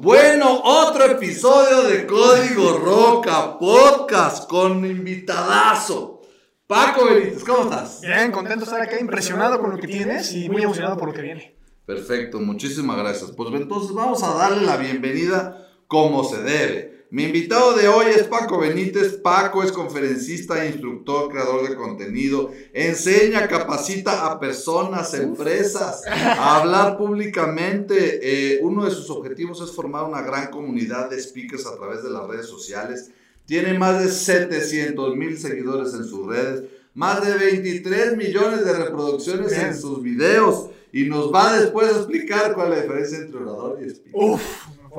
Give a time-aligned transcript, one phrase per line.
[0.00, 6.22] Bueno, otro episodio de Código Roca Podcast con invitadazo.
[6.68, 8.02] Paco Benítez, ¿cómo estás?
[8.02, 11.14] Bien, contento de estar acá, impresionado con lo que tienes y muy emocionado por lo
[11.14, 11.56] que viene.
[11.84, 13.32] Perfecto, muchísimas gracias.
[13.32, 16.97] Pues entonces vamos a darle la bienvenida como se debe.
[17.10, 19.14] Mi invitado de hoy es Paco Benítez.
[19.14, 22.50] Paco es conferencista, instructor, creador de contenido.
[22.74, 28.20] Enseña, capacita a personas, empresas a hablar públicamente.
[28.22, 32.10] Eh, uno de sus objetivos es formar una gran comunidad de speakers a través de
[32.10, 33.10] las redes sociales.
[33.46, 39.52] Tiene más de 700 mil seguidores en sus redes, más de 23 millones de reproducciones
[39.52, 40.68] en sus videos.
[40.92, 44.12] Y nos va después a explicar cuál es la diferencia entre orador y speaker.
[44.14, 44.42] Uf,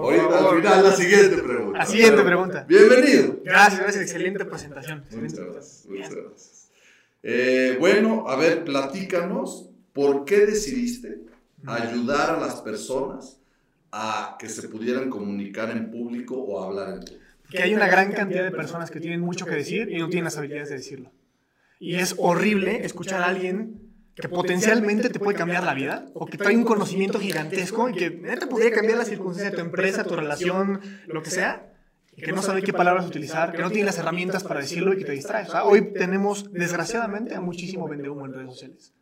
[0.02, 1.80] Ahorita al final la siguiente pregunta.
[1.80, 2.66] La siguiente pregunta.
[2.68, 3.40] Bienvenido.
[3.44, 5.04] Gracias, gracias, excelente presentación.
[5.12, 5.86] Muchas gracias.
[5.90, 6.72] Muchas gracias.
[7.22, 11.20] Eh, bueno, a ver, platícanos, ¿por qué decidiste
[11.66, 13.42] ayudar a las personas
[13.92, 17.26] a que se pudieran comunicar en público o hablar en público?
[17.50, 20.26] Que hay una gran cantidad de personas que tienen mucho que decir y no tienen
[20.26, 21.12] las habilidades de decirlo.
[21.80, 23.89] Y es horrible escuchar a alguien
[24.20, 28.12] que potencialmente te puede cambiar la vida o que trae un conocimiento gigantesco y que
[28.12, 31.72] te podría cambiar la circunstancia de tu empresa, tu relación, lo que sea,
[32.16, 34.98] y que no sabe qué palabras utilizar, que no tiene las herramientas para decirlo y
[34.98, 35.46] que te distrae.
[35.46, 38.94] O sea, hoy tenemos, desgraciadamente, a muchísimo vendehumo en redes sociales.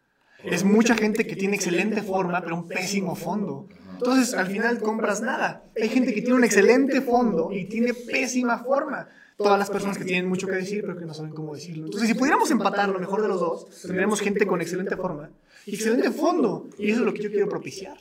[0.44, 3.68] Es mucha gente que tiene excelente forma, pero un pésimo fondo.
[3.94, 5.64] Entonces, al final compras nada.
[5.82, 10.04] Hay gente que tiene un excelente fondo y tiene pésima forma todas las personas que
[10.04, 11.86] tienen mucho que decir, pero que no saben cómo decirlo.
[11.86, 15.30] Entonces, si pudiéramos empatar lo mejor de los dos, tendríamos gente con excelente forma
[15.66, 16.68] y excelente fondo.
[16.78, 17.98] Y eso es lo que yo quiero propiciar.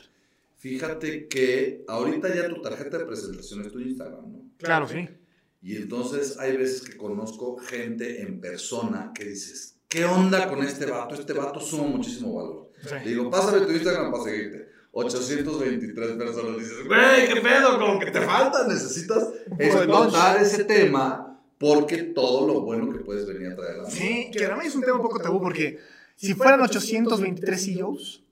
[0.57, 4.41] Fíjate que ahorita ya tu tarjeta de presentación es tu Instagram, ¿no?
[4.57, 5.07] Claro, sí.
[5.61, 10.87] Y entonces hay veces que conozco gente en persona que dices, ¿qué onda con este
[10.87, 11.13] vato?
[11.13, 12.71] Este vato suma muchísimo valor.
[12.81, 13.09] Sí.
[13.09, 14.76] Digo, pásame tu Instagram para seguirte.
[14.99, 16.57] 823 personas.
[16.57, 17.79] Dices, güey, ¿qué pedo?
[17.79, 18.67] Como que te falta.
[18.67, 24.31] Necesitas explotar ese tema porque todo lo bueno que puedes venir a traer a Sí,
[24.31, 25.79] que además es un tema un poco tabú porque
[26.15, 28.23] si fueran 823 CEOs,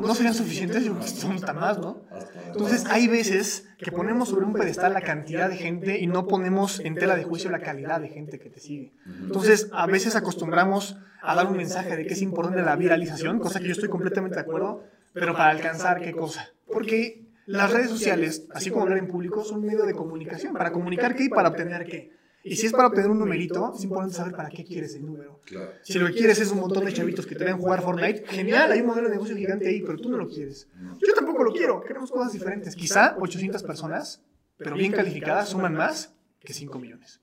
[0.00, 2.02] no serían suficientes, yo creo que son hasta más, ¿no?
[2.46, 6.80] Entonces hay veces que ponemos sobre un pedestal la cantidad de gente y no ponemos
[6.80, 8.92] en tela de juicio la calidad de gente que te sigue.
[9.06, 13.60] Entonces a veces acostumbramos a dar un mensaje de que es importante la viralización, cosa
[13.60, 16.52] que yo estoy completamente de acuerdo, pero para alcanzar qué cosa.
[16.66, 20.52] Porque las redes sociales, así como hablar en público, son un medio de comunicación.
[20.52, 22.12] ¿Para comunicar qué y para obtener qué?
[22.42, 25.40] Y si es para obtener un numerito, es importante saber para qué quieres el número.
[25.44, 25.72] Claro.
[25.82, 28.72] Si lo que quieres es un montón de chavitos que te ven jugar Fortnite, genial,
[28.72, 30.68] hay un modelo de negocio gigante ahí, pero tú no lo quieres.
[31.00, 32.74] Yo tampoco lo quiero, queremos cosas diferentes.
[32.74, 34.22] Quizá 800 personas,
[34.56, 37.20] pero bien calificadas, suman más que 5 millones.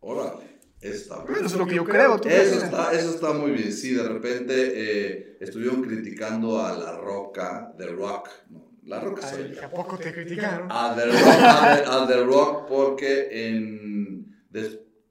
[0.00, 0.59] Órale.
[0.80, 2.18] Eso está Eso es lo que yo creo.
[2.20, 2.64] ¿tú qué Eso opinas?
[2.64, 3.72] está, eso está muy bien.
[3.72, 8.28] Sí, de repente eh, estuvieron criticando a La Roca, The Rock.
[8.50, 9.56] No, La Roca Ay.
[9.62, 10.68] ¿A poco te criticaron?
[10.70, 14.26] A The Rock, a The, a The Rock porque en,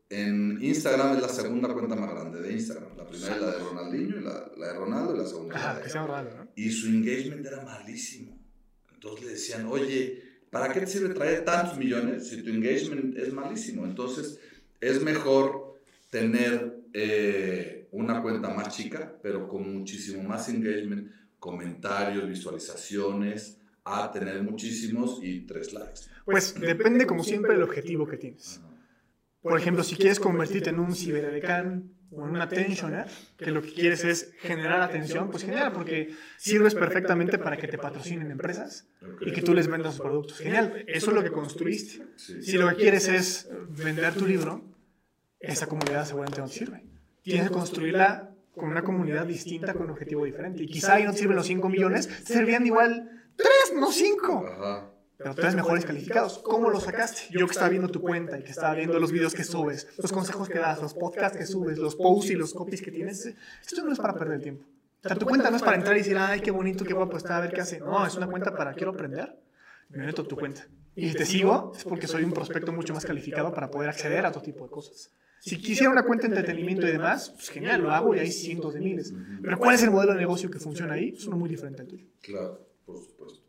[0.09, 2.97] en Instagram es la segunda cuenta más grande de Instagram.
[2.97, 5.61] La primera es la de Ronaldinho, y la, la de Ronaldo y la segunda es
[5.61, 6.47] la Ajá, de que raro, ¿no?
[6.55, 8.39] y su engagement era malísimo.
[8.91, 13.31] Entonces le decían, oye, ¿para qué te sirve traer tantos millones si tu engagement es
[13.31, 13.85] malísimo?
[13.85, 14.39] Entonces
[14.81, 15.58] es mejor
[16.09, 24.41] tener eh, una cuenta más chica, pero con muchísimo más engagement, comentarios, visualizaciones, a tener
[24.43, 26.01] muchísimos y tres likes.
[26.25, 28.61] Pues depende, como siempre, del objetivo que tienes.
[29.41, 33.71] Por ejemplo, si quieres convertirte en un ciberedecán o en un attentioner, que lo que
[33.71, 38.87] quieres es generar atención, pues genial, porque sirves perfectamente para que te patrocinen empresas
[39.21, 40.39] y que tú les vendas sus productos.
[40.39, 42.05] Genial, eso es lo que construiste.
[42.15, 42.43] Sí.
[42.43, 44.68] Si lo que quieres es vender tu libro,
[45.39, 46.85] esa comunidad seguramente no te sirve.
[47.21, 50.63] Tienes que construirla con una comunidad distinta, con un objetivo diferente.
[50.63, 54.45] Y quizá ahí no te sirven los 5 millones, te servían igual 3, no 5
[54.45, 54.91] Ajá.
[55.17, 56.39] pero tres mejores calificados.
[56.39, 57.21] ¿Cómo lo sacaste?
[57.31, 60.11] Yo que estaba viendo tu cuenta y que estaba viendo los videos que subes, los
[60.11, 63.33] consejos que das, los podcasts que subes, los posts y los copies que tienes,
[63.65, 64.65] esto no es para perder el tiempo.
[65.03, 67.15] O sea, tu cuenta no es para entrar y decir, ay, qué bonito, qué guapo
[67.15, 67.79] está, a ver qué hace.
[67.79, 69.39] No, es una cuenta para quiero aprender.
[69.89, 70.67] Me meto a tu cuenta.
[70.95, 74.25] Y si te sigo, es porque soy un prospecto mucho más calificado para poder acceder
[74.25, 75.11] a todo tipo de cosas.
[75.39, 78.73] Si quisiera una cuenta de entretenimiento y demás, pues genial, lo hago y hay cientos
[78.73, 79.13] de miles.
[79.41, 81.13] Pero ¿cuál es el modelo de negocio que funciona ahí?
[81.15, 82.05] Es uno muy diferente al tuyo.
[82.21, 83.39] Claro, por supuesto.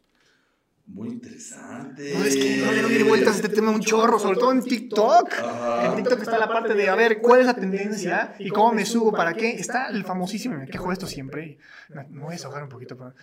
[0.86, 2.14] Muy interesante.
[2.14, 4.60] No, es que no le doy vueltas a este tema un chorro, sobre todo en
[4.60, 5.32] TikTok.
[5.34, 5.86] Ajá.
[5.86, 8.84] En TikTok está la parte de, a ver, ¿cuál es la tendencia y cómo me
[8.84, 9.12] subo?
[9.12, 9.50] ¿Para qué?
[9.50, 11.58] Está el famosísimo, me quejo de esto siempre.
[12.08, 13.14] Me voy a desahogar un poquito, pero,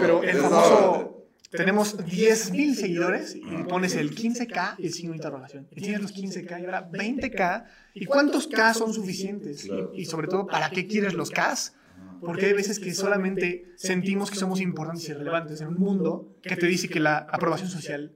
[0.00, 5.68] pero el famoso, tenemos 10.000 seguidores y pones el 15K y el signo de interrogación.
[5.70, 7.64] Y tienes los 15K y ahora 20K.
[7.94, 9.64] ¿Y cuántos K son suficientes?
[9.64, 9.92] Claro.
[9.94, 11.74] Y, y sobre todo, ¿para qué quieres los Ks?
[12.20, 16.56] Porque hay veces que solamente sentimos que somos importantes y relevantes en un mundo que
[16.56, 18.12] te dice que la aprobación social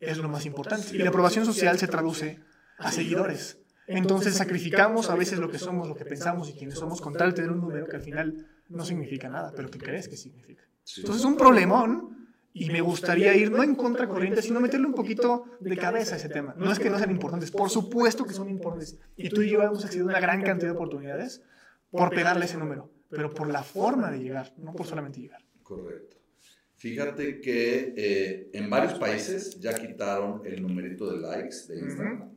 [0.00, 0.94] es lo más importante.
[0.94, 2.40] Y la aprobación social se traduce
[2.78, 3.58] a seguidores.
[3.86, 7.30] Entonces sacrificamos a veces lo que somos, lo que pensamos y quienes somos con tal
[7.30, 10.62] de tener un número que al final no significa nada, pero que crees que significa.
[10.96, 12.23] Entonces es un problemón
[12.56, 16.28] y me gustaría ir no en contracorriente, sino meterle un poquito de cabeza a ese
[16.28, 16.54] tema.
[16.56, 18.96] No es que no sean importantes, por supuesto que son importantes.
[19.16, 21.42] Y tú y yo hemos accedido a una gran cantidad de oportunidades
[21.90, 25.44] por pegarle ese número, pero por la forma de llegar, no por solamente llegar.
[25.64, 26.16] Correcto.
[26.76, 32.30] Fíjate que eh, en varios países ya quitaron el numerito de likes de Instagram.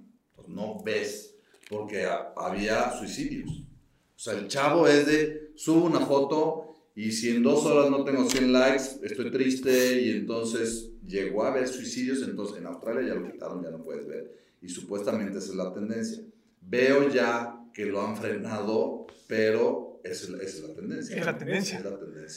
[0.47, 1.35] no ves,
[1.69, 3.51] porque había suicidios.
[3.51, 6.66] O sea, el chavo es de, subo una foto
[6.97, 11.49] y si en dos horas no tengo 100 likes, estoy triste y entonces llegó a
[11.49, 14.31] haber suicidios, entonces en Australia ya lo quitaron, ya no puedes ver.
[14.63, 16.23] Y supuestamente esa es la tendencia.
[16.59, 21.17] Veo ya que lo han frenado, pero esa es, la tendencia.
[21.17, 21.83] Es la tendencia.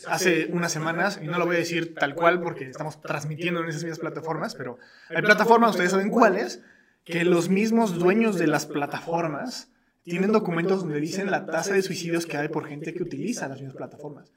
[0.08, 3.68] Hace unas semanas, y no lo voy a decir tal cual porque estamos transmitiendo en
[3.70, 4.76] esas mismas plataformas, pero
[5.08, 6.60] hay plataformas, ustedes saben cuáles,
[7.06, 9.70] que los mismos dueños de las plataformas
[10.10, 13.58] tienen documentos donde dicen la tasa de suicidios que hay por gente que utiliza las
[13.58, 14.30] mismas plataformas.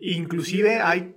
[0.00, 1.14] inclusive hay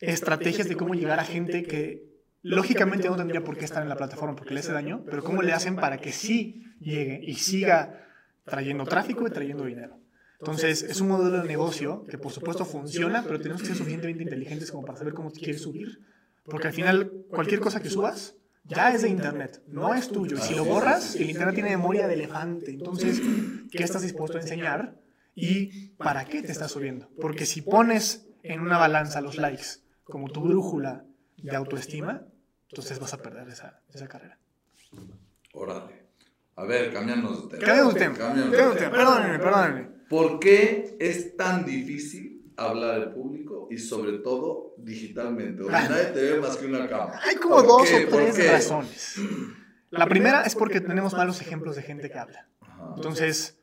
[0.00, 2.04] estrategias de cómo llegar a gente que
[2.42, 5.42] lógicamente no tendría por qué estar en la plataforma porque le hace daño, pero cómo
[5.42, 8.06] le hacen para que sí llegue y siga
[8.44, 9.98] trayendo tráfico y trayendo dinero.
[10.40, 14.24] Entonces, es un modelo de negocio que por supuesto funciona, pero tenemos que ser suficientemente
[14.24, 16.00] inteligentes como para saber cómo quieres subir.
[16.44, 20.36] Porque al final, cualquier cosa que subas ya es de Internet, no es tuyo.
[20.36, 22.70] Y si lo borras, el Internet tiene memoria de elefante.
[22.70, 23.20] Entonces,
[23.70, 24.96] ¿qué estás dispuesto a enseñar?
[25.34, 27.08] ¿Y para qué te estás subiendo?
[27.20, 31.04] Porque si pones en una balanza los likes como tu brújula
[31.36, 32.26] de autoestima,
[32.70, 34.38] entonces vas a perder esa, esa carrera.
[35.52, 36.04] Órale.
[36.56, 37.66] A ver, cambiamos de tema.
[37.66, 38.16] Cambiamos de tema.
[38.16, 38.90] Cambiamos de tema.
[38.92, 39.88] Perdónenme, perdónenme.
[40.08, 45.62] ¿Por qué es tan difícil hablar al público y sobre todo digitalmente?
[45.62, 47.20] Donde nadie te ve más que una cámara.
[47.24, 49.16] Hay como dos o tres razones.
[49.90, 52.48] La primera es porque tenemos malos ejemplos de gente que habla.
[52.96, 53.58] Entonces,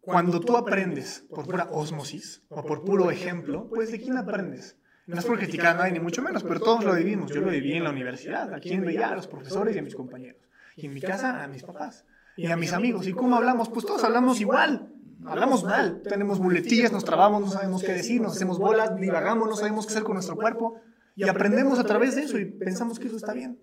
[0.00, 4.76] cuando tú aprendes por pura osmosis o por puro ejemplo, pues ¿de quién aprendes?
[5.06, 7.32] No es por criticar a nadie, ni mucho menos, pero todos lo vivimos.
[7.32, 9.94] Yo lo viví en la universidad, aquí en veía a los profesores y a mis
[9.94, 10.42] compañeros.
[10.76, 12.04] Y en mi casa a mis papás
[12.36, 13.06] y a mis amigos.
[13.06, 13.68] ¿Y cómo hablamos?
[13.68, 14.92] Pues todos hablamos igual
[15.26, 19.56] hablamos mal, tenemos muletillas, nos trabamos, no sabemos qué decir, nos hacemos bolas, divagamos, no
[19.56, 20.80] sabemos qué hacer con nuestro cuerpo
[21.16, 23.58] y aprendemos a través de eso y pensamos que eso está bien.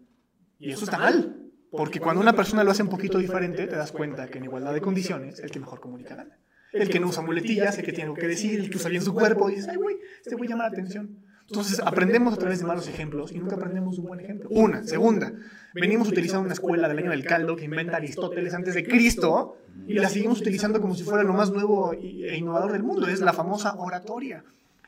[0.60, 3.92] Y eso está mal, porque cuando una persona lo hace un poquito diferente, te das
[3.92, 6.38] cuenta que en igualdad de condiciones, el que mejor comunica gana.
[6.74, 9.02] El que no usa muletillas, el que tiene algo que decir, el que usa bien
[9.02, 11.25] su cuerpo, dices, ay, güey, este güey llama la atención.
[11.48, 14.50] Entonces aprendemos a través de malos ejemplos y nunca aprendemos un buen ejemplo.
[14.50, 14.84] Una.
[14.84, 15.32] Segunda,
[15.74, 19.58] venimos utilizando una escuela del año del caldo que inventa Aristóteles antes de Cristo
[19.88, 23.08] y la seguimos utilizando como si fuera lo más nuevo e innovador del mundo.
[23.08, 24.44] Es la famosa oratoria.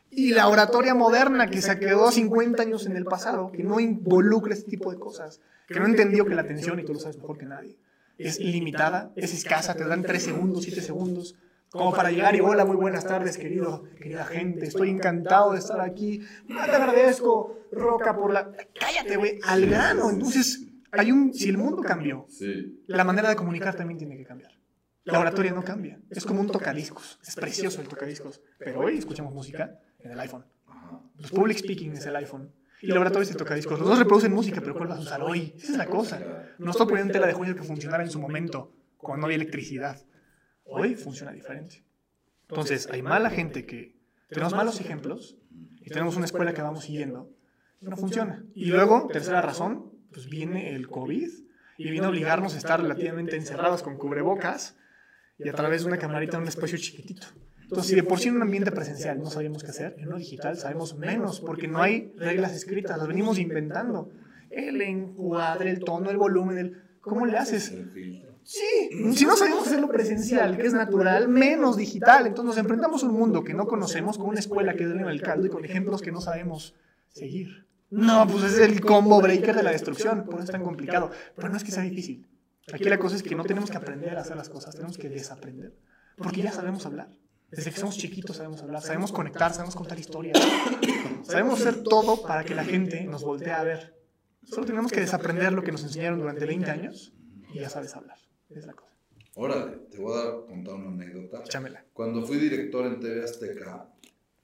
[0.09, 4.54] Y la oratoria moderna que se quedó 50 años en el pasado, que no involucra
[4.54, 7.38] este tipo de cosas, que no entendió que la atención, y tú lo sabes mejor
[7.38, 7.75] que nadie,
[8.18, 11.36] es limitada, es escasa, te dan 3 segundos, 7 segundos
[11.77, 15.79] como para llegar y hola, muy buenas tardes, querido, querida gente, estoy encantado de estar
[15.79, 18.51] aquí, te agradezco, Roca, por la...
[18.79, 20.09] Cállate, güey, al grano.
[20.09, 21.33] Entonces, hay un...
[21.33, 22.25] Si el mundo cambió,
[22.88, 24.51] la manera de comunicar también tiene que cambiar.
[25.03, 29.33] La oratoria no cambia, es como un tocadiscos, es precioso el tocadiscos, pero hoy escuchamos
[29.33, 30.45] música en el iPhone.
[31.18, 32.51] Los public speaking es el iPhone.
[32.81, 33.80] Y la oratoria es el tocadiscos.
[33.80, 35.53] Los dos reproducen música, pero ¿cuál vas a usar hoy?
[35.57, 36.21] Esa es la cosa.
[36.59, 39.99] No estoy poniendo tela de juicio que funcionara en su momento, cuando no había electricidad.
[40.69, 41.83] Hoy funciona diferente.
[42.50, 43.97] Entonces, hay mala gente que
[44.30, 45.38] tenemos malos ejemplos
[45.81, 47.30] y tenemos una escuela que vamos siguiendo,
[47.81, 48.44] no funciona.
[48.54, 51.30] Y luego, tercera razón, pues viene el COVID
[51.78, 54.76] y viene a obligarnos a estar relativamente encerrados con cubrebocas
[55.38, 57.28] y a través de una camarita en un espacio chiquitito.
[57.62, 60.18] Entonces, si de por sí en un ambiente presencial no sabemos qué hacer, en uno
[60.18, 64.09] digital sabemos menos porque no hay reglas escritas, las venimos inventando.
[64.50, 66.81] El encuadre, el tono, el volumen, el...
[67.02, 67.74] ¿cómo le haces?
[68.47, 72.27] Sí, si no sabemos hacerlo presencial, que es natural, menos digital.
[72.27, 75.01] Entonces nos enfrentamos a un mundo que no conocemos, con una escuela que es en
[75.01, 76.73] el caldo y con ejemplos que no sabemos
[77.09, 77.68] seguir.
[77.89, 81.11] No, pues es el combo breaker de la destrucción, por eso es tan complicado.
[81.35, 82.25] Pero no es que sea difícil.
[82.71, 85.09] Aquí la cosa es que no tenemos que aprender a hacer las cosas, tenemos que
[85.09, 85.75] desaprender.
[86.16, 87.09] Porque ya sabemos hablar.
[87.51, 90.39] Desde que somos chiquitos sabemos hablar, sabemos conectar, sabemos contar historias.
[91.23, 93.94] Sabemos hacer todo para que la gente nos voltee a ver.
[94.45, 97.13] Solo tenemos que desaprender lo que nos enseñaron durante 20 años
[97.54, 98.18] y ya sabes hablar.
[98.49, 98.94] Es la cosa.
[99.35, 101.44] Órale, te voy a dar, contar una anécdota.
[101.44, 101.85] Chámela.
[101.94, 103.87] Cuando fui director en TV Azteca,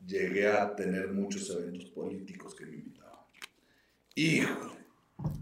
[0.06, 3.26] llegué a tener muchos eventos políticos que me invitaban.
[4.16, 4.86] Híjole,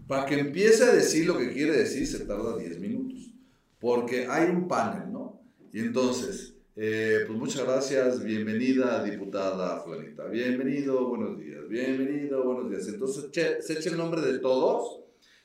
[0.06, 3.34] para que empiece a decir lo que quiere decir se tarda 10 minutos,
[3.78, 5.42] porque hay un panel, ¿no?
[5.72, 12.88] Y entonces, eh, pues muchas gracias, bienvenida diputada Flanita, bienvenido, buenos días, bienvenido, buenos días.
[12.88, 15.00] Entonces se echa el nombre de todos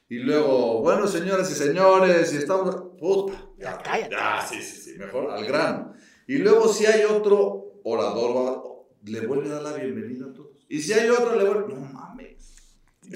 [0.09, 2.87] Y luego, bueno, señoras y señores, y estamos.
[3.00, 4.16] Puta, Ya, cállate.
[4.16, 5.94] Ya, sí, sí, sí, mejor al grano.
[6.27, 10.66] Y luego, si hay otro orador, le vuelve a dar la bienvenida a todos.
[10.70, 11.74] Y si hay otro, le vuelve.
[11.74, 12.38] No mames.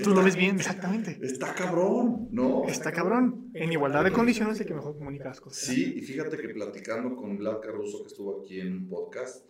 [0.03, 1.19] Tú lo ves bien, exactamente.
[1.21, 2.63] Está cabrón, ¿no?
[2.67, 3.51] Está cabrón.
[3.53, 5.63] En igualdad de condiciones el que mejor comunica las cosas.
[5.63, 9.45] Sí, y fíjate que platicando con Vlad Caruso, que estuvo aquí en un podcast,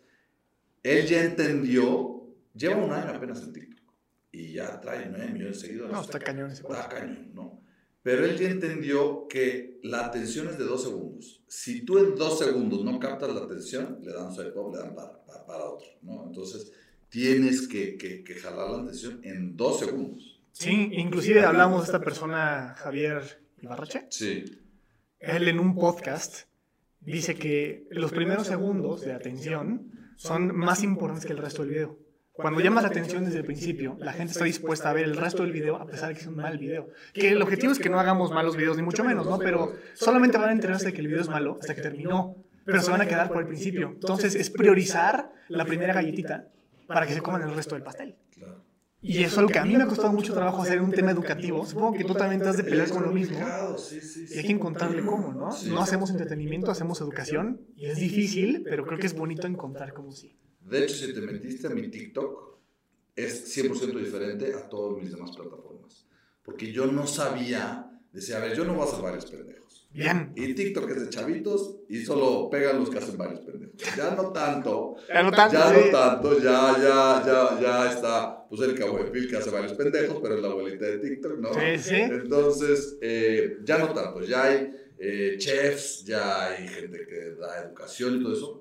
[0.82, 2.24] él ya entendió,
[2.56, 3.94] lleva un año apenas en TikTok,
[4.32, 5.94] y ya trae 9 millones de seguidores.
[5.94, 7.61] No, está cañón ese Está cañón, ¿no?
[8.03, 11.43] Pero él ya entendió que la atención es de dos segundos.
[11.48, 14.96] Si tú en dos segundos no captas la atención, le dan swipe up, le dan
[14.96, 16.25] para, para, para otro, ¿no?
[16.25, 16.72] Entonces,
[17.10, 20.41] tienes que, que, que jalar la atención en dos segundos.
[20.51, 24.08] Sí, inclusive hablamos de esta persona, Javier Ibarrache.
[24.10, 24.46] Sí.
[25.20, 26.48] Él en un podcast
[27.00, 32.00] dice que los primeros segundos de atención son más importantes que el resto del video.
[32.34, 35.44] Cuando llamas la atención desde el principio, la gente está dispuesta a ver el resto
[35.44, 36.88] del video a pesar de que es un mal video.
[37.14, 39.38] Que el objetivo es que no hagamos malos videos, ni mucho menos, ¿no?
[39.38, 42.38] Pero solamente van a enterarse de que el video es malo hasta que terminó.
[42.64, 43.90] Pero se van a quedar por el principio.
[43.94, 46.48] Entonces es priorizar la primera galletita
[46.88, 48.16] para que se coman el resto del pastel.
[49.04, 51.12] Y eso es algo que a mí me ha costado mucho trabajo hacer un tema
[51.12, 51.66] educativo.
[51.66, 53.40] Supongo que tú también te has de pelear con lo mismo.
[53.40, 55.50] Y hay que encontrarle cómo, ¿no?
[55.70, 57.62] No hacemos entretenimiento, hacemos educación.
[57.76, 60.38] Y es difícil, pero creo que es bonito encontrar cómo sí.
[60.62, 62.58] De hecho, si te metiste a mi TikTok,
[63.15, 66.06] es 100% diferente a todas mis demás plataformas.
[66.44, 69.62] Porque yo no sabía, decía, a ver, yo no voy a hacer varios pendejos.
[69.94, 70.32] Bien.
[70.36, 73.75] Y TikTok es de chavitos y solo pegan los que hacen varios pendejos.
[73.96, 74.96] Ya no tanto.
[75.08, 78.48] Ya no tanto, Ya no tanto, ya, ya, ya, ya está.
[78.48, 78.75] Pues el
[79.12, 81.53] Pil que hace varios pendejos, pero es la abuelita de TikTok, ¿no?
[81.53, 81.96] Sí, sí.
[81.96, 84.22] Entonces, eh, ya no tanto.
[84.22, 88.61] Ya hay eh, chefs, ya hay gente que da educación y todo eso.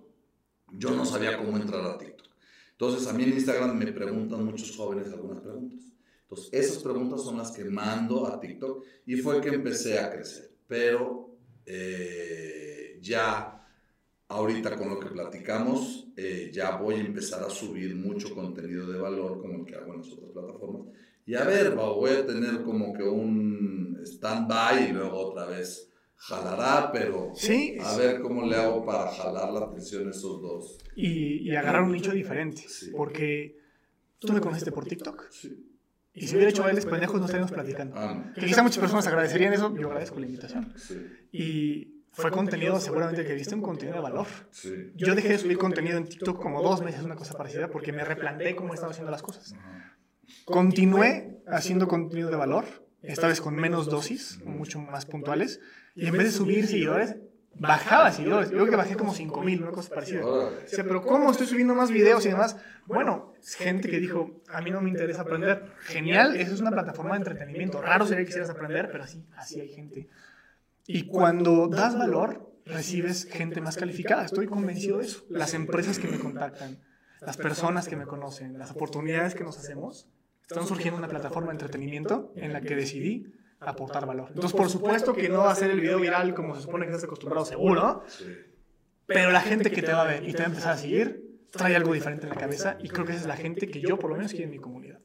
[0.73, 2.29] Yo no sabía cómo entrar a TikTok.
[2.73, 5.85] Entonces, a mí en Instagram me preguntan muchos jóvenes algunas preguntas.
[6.23, 10.51] Entonces, esas preguntas son las que mando a TikTok y fue que empecé a crecer.
[10.67, 11.37] Pero
[11.67, 13.61] eh, ya
[14.29, 18.99] ahorita con lo que platicamos, eh, ya voy a empezar a subir mucho contenido de
[18.99, 20.87] valor como el que hago en las otras plataformas.
[21.27, 25.90] Y a ver, voy a tener como que un stand-by y luego otra vez
[26.21, 27.77] jalará, pero Sí.
[27.83, 30.79] a ver cómo le hago para jalar la atención a esos dos.
[30.95, 32.63] Y, y agarrar un nicho diferente.
[32.69, 32.91] Sí.
[32.97, 33.57] Porque
[34.19, 35.31] tú me conociste por TikTok.
[35.31, 35.67] Sí.
[36.13, 37.95] Y si hubiera hecho bailes pendejos, no estaríamos platicando.
[37.97, 38.33] Ah.
[38.35, 39.75] Que quizá muchas personas agradecerían eso.
[39.77, 40.73] Yo agradezco la invitación.
[40.77, 44.27] Sí, Y fue contenido, seguramente que viste, un contenido de valor.
[44.51, 44.91] sí.
[44.97, 48.05] Yo dejé de subir contenido en TikTok como dos meses, una cosa parecida, porque me
[48.05, 49.55] replanteé cómo estaba haciendo las cosas.
[50.45, 52.65] Continué haciendo contenido de valor,
[53.03, 55.61] esta vez con menos dosis, mucho más puntuales,
[55.95, 57.17] y en vez de subir seguidores,
[57.55, 58.51] bajaba seguidores.
[58.51, 60.25] Yo creo que bajé como 5000, una cosa parecida.
[60.25, 60.63] Órale.
[60.63, 62.57] Decía, pero ¿cómo estoy subiendo más videos y demás?
[62.87, 65.73] Bueno, gente que dijo, a mí no me interesa aprender.
[65.81, 67.81] Genial, eso es una plataforma de entretenimiento.
[67.81, 70.09] Raro sería que quisieras aprender, pero así, así hay gente.
[70.87, 74.25] Y cuando das valor, recibes gente más calificada.
[74.25, 75.25] Estoy convencido de eso.
[75.29, 76.79] Las empresas que me contactan,
[77.21, 80.09] las personas que me conocen, las oportunidades que nos hacemos,
[80.51, 83.27] están surgiendo una plataforma de entretenimiento en la que decidí
[83.61, 84.29] aportar valor.
[84.29, 86.91] Entonces, por supuesto que no va a ser el video viral como se supone que
[86.93, 88.25] estás acostumbrado, seguro, Sí.
[89.07, 91.27] pero la gente que te va a ver y te va a empezar a seguir
[91.53, 93.99] trae algo diferente en la cabeza y creo que esa es la gente que yo
[93.99, 94.99] por lo menos quiero en mi comunidad.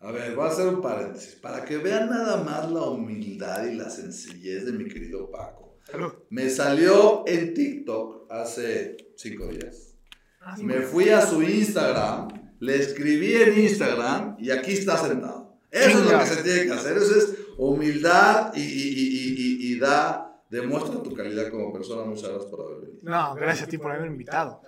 [0.00, 1.34] A ver, voy a hacer un paréntesis.
[1.36, 5.78] Para que vean nada más la humildad y la sencillez de mi querido Paco.
[5.84, 6.12] Salud.
[6.30, 9.94] Me salió en TikTok hace cinco días.
[10.40, 12.28] Ah, Me fui a su Instagram,
[12.60, 15.56] le escribí en Instagram y aquí está sentado.
[15.70, 16.96] Eso es lo que se tiene que hacer.
[16.96, 19.34] Eso es humildad y, y, y,
[19.70, 22.04] y, y da, demuestra tu calidad como persona.
[22.04, 23.00] Muchas gracias por haber venido.
[23.10, 24.62] No, gracias a ti por haberme invitado.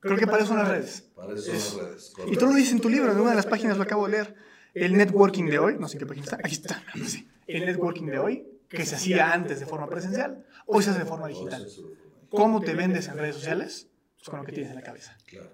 [0.00, 1.08] Creo que para eso son las redes.
[1.14, 2.12] Para eso son las redes.
[2.26, 4.12] Y tú lo dices en tu libro, en una de las páginas lo acabo de
[4.12, 4.34] leer.
[4.74, 6.82] El networking de hoy, no sé qué página está, aquí está.
[7.06, 7.28] sí.
[7.46, 11.04] El networking de hoy, que se hacía antes de forma presencial, hoy se hace de
[11.04, 11.66] forma digital.
[12.30, 13.88] ¿Cómo te vendes en redes sociales?
[14.16, 15.16] Pues con lo que tienes en la cabeza.
[15.26, 15.50] Claro.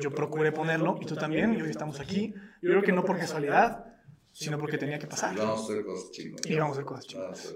[0.00, 2.34] Yo procuré ponerlo y tú también, y hoy estamos aquí.
[2.62, 3.84] Yo creo que no por casualidad,
[4.32, 5.36] sino porque tenía que Y pasar.
[5.36, 6.46] vamos a hacer cosas chingonas.
[6.46, 7.54] Y vamos a hacer cosas chingonas.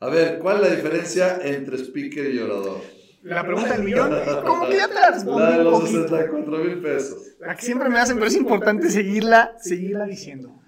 [0.00, 2.80] A ver, ¿cuál es la diferencia entre speaker y orador?
[3.22, 4.10] La pregunta del millón,
[4.46, 6.02] ¿cómo que ya te la respondí La de los poquito?
[6.02, 7.18] 64 mil pesos.
[7.40, 10.60] La que siempre me hacen, pero es importante seguirla, seguirla diciendo.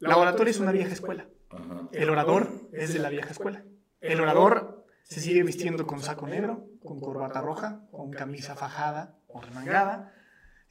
[0.00, 1.28] La oratoria es una vieja escuela.
[1.50, 1.88] Ajá.
[1.92, 3.64] El orador es de la vieja escuela.
[4.00, 9.42] El orador se sigue vistiendo con saco negro, con corbata roja, con camisa fajada o
[9.42, 10.14] remangada.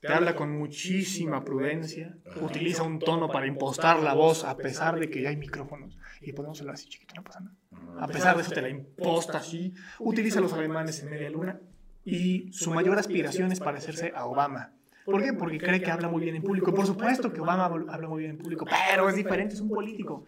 [0.01, 2.17] Te habla con muchísima prudencia.
[2.41, 5.97] Utiliza un tono para impostar la voz a pesar de que ya hay micrófonos.
[6.21, 7.55] Y podemos hablar así chiquito, no pasa nada.
[7.99, 9.73] A pesar de eso te la imposta así.
[9.99, 11.59] Utiliza los alemanes en media luna.
[12.03, 14.73] Y su mayor aspiración es parecerse a Obama.
[15.05, 15.33] ¿Por qué?
[15.33, 16.73] Porque cree que habla muy bien en público.
[16.73, 20.23] Por supuesto que Obama habla muy bien en público, pero es diferente, es un político.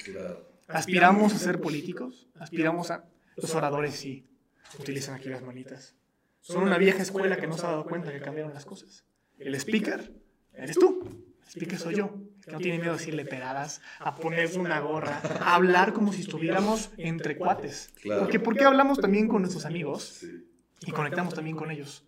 [0.68, 3.06] Aspiramos a ser políticos, aspiramos a...
[3.42, 4.29] Los oradores sí,
[4.78, 5.96] utilizan aquí las manitas.
[6.42, 9.06] Son una vieja escuela que no se ha dado cuenta que cambiaron las cosas.
[9.38, 10.14] El speaker
[10.54, 11.24] eres tú.
[11.44, 12.14] El speaker soy yo.
[12.44, 16.22] que no tiene miedo a decirle pegadas, a ponerse una gorra, a hablar como si
[16.22, 17.92] estuviéramos entre cuates.
[18.20, 20.26] Porque ¿por qué hablamos también con nuestros amigos
[20.82, 22.06] y conectamos también con ellos?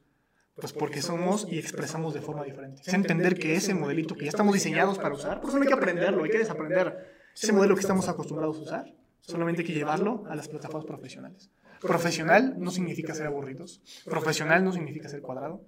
[0.56, 2.82] Pues porque somos y expresamos de forma diferente.
[2.86, 5.74] Es entender que ese modelito que ya estamos diseñados para usar, pues no hay que
[5.74, 7.22] aprenderlo, hay que desaprender.
[7.34, 11.50] Ese modelo que estamos acostumbrados a usar, solamente hay que llevarlo a las plataformas profesionales.
[11.82, 13.82] Profesional no significa ser aburridos.
[14.06, 15.64] Profesional no significa ser cuadrado.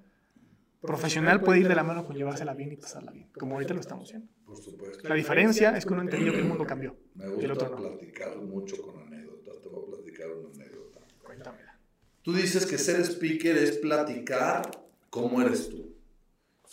[0.82, 3.80] Profesional puede ir de la mano con llevársela bien y pasarla bien, como ahorita lo
[3.80, 4.28] estamos haciendo.
[4.46, 5.08] Por supuesto.
[5.08, 6.96] La diferencia es que uno entendió que el mundo cambió.
[7.16, 9.62] Me gusta platicar mucho con anécdotas.
[9.62, 11.00] Te voy a platicar una anécdota.
[11.24, 11.80] Cuéntamela.
[12.22, 14.70] Tú dices que ser speaker es platicar
[15.10, 15.96] cómo eres tú.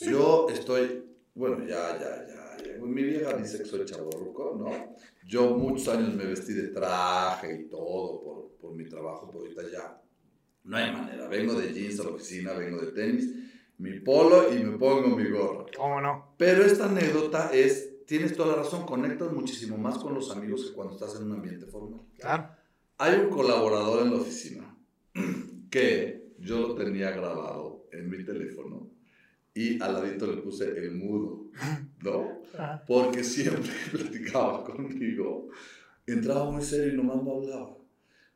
[0.00, 1.04] Yo estoy,
[1.34, 2.40] bueno, ya, ya, ya.
[2.80, 4.96] Mi vieja dice que soy chaborruco, ¿no?
[5.26, 9.62] Yo muchos años me vestí de traje y todo por, por mi trabajo, pero ahorita
[9.70, 10.02] ya
[10.64, 11.28] no hay manera.
[11.28, 13.34] Vengo de jeans a la oficina, vengo de tenis,
[13.78, 15.66] mi polo y me pongo mi gorro.
[15.76, 16.34] ¿Cómo no?
[16.36, 20.74] Pero esta anécdota es, tienes toda la razón, conectas muchísimo más con los amigos que
[20.74, 22.00] cuando estás en un ambiente formal.
[22.18, 22.50] Claro.
[22.98, 24.76] Hay un colaborador en la oficina
[25.70, 28.90] que yo lo tenía grabado en mi teléfono
[29.54, 31.50] y al ladito le puse el mudo,
[32.02, 32.42] ¿no?
[32.86, 35.48] Porque siempre platicaba conmigo,
[36.06, 37.79] entraba muy serio y nomás no hablaba.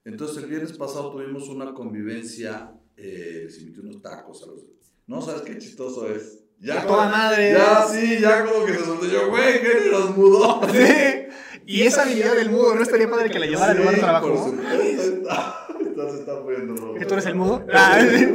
[0.04, 4.64] Entonces el viernes pasado tuvimos una convivencia, eh, les invité unos tacos a los...
[5.06, 6.44] No, ¿sabes qué chistoso es?
[6.60, 7.52] Ya toda madre.
[7.52, 10.60] Ya, sí, ya como que se soltó yo, güey, ¿qué los mudó?
[10.72, 11.24] Sí.
[11.66, 14.28] Y esa habilidad del mudo, ¿no estaría padre que la llevara al lugar de trabajo?
[14.28, 15.30] Por supuesto.
[15.80, 16.94] Entonces está poniendo rojo.
[16.94, 17.66] ¿Que tú eres el mudo?
[17.72, 18.26] Ah, sí.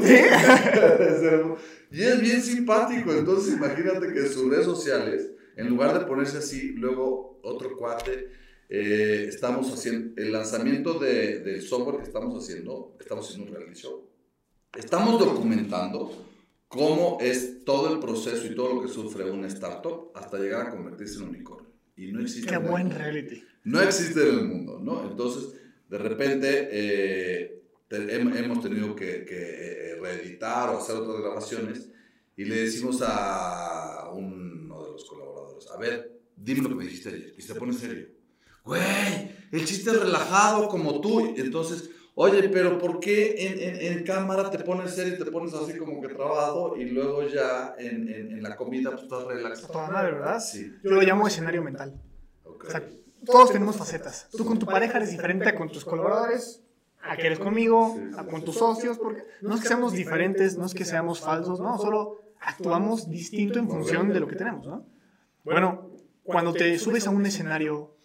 [1.92, 6.38] Y es bien simpático, entonces imagínate que en sus redes sociales, en lugar de ponerse
[6.38, 8.30] así, luego otro cuate,
[8.72, 13.80] eh, estamos haciendo el lanzamiento de, del software que estamos haciendo, estamos haciendo un reality
[13.82, 14.08] show.
[14.78, 16.28] Estamos documentando
[16.67, 20.70] cómo es todo el proceso y todo lo que sufre una startup hasta llegar a
[20.70, 21.67] convertirse en unicornio.
[21.96, 22.48] Y no existe.
[22.48, 23.43] Qué buen reality.
[23.63, 25.10] No existe en el mundo, ¿no?
[25.10, 31.89] Entonces, de repente, eh, hemos tenido que, que, eh, reeditar o hacer otras grabaciones
[32.38, 37.10] y le decimos a uno de los colaboradores, a ver, dime lo que me dijiste
[37.10, 37.34] ayer.
[37.36, 38.18] Y se pone serio.
[38.69, 41.34] Güey, el chiste es relajado como tú.
[41.36, 45.75] Entonces, oye, pero ¿por qué en, en, cámara te pones serio y te pones así
[45.75, 49.67] como que trabado y luego ya en, en la comida pues, estás relajado?
[49.73, 50.39] Toda madre, ¿verdad?
[50.39, 50.71] Sí.
[50.84, 51.99] Yo lo llamo escenario mental.
[52.43, 52.67] Okay.
[52.67, 52.84] O sea,
[53.25, 54.27] todos tenemos facetas.
[54.38, 56.62] Tú con tu pareja eres diferente a con tus colaboradores
[57.01, 60.67] a que eres conmigo, a con tus socios, porque no es que seamos diferentes, no
[60.67, 64.86] es que seamos falsos, no, solo actuamos distinto en función de lo que tenemos, ¿no?
[65.43, 65.89] Bueno,
[66.23, 67.95] cuando te subes a un escenario,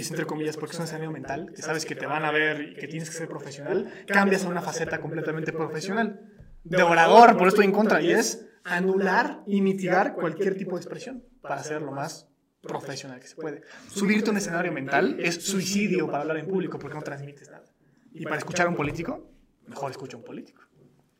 [0.00, 2.60] es entre comillas porque es un escenario mental, que sabes que te van a ver
[2.60, 6.20] y que tienes que ser profesional, cambias a una faceta completamente profesional,
[6.64, 11.24] de orador, por esto en contra, y es anular y mitigar cualquier tipo de expresión
[11.40, 12.28] para ser lo más
[12.62, 13.62] profesional que se puede.
[13.88, 17.64] Subirte a un escenario mental es suicidio para hablar en público porque no transmites nada.
[18.12, 19.28] Y para escuchar a un político,
[19.66, 20.62] mejor escucha a un político.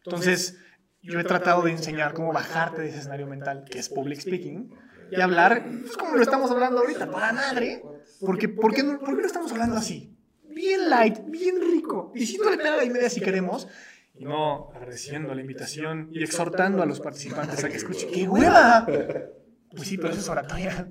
[0.05, 0.59] Entonces,
[1.01, 4.73] yo he tratado de enseñar cómo bajarte de ese escenario mental, que es public speaking,
[5.17, 7.83] y hablar, pues como lo estamos hablando ahorita, para madre.
[8.21, 10.17] Porque, ¿por, qué no, ¿Por qué no estamos hablando así?
[10.49, 13.69] Bien light, bien rico, diciéndole pega y media si queremos,
[14.15, 18.11] y no agradeciendo la invitación y exhortando a los participantes a que escuchen.
[18.11, 18.87] ¡Qué hueva!
[18.87, 20.89] Pues sí, pero eso es oratoria.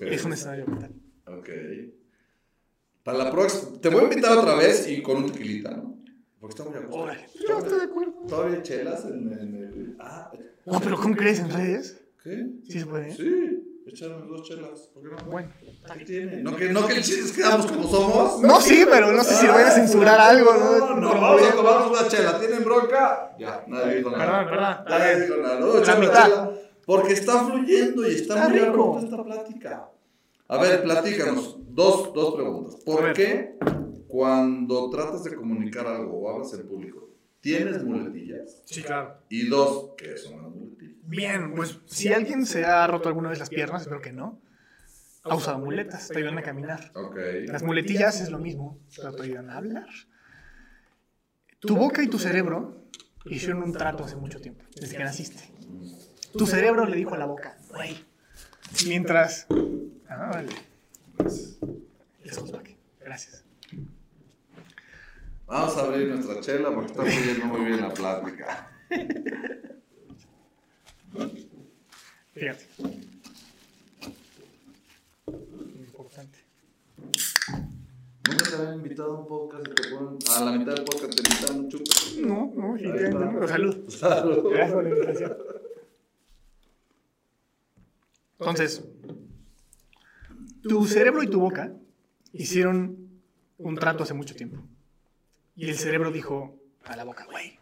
[0.00, 0.94] Es un escenario mental.
[1.26, 1.48] Ok.
[3.02, 5.96] Para la próxima, te voy a invitar otra vez y con un tequilita, ¿no?
[6.40, 7.20] Porque está muy acostumbrado.
[7.48, 8.12] Yo estoy de acuerdo.
[8.28, 9.96] ¿Todavía chelas en, el...?
[9.98, 10.30] Ah.
[10.64, 12.05] No, pero ¿cómo crees en redes?
[12.26, 12.44] ¿Qué?
[12.64, 13.14] ¿Sí se puede?
[13.14, 13.84] Sí.
[13.86, 14.90] Echaron dos chelas.
[14.92, 15.30] ¿Por qué no?
[15.30, 15.48] Bueno.
[15.96, 16.42] ¿Qué tiene?
[16.42, 18.42] No que, no que el chiste quedamos como somos.
[18.42, 20.96] No, sí, pero no sé si voy a censurar algo, ¿no?
[20.96, 22.40] No, no, vamos a tomarnos una chela.
[22.40, 23.36] ¿Tienen bronca?
[23.38, 24.44] Ya, nadie dijo nada.
[24.44, 24.84] Perdón, perdón.
[24.88, 25.60] Nadie dijo nada.
[25.60, 26.50] No, la mitad.
[26.84, 29.90] Porque está fluyendo y está, está muy rico esta plática.
[30.48, 31.58] A ver, platícanos.
[31.68, 32.74] Dos, dos preguntas.
[32.84, 33.56] ¿Por qué
[34.08, 37.08] cuando tratas de comunicar algo o hablas en público,
[37.40, 38.62] tienes muletillas?
[38.64, 39.18] Sí, claro.
[39.28, 40.75] Y dos, ¿qué son las muletillas?
[41.06, 44.40] Bien, pues si alguien se ha roto alguna vez las piernas, espero que no,
[45.22, 46.90] ha usado muletas, te ayudan a caminar.
[46.94, 47.46] Okay.
[47.46, 49.86] Las muletillas es lo mismo, te ayudan a hablar.
[51.60, 52.88] Tu boca y tu cerebro
[53.24, 55.42] hicieron un trato hace mucho tiempo, desde que naciste.
[56.36, 57.96] Tu cerebro le dijo a la boca, güey,
[58.86, 59.46] mientras...
[60.08, 60.52] Ah, vale.
[63.00, 63.44] Gracias.
[65.46, 68.70] Vamos a abrir nuestra chela porque está fluyendo muy bien la plática.
[72.34, 72.66] Fíjate.
[75.78, 76.38] Importante.
[78.28, 80.18] Nunca te habían invitado a un podcast y te ponen.
[80.36, 81.90] A la mitad del podcast te invitan un chupe.
[82.20, 83.48] No, no, definitivamente no.
[83.48, 83.90] Salud.
[83.90, 84.50] Salud.
[84.50, 85.36] Gracias por la invitación.
[88.38, 88.84] Entonces,
[90.62, 91.72] tu cerebro y tu boca
[92.32, 93.22] hicieron
[93.58, 94.62] un trato hace mucho tiempo.
[95.54, 97.58] Y el cerebro dijo a la boca, güey,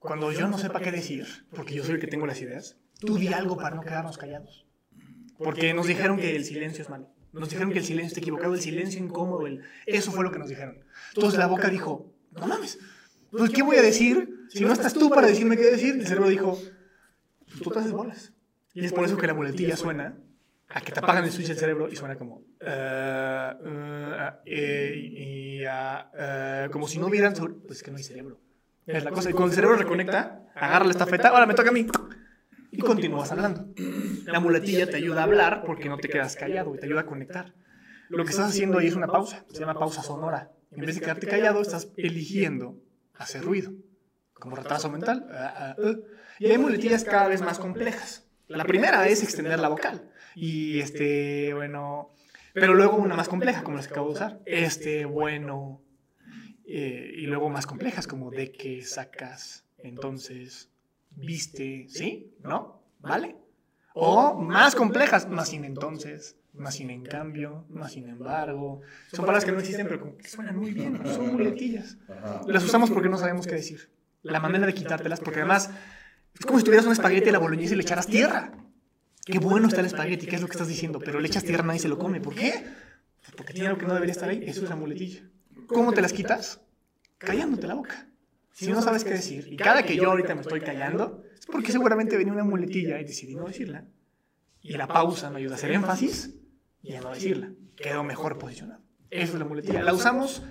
[0.00, 3.16] cuando yo no sepa qué decir, porque yo soy el que tengo las ideas, tú
[3.18, 4.66] di algo para no quedarnos callados.
[5.38, 7.08] Porque nos dijeron que el silencio es malo.
[7.32, 9.46] Nos dijeron que el silencio está equivocado, el silencio incómodo.
[9.46, 10.78] el- Eso fue lo que nos dijeron.
[11.14, 12.78] Entonces la boca dijo, no mames,
[13.30, 15.94] pues ¿qué voy a decir si no estás tú para decirme qué decir?
[15.94, 16.58] El cerebro dijo,
[17.46, 18.32] pues tú te haces bolas.
[18.74, 20.16] Y es por eso que la muletilla suena
[20.68, 26.68] a que te apagan el switch del cerebro y suena como eh, y, ah, eh,
[26.70, 28.38] como si no hubieran sobre- pues es que no hay cerebro
[28.86, 31.72] es la cosa y cuando el cerebro reconecta agarra la estafeta ahora me toca a
[31.72, 31.86] mí
[32.70, 33.68] y continúas hablando
[34.26, 37.06] la muletilla te ayuda a hablar porque no te quedas callado y te ayuda a
[37.06, 37.54] conectar
[38.08, 41.00] lo que estás haciendo ahí es una pausa se llama pausa sonora en vez de
[41.00, 42.76] quedarte callado estás eligiendo
[43.14, 43.72] hacer ruido
[44.40, 45.28] como retraso mental.
[45.30, 45.96] ah, ah, ah.
[46.40, 48.26] Y hay muletillas cada vez más complejas.
[48.48, 50.10] La primera es extender la vocal.
[50.34, 52.14] Y este, bueno,
[52.54, 54.40] pero luego una más compleja, como las que acabo de usar.
[54.46, 55.82] Este, bueno.
[56.64, 60.69] eh, y luego más complejas, como de que sacas, entonces,
[61.10, 62.34] viste, ¿sí?
[62.42, 62.82] ¿No?
[63.00, 63.36] ¿Vale?
[63.94, 68.80] O más complejas, más sin entonces, más sin en cambio, más sin embargo.
[69.12, 71.00] Son palabras que no existen, pero como que suenan muy bien.
[71.06, 71.98] Son muletillas.
[72.46, 73.90] Las usamos porque no sabemos qué decir.
[74.22, 75.70] La manera de quitártelas, porque además
[76.38, 78.52] es como si tuvieras un espagueti a la boloñesa y le echaras tierra.
[79.24, 80.98] Qué bueno está el espagueti, ¿qué es lo que estás diciendo?
[80.98, 82.20] Pero le echas tierra, nadie se lo come.
[82.20, 82.64] ¿Por qué?
[83.36, 84.42] Porque tiene algo que no debería estar ahí.
[84.44, 85.22] Eso es la muletilla.
[85.66, 86.60] ¿Cómo te las quitas?
[87.18, 88.09] Callándote la boca.
[88.52, 91.72] Si no sabes qué decir, y cada que yo ahorita me estoy callando, es porque
[91.72, 93.86] seguramente venía una muletilla y decidí no decirla.
[94.60, 96.34] Y la pausa me ayuda a hacer énfasis
[96.82, 97.52] y a no decirla.
[97.76, 98.82] Quedo mejor posicionado.
[99.08, 99.82] Eso es la muletilla.
[99.82, 100.42] La usamos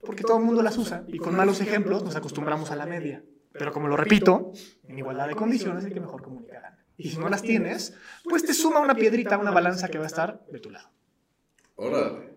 [0.00, 3.22] porque todo el mundo las usa y con malos ejemplos nos acostumbramos a la media.
[3.52, 4.52] Pero como lo repito,
[4.84, 6.78] en igualdad de condiciones el que mejor comunica gana.
[6.96, 7.94] Y si no las tienes,
[8.24, 10.90] pues te suma una piedrita a una balanza que va a estar de tu lado.
[11.76, 12.27] Órale.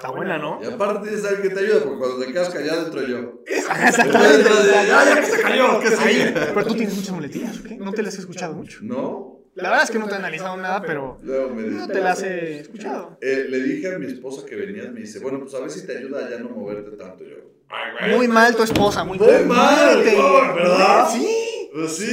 [0.00, 0.58] Está buena, ¿no?
[0.62, 3.42] Y aparte alguien que te ayuda, porque cuando te quedas callado entro yo.
[3.46, 4.48] Exactamente.
[4.72, 6.34] Ya, ya que se cayó, que se Ahí.
[6.34, 7.66] Pero tú tienes muchas muletillas, ¿ok?
[7.72, 8.78] No te las he escuchado mucho.
[8.80, 9.40] ¿No?
[9.56, 11.92] La verdad es que no te he analizado nada, pero Luego me no dice.
[11.92, 13.18] te las he escuchado.
[13.20, 15.86] Eh, le dije a mi esposa que venías, me dice, bueno, pues a ver si
[15.86, 17.36] te ayuda a ya no moverte tanto yo.
[17.68, 18.16] Ay, güey.
[18.16, 21.10] Muy mal tu esposa, muy, Muy mal, Te- no, ¿verdad?
[21.12, 21.36] Sí.
[21.74, 22.06] Pues sí.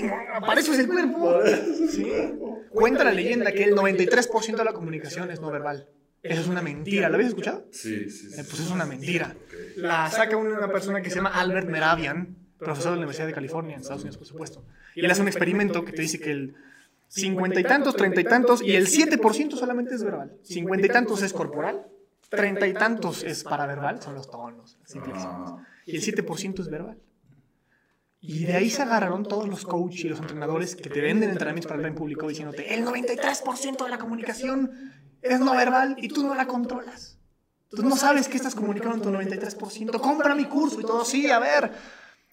[0.00, 0.04] Sí,
[0.40, 1.40] para eso es el cuerpo.
[1.90, 2.10] Sí.
[2.70, 5.88] Cuenta la leyenda que el 93% de la comunicación es no verbal.
[6.24, 7.08] Eso es una mentira.
[7.08, 7.66] ¿Lo habías escuchado?
[7.70, 8.40] Sí, sí, sí.
[8.40, 9.36] Eh, Pues es una mentira.
[9.76, 13.74] La saca una persona que se llama Albert Meravian, profesor de la Universidad de California
[13.74, 14.64] en Estados Unidos, por supuesto.
[14.94, 16.54] Y él hace un experimento que te dice que el
[17.08, 20.32] cincuenta y tantos, treinta y tantos, y el 7% solamente es verbal.
[20.42, 21.86] Cincuenta y tantos es corporal,
[22.30, 24.78] treinta y tantos es paraverbal, son los tonos.
[25.12, 25.56] Ajá.
[25.84, 26.98] Y el 7% es verbal.
[28.20, 31.68] Y de ahí se agarraron todos los coaches y los entrenadores que te venden entrenamientos
[31.68, 34.72] para hablar en público diciéndote, el 93% de la comunicación
[35.24, 37.18] es no verbal y tú no la controlas.
[37.70, 39.98] Tú no sabes qué estás comunicando en tu 93%.
[39.98, 41.72] Compra mi curso y todo, sí, a ver.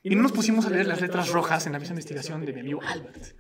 [0.04, 2.60] Y no nos pusimos a leer las letras rojas en la misma investigación de mi
[2.60, 3.36] amigo Albert,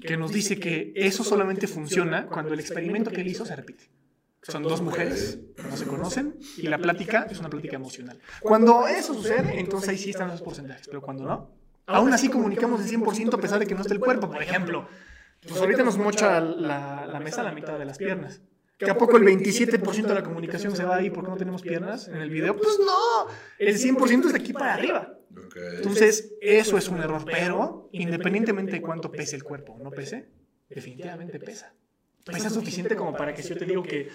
[0.00, 3.90] que nos dice que eso solamente funciona cuando el experimento que él hizo se repite.
[4.42, 5.38] Son dos mujeres,
[5.70, 8.20] no se conocen, y la plática es una plática emocional.
[8.40, 11.50] Cuando eso sucede, entonces ahí sí están los porcentajes, pero cuando no,
[11.86, 14.30] aún así comunicamos el 100% a pesar de que no esté el cuerpo.
[14.30, 14.86] Por ejemplo,
[15.46, 18.42] pues ahorita nos mocha la, la mesa a la mitad de las piernas.
[18.78, 22.08] ¿Que a poco el 27% de la comunicación se va ahí porque no tenemos piernas
[22.08, 22.56] en el video?
[22.56, 23.26] Pues no,
[23.58, 25.18] el 100% es de aquí para arriba.
[25.76, 30.28] Entonces, eso es un error, pero independientemente de cuánto pese el cuerpo o no pese,
[30.68, 31.74] definitivamente pesa.
[32.24, 34.08] Pesa suficiente como para que si yo te digo que,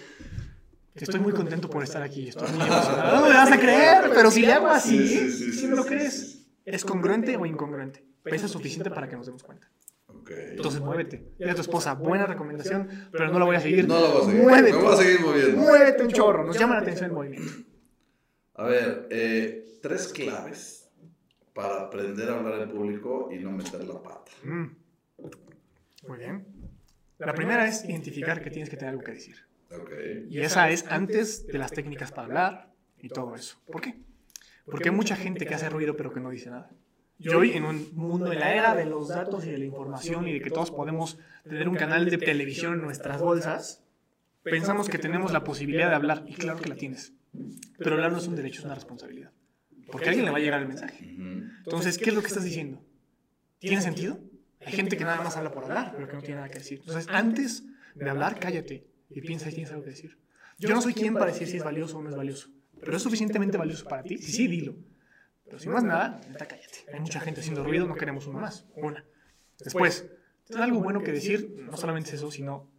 [0.94, 4.30] estoy muy contento por estar aquí, estoy muy emocionado, no me vas a creer, pero
[4.30, 6.46] si le hago así, Sí, sí, sí, si sí, me lo crees.
[6.64, 8.04] ¿es congruente o incongruente?
[8.22, 9.70] Pesa suficiente para que nos demos cuenta.
[10.30, 10.38] Ok.
[10.50, 11.32] Entonces, muévete.
[11.38, 13.88] Dile a tu esposa, buena recomendación, pero no la voy a seguir.
[13.88, 14.42] No lo voy a seguir.
[14.42, 14.76] Muévete.
[14.76, 15.56] Me voy a seguir moviendo.
[15.56, 17.52] Muévete un chorro, nos llama la atención el movimiento.
[18.54, 20.90] A ver, eh, tres claves
[21.54, 24.30] para aprender a hablar en público y no meter la pata.
[24.44, 24.66] Mm.
[26.06, 26.46] Muy bien.
[27.18, 29.36] La primera es identificar que tienes que tener algo que decir.
[29.70, 29.90] Ok.
[30.28, 33.60] Y esa es antes de las técnicas para hablar y todo eso.
[33.66, 33.94] ¿Por qué?
[34.64, 36.70] Porque hay mucha gente que hace ruido pero que no dice nada.
[37.22, 40.26] Y hoy en un mundo, en la era de los datos y de la información
[40.26, 43.84] y de que todos podemos tener un canal de televisión en nuestras bolsas,
[44.42, 46.24] pensamos que tenemos la posibilidad de hablar.
[46.26, 47.12] Y claro que la tienes.
[47.76, 49.32] Pero hablar no es un derecho, es una responsabilidad.
[49.92, 51.14] Porque a alguien le va a llegar el mensaje.
[51.64, 52.82] Entonces, ¿qué es lo que estás diciendo?
[53.58, 54.18] ¿Tiene sentido?
[54.64, 56.78] Hay gente que nada más habla por hablar, pero que no tiene nada que decir.
[56.80, 60.18] Entonces, antes de hablar, cállate y piensa si tienes algo que decir.
[60.58, 62.48] Yo no soy quien para decir si es valioso o no es valioso,
[62.80, 64.16] pero es suficientemente valioso para ti.
[64.16, 64.74] Si sí, dilo.
[65.50, 66.86] Pero si no es nada, neta, cállate.
[66.92, 68.66] Hay mucha gente haciendo ruido, no queremos uno más.
[68.76, 69.04] Una.
[69.58, 70.08] Después,
[70.44, 72.70] tienes algo bueno que decir, no solamente es eso, sino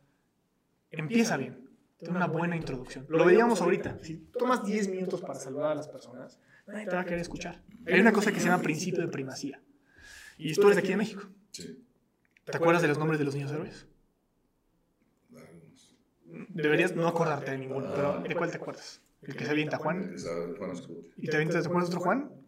[0.89, 1.69] empieza bien.
[1.99, 3.05] Ten una buena introducción.
[3.09, 3.99] Lo veíamos ahorita.
[4.01, 7.61] Si tomas 10 minutos para saludar a las personas, nadie te va a querer escuchar.
[7.85, 9.61] Hay una cosa que se llama principio de primacía.
[10.37, 11.23] Y esto es de aquí de México.
[11.51, 11.85] Sí.
[12.45, 13.85] ¿Te acuerdas de los nombres de los niños héroes?
[16.47, 19.01] Deberías no acordarte de ninguno, pero ¿de cuál te acuerdas?
[19.21, 20.15] El que se avienta, Juan.
[21.17, 22.31] ¿Y te avientas, te acuerdas de otro Juan?
[22.31, 22.39] Juan de la Barrera.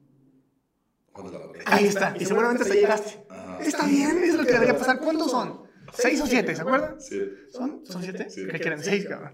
[1.65, 2.15] Ahí está.
[2.19, 3.25] Y seguramente hasta llegaste.
[3.29, 3.59] Ajá.
[3.61, 4.99] Está bien, es lo que debería pasar.
[4.99, 5.63] ¿Cuántos son?
[5.93, 6.55] ¿Seis o siete?
[6.55, 6.99] ¿Se acuerdan?
[6.99, 7.21] Sí.
[7.49, 7.85] ¿Son?
[7.85, 8.29] ¿Son siete?
[8.29, 8.45] Sí.
[8.47, 9.33] Que eran seis, cabrón.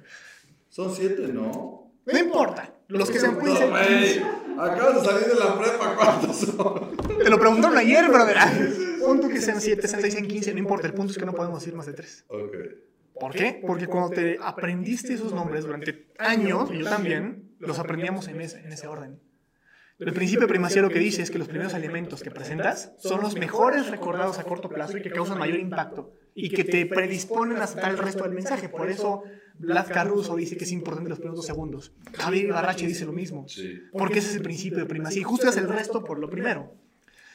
[0.68, 1.92] Son siete, ¿no?
[2.06, 2.74] No importa.
[2.88, 3.88] Los que se pueden No, ser.
[3.88, 4.24] 15.
[4.60, 6.98] Acabas de salir de la prepa, ¿cuántos son?
[7.24, 8.38] Te lo preguntaron ayer, brother.
[9.06, 10.88] Punto que sean siete, sean seis, sean quince, no importa.
[10.88, 12.26] El punto es que no podemos decir más de tres.
[12.28, 12.56] Ok.
[13.20, 13.62] ¿Por qué?
[13.66, 18.60] Porque cuando te aprendiste esos nombres durante años, y yo también, los aprendíamos en ese,
[18.60, 19.20] en ese orden.
[20.00, 23.22] El principio de primacía lo que dice es que los primeros elementos que presentas son
[23.22, 27.58] los mejores recordados a corto plazo y que causan mayor impacto y que te predisponen
[27.58, 28.70] a aceptar el resto del mensaje.
[28.70, 29.24] Por eso
[29.58, 31.92] Vlad Caruso dice que es importante los primeros dos segundos.
[32.14, 33.46] Javier Ibarrache dice lo mismo.
[33.92, 36.74] Porque ese es el principio de primacía y juzgas el resto por lo primero.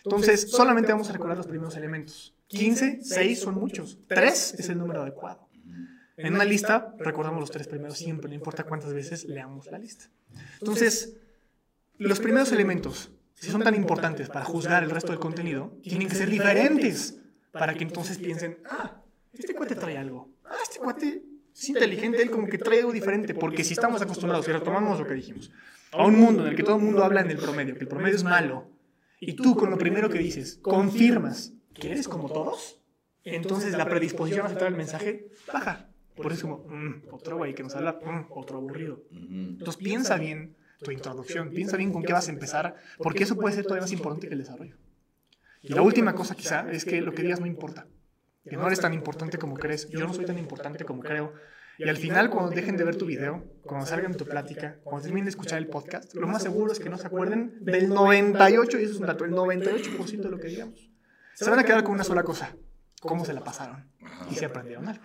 [0.05, 2.35] Entonces, solamente vamos a recordar los primeros elementos.
[2.49, 3.99] 15, 6 son muchos.
[4.09, 5.49] 3 es el número adecuado.
[6.17, 10.09] En una lista, recordamos los tres primeros siempre, no importa cuántas veces leamos la lista.
[10.61, 11.17] Entonces,
[11.99, 16.15] los primeros elementos, si son tan importantes para juzgar el resto del contenido, tienen que
[16.15, 17.21] ser diferentes
[17.53, 19.03] para que entonces piensen, ah,
[19.33, 20.31] este cuate trae algo.
[20.45, 21.23] Ah, este cuate
[21.55, 25.07] es inteligente, él como que trae algo diferente, porque si estamos acostumbrados, y retomamos lo
[25.07, 25.53] que dijimos,
[25.93, 27.89] a un mundo en el que todo el mundo habla en el promedio, que el
[27.89, 28.69] promedio es malo,
[29.21, 32.81] y tú con lo primero que dices, confirmas que eres como todos,
[33.23, 35.89] entonces la predisposición a aceptar el mensaje baja.
[36.17, 39.03] Por eso es como, "Mm, otro güey que nos habla, mm, otro aburrido.
[39.11, 43.57] Entonces piensa bien tu introducción, piensa bien con qué vas a empezar, porque eso puede
[43.57, 44.77] ser todavía más importante que el desarrollo.
[45.63, 47.89] Y la última cosa quizá es que lo que digas no importa,
[48.49, 51.33] que no eres tan importante como crees, yo no soy tan importante como creo.
[51.79, 55.25] Y al final, cuando dejen de ver tu video, cuando salgan tu plática, cuando terminen
[55.25, 58.85] de escuchar el podcast, lo más seguro es que no se acuerden del 98, y
[58.85, 60.89] eso es un dato, el 98% de lo que digamos.
[61.35, 62.55] Se van a quedar con una sola cosa,
[63.01, 63.91] cómo se la pasaron
[64.31, 65.05] y si aprendieron algo.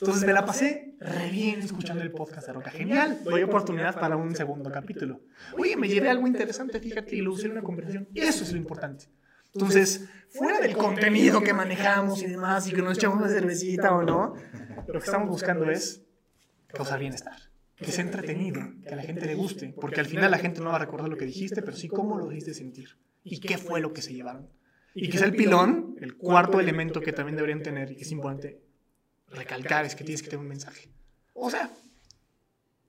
[0.00, 2.70] Entonces me la pasé re bien escuchando el podcast de Roca.
[2.70, 3.20] Genial.
[3.24, 5.20] Doy oportunidad para un segundo capítulo.
[5.56, 8.08] Oye, me llevé algo interesante, fíjate, y lo usé en una conversación.
[8.14, 9.06] Eso es lo importante.
[9.54, 14.02] Entonces, fuera del contenido que manejamos y demás, y que nos echamos una cervecita o
[14.02, 14.34] no,
[14.86, 16.04] lo que estamos buscando es
[16.68, 17.36] causar bienestar.
[17.76, 20.70] Que sea entretenido, que a la gente le guste, porque al final la gente no
[20.70, 23.80] va a recordar lo que dijiste, pero sí cómo lo dijiste sentir y qué fue
[23.80, 24.48] lo que se llevaron.
[24.94, 28.60] Y sea el pilón, el cuarto elemento que también deberían tener y que es importante
[29.30, 30.88] recalcar es que tienes que tener un mensaje.
[31.34, 31.70] O sea,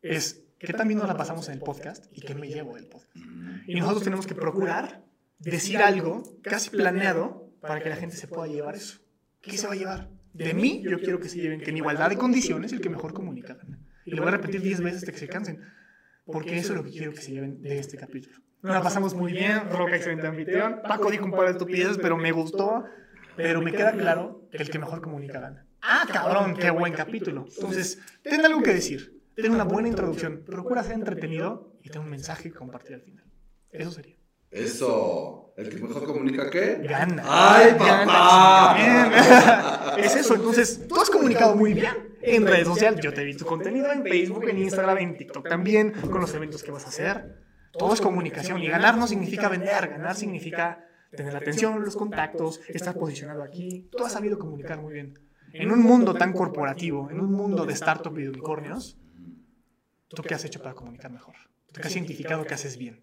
[0.01, 3.15] es que también nos la pasamos en el podcast y que me llevo del podcast.
[3.67, 5.03] Y nosotros tenemos que procurar
[5.39, 8.99] decir algo casi planeado para que la gente se pueda llevar eso.
[9.41, 10.09] ¿Qué se va a llevar?
[10.33, 13.13] De mí, yo quiero que se lleven que en igualdad de condiciones el que mejor
[13.13, 13.79] comunica gana.
[14.05, 15.61] Y lo voy a repetir 10 veces hasta que se cansen.
[16.25, 18.37] Porque eso es lo que quiero que se lleven de este capítulo.
[18.61, 20.81] Nos la pasamos muy bien, Roca excelente anfitrión.
[20.87, 22.83] Paco dijo un par de estupideces, pero me gustó.
[23.35, 25.65] Pero me queda claro que el que mejor comunica gana.
[25.81, 27.45] Ah, cabrón, qué buen capítulo.
[27.49, 29.21] Entonces, ten algo que decir.
[29.35, 30.43] Ten una buena introducción.
[30.45, 33.25] Procura ser entretenido y ten un mensaje que compartir al final.
[33.71, 34.15] Eso sería.
[34.51, 35.53] Eso.
[35.55, 36.79] ¿El que mejor comunica qué?
[36.83, 37.23] Gana.
[37.25, 38.75] ¡Ay, Gana, papá!
[39.95, 40.03] bien.
[40.05, 40.35] es eso.
[40.35, 42.99] Entonces, tú has comunicado muy bien en redes sociales.
[43.01, 46.63] Yo te vi tu contenido en Facebook, en Instagram, en TikTok también, con los eventos
[46.63, 47.35] que vas a hacer.
[47.71, 48.61] Todo es comunicación.
[48.61, 49.89] Y ganar no significa vender.
[49.89, 53.89] Ganar significa tener la atención, los contactos, estar posicionado aquí.
[53.91, 55.28] Tú has sabido comunicar muy bien.
[55.53, 58.97] En un mundo tan corporativo, en un mundo de startup y de unicornios,
[60.07, 61.35] ¿tú qué has hecho para comunicar mejor?
[61.71, 63.01] ¿Tú qué has identificado que haces bien?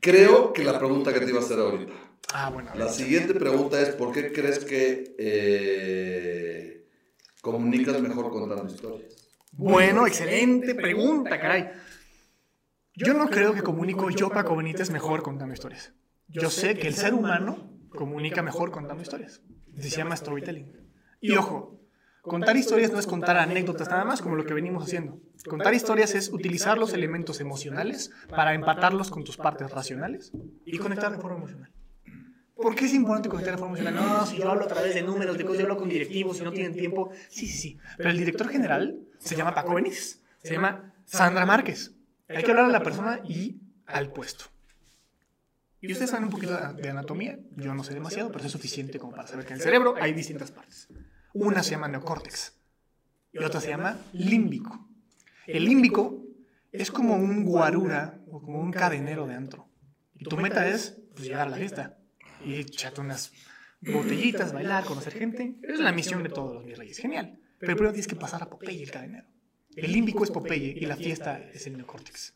[0.00, 1.92] Creo que la pregunta que te iba a hacer ahorita.
[2.32, 2.70] Ah, bueno.
[2.74, 6.88] La siguiente pregunta es: ¿por qué crees que eh,
[7.40, 9.14] comunicas mejor contando historias?
[9.52, 11.70] Bueno, excelente pregunta, caray.
[12.94, 15.92] Yo no creo que comunico yo, Paco Benítez, mejor contando historias.
[16.28, 19.42] Yo sé que el ser humano comunica mejor contando historias.
[19.78, 20.72] Se llama storytelling.
[21.20, 21.80] Y ojo,
[22.22, 25.18] contar historias no es contar anécdotas nada más, como lo que venimos haciendo.
[25.48, 30.32] Contar historias es utilizar los elementos emocionales para empatarlos con tus partes racionales
[30.64, 31.72] y conectar de forma emocional.
[32.54, 34.02] ¿Por qué es importante conectar de forma emocional?
[34.02, 36.44] No, si yo hablo a través de números, de cosas, yo hablo con directivos, si
[36.44, 37.10] no tienen tiempo.
[37.28, 37.78] Sí, sí, sí.
[37.98, 41.92] Pero el director general se llama Paco Benítez, se llama Sandra Márquez.
[42.28, 44.46] Hay que hablar a la persona y al puesto.
[45.86, 49.14] Y ustedes saben un poquito de anatomía, yo no sé demasiado, pero es suficiente como
[49.14, 50.88] para saber que en el cerebro hay distintas partes.
[51.32, 52.54] Una se llama neocórtex
[53.32, 54.88] y otra se llama límbico.
[55.46, 56.24] El límbico
[56.72, 59.68] es como un guarura o como un cadenero de antro.
[60.14, 61.98] Y tu meta es pues, llegar a la fiesta
[62.44, 63.32] y echarte unas
[63.80, 65.56] botellitas, bailar, conocer gente.
[65.62, 66.98] Es la misión de todos los mis reyes.
[66.98, 67.38] Genial.
[67.58, 69.26] Pero primero tienes que pasar a Popeye, el cadenero.
[69.74, 72.34] El límbico es Popeye y la fiesta es el neocórtex.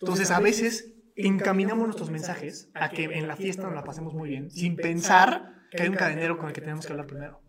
[0.00, 0.94] Entonces, a veces
[1.26, 5.54] encaminamos nuestros mensajes a que en la fiesta nos la pasemos muy bien, sin pensar
[5.70, 7.40] que hay un cadenero con el que tenemos que hablar primero.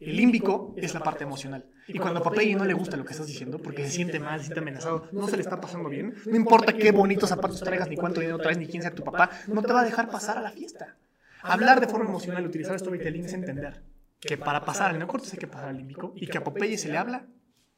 [0.00, 1.64] El límbico es la parte emocional.
[1.86, 4.40] Y cuando a Popeye no le gusta lo que estás diciendo, porque se siente mal,
[4.40, 7.88] se siente amenazado, no se le está pasando bien, no importa qué bonitos zapatos traigas,
[7.88, 10.38] ni cuánto dinero traes, ni quién sea tu papá, no te va a dejar pasar
[10.38, 10.96] a la fiesta.
[11.42, 13.82] Hablar de forma emocional, utilizar storytelling es entender
[14.20, 16.88] que para pasar al neocórtex hay que pasar al límbico y que a Popeye se
[16.88, 17.26] le habla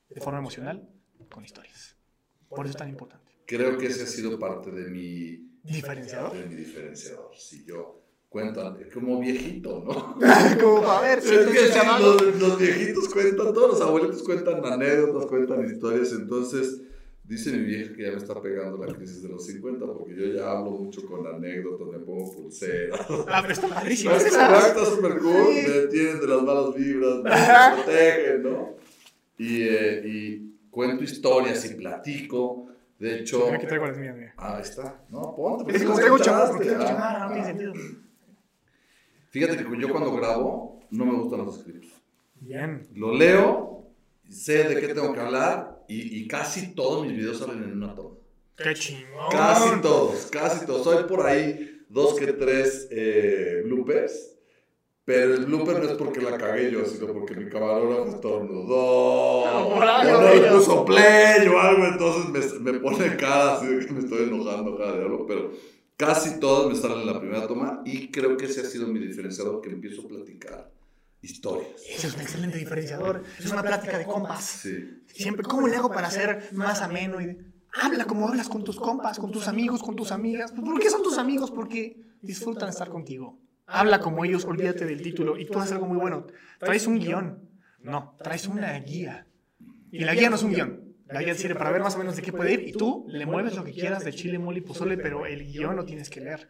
[0.08, 0.88] de forma emocional
[1.30, 1.96] con historias.
[2.48, 3.23] Por eso es tan importante.
[3.46, 6.32] Creo que ese ha sido parte de mi diferenciador.
[6.32, 7.30] De mi diferenciador.
[7.36, 10.18] Si yo cuento como viejito, ¿no?
[10.60, 15.26] como a ver, es que sí, los, los, viejitos cuentan, todos los abuelitos cuentan anécdotas,
[15.26, 16.80] cuentan historias, entonces
[17.26, 20.26] Dice mi vieja que ya me está pegando la crisis de los 50 porque yo
[20.26, 23.00] ya hablo mucho con anécdotas, me pongo pulseras.
[23.28, 24.14] Ah, pero está padrísimo.
[24.14, 28.76] Está súper cool, me tienen de las malas vibras, me protegen, ¿no?
[29.38, 32.66] Y, eh, y cuento historias y platico.
[33.04, 33.52] De hecho.
[33.52, 34.32] Aquí traigo las mías, mira.
[34.38, 35.04] Ah, está.
[35.10, 35.76] No, ponte.
[35.76, 37.72] Es como tengo chamarra, no tiene sentido.
[39.28, 41.90] Fíjate que yo cuando grabo no me gustan los escritos.
[42.40, 42.88] Bien.
[42.94, 43.90] Lo leo,
[44.30, 47.94] sé de qué tengo que hablar y, y, casi todos mis videos salen en una
[47.94, 48.16] toma.
[48.56, 49.30] ¡Qué chingón!
[49.30, 50.84] Casi todos, casi todos.
[50.84, 54.38] Soy por ahí dos que tres eh, bloopers.
[55.06, 59.44] Pero el blooper no es porque la cagué yo, sino porque mi camarógrafo estornudó.
[59.44, 63.92] No, no le puso play o algo, entonces me, me pone cara así de que
[63.92, 65.26] me estoy enojando, cara de algo.
[65.26, 65.50] Pero
[65.96, 68.98] casi todos me salen en la primera toma y creo que ese ha sido mi
[68.98, 70.70] diferenciador que empiezo a platicar
[71.20, 71.82] historias.
[71.86, 73.22] Eso es un excelente diferenciador.
[73.38, 74.42] Es una plática de compas.
[74.42, 75.02] Sí.
[75.06, 77.20] Siempre, ¿cómo le hago para ser más ameno?
[77.20, 77.36] Y
[77.72, 80.52] habla como hablas con tus compas, con tus amigos, con tus amigas.
[80.52, 81.50] ¿Por qué son tus amigos?
[81.50, 83.43] Porque disfrutan estar contigo.
[83.66, 86.26] Habla como ellos, olvídate del título y tú haces algo muy bueno.
[86.58, 87.48] Traes un guion.
[87.80, 89.26] No, traes una guía.
[89.90, 90.94] Y la guía no es un guion.
[91.06, 93.26] La guía sirve para ver más o menos de qué puede ir y tú le
[93.26, 96.20] mueves lo que quieras de chile, mole y pozole, pero el guion lo tienes que
[96.20, 96.48] leer.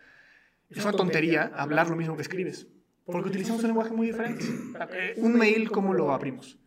[0.70, 2.66] Es una tontería hablar lo mismo que escribes.
[3.05, 4.44] Porque utilizamos un lenguaje muy diferente.
[5.16, 6.59] Un mail, ¿cómo lo abrimos?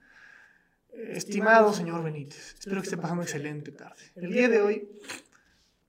[0.94, 4.02] Estimado señor Benítez, espero que esté pasando excelente tarde.
[4.16, 4.90] El día de hoy,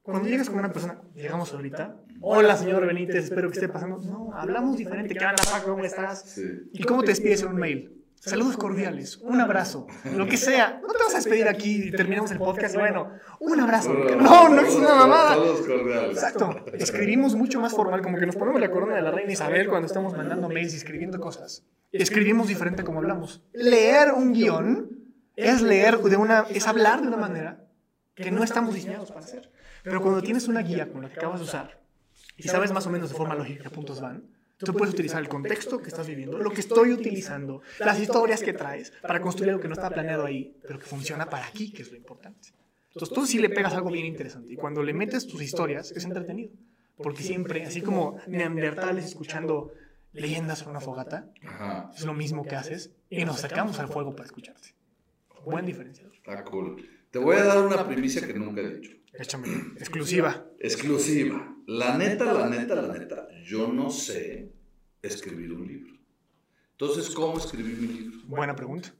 [0.02, 3.98] cuando llegas con una persona, llegamos ahorita, hola señor Benítez, espero que esté pasando.
[3.98, 5.14] No, hablamos diferente.
[5.14, 5.70] ¿Qué onda, Paco?
[5.72, 6.38] ¿Cómo estás?
[6.72, 7.94] ¿Y cómo te despides en un mail?
[8.20, 10.80] Saludos cordiales, un abrazo, lo que sea.
[10.82, 12.74] No te vas a despedir aquí y terminamos el podcast.
[12.74, 13.94] Bueno, un abrazo.
[13.94, 15.30] No, no es una mamada.
[15.30, 16.16] Saludos cordiales.
[16.16, 16.64] Exacto.
[16.74, 19.86] Escribimos mucho más formal, como que nos ponemos la corona de la reina Isabel cuando
[19.86, 21.64] estamos mandando mails y escribiendo cosas.
[21.92, 23.42] Escribimos diferente como hablamos.
[23.52, 24.90] Leer un guion
[25.36, 27.64] es leer de una, es hablar de una manera
[28.16, 29.52] que no estamos diseñados para hacer.
[29.84, 31.78] Pero cuando tienes una guía con la que acabas de usar
[32.38, 34.24] y sabes más o menos de forma lógica qué puntos van,
[34.58, 38.52] Tú puedes utilizar el contexto que estás viviendo, lo que estoy utilizando, las historias que
[38.52, 41.82] traes para construir algo que no está planeado ahí, pero que funciona para aquí, que
[41.82, 42.48] es lo importante.
[42.88, 46.04] Entonces tú sí le pegas algo bien interesante y cuando le metes tus historias es
[46.04, 46.52] entretenido,
[46.96, 49.72] porque siempre, así como neandertales escuchando
[50.12, 51.30] leyendas en una fogata,
[51.96, 54.74] es lo mismo que haces y nos sacamos al fuego para escucharte.
[55.44, 56.14] Buen diferenciador.
[56.16, 56.84] Está cool.
[57.12, 58.97] Te voy a dar una primicia que nunca he dicho.
[59.18, 59.48] Échame.
[59.78, 60.48] Exclusiva.
[60.60, 61.56] Exclusiva.
[61.66, 63.28] La neta, la neta, la neta.
[63.42, 64.52] Yo no sé
[65.02, 65.98] escribir un libro.
[66.70, 68.18] Entonces, ¿cómo escribí mi libro?
[68.26, 68.94] Buena pregunta.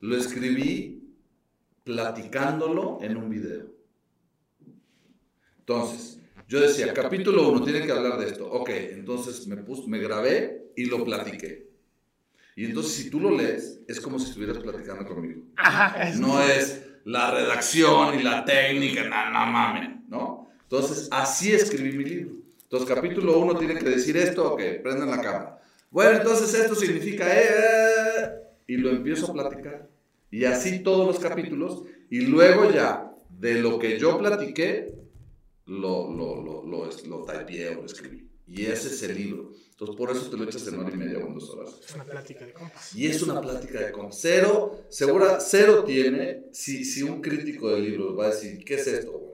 [0.00, 1.14] Lo escribí
[1.84, 3.72] platicándolo en un video.
[5.60, 8.50] Entonces, yo decía, capítulo 1 tiene que hablar de esto.
[8.50, 11.70] Ok, entonces me, puse, me grabé y lo platiqué.
[12.56, 15.44] Y entonces si tú lo lees, es como si estuvieras platicando conmigo.
[15.54, 20.50] Ajá, no es la redacción y la técnica, no, no mames, ¿no?
[20.62, 22.34] Entonces, así escribí mi libro.
[22.62, 25.60] Entonces, capítulo 1 tiene que decir esto, ok, prendan la cámara.
[25.90, 28.30] Bueno, entonces esto significa, eh,
[28.68, 29.88] y lo empiezo a platicar.
[30.30, 34.94] Y así todos los capítulos, y luego ya, de lo que yo platiqué,
[35.66, 38.28] lo, lo, lo, lo, lo typeé o lo escribí.
[38.46, 39.50] Y ese es el libro.
[39.80, 41.74] Entonces, por eso te lo echas en hora y media o en dos horas.
[41.82, 42.94] Es una plática de compas.
[42.94, 44.18] Y es una plática de compas.
[44.20, 48.86] Cero, segura, cero tiene, si, si un crítico de libros va a decir, ¿qué es
[48.86, 49.29] esto?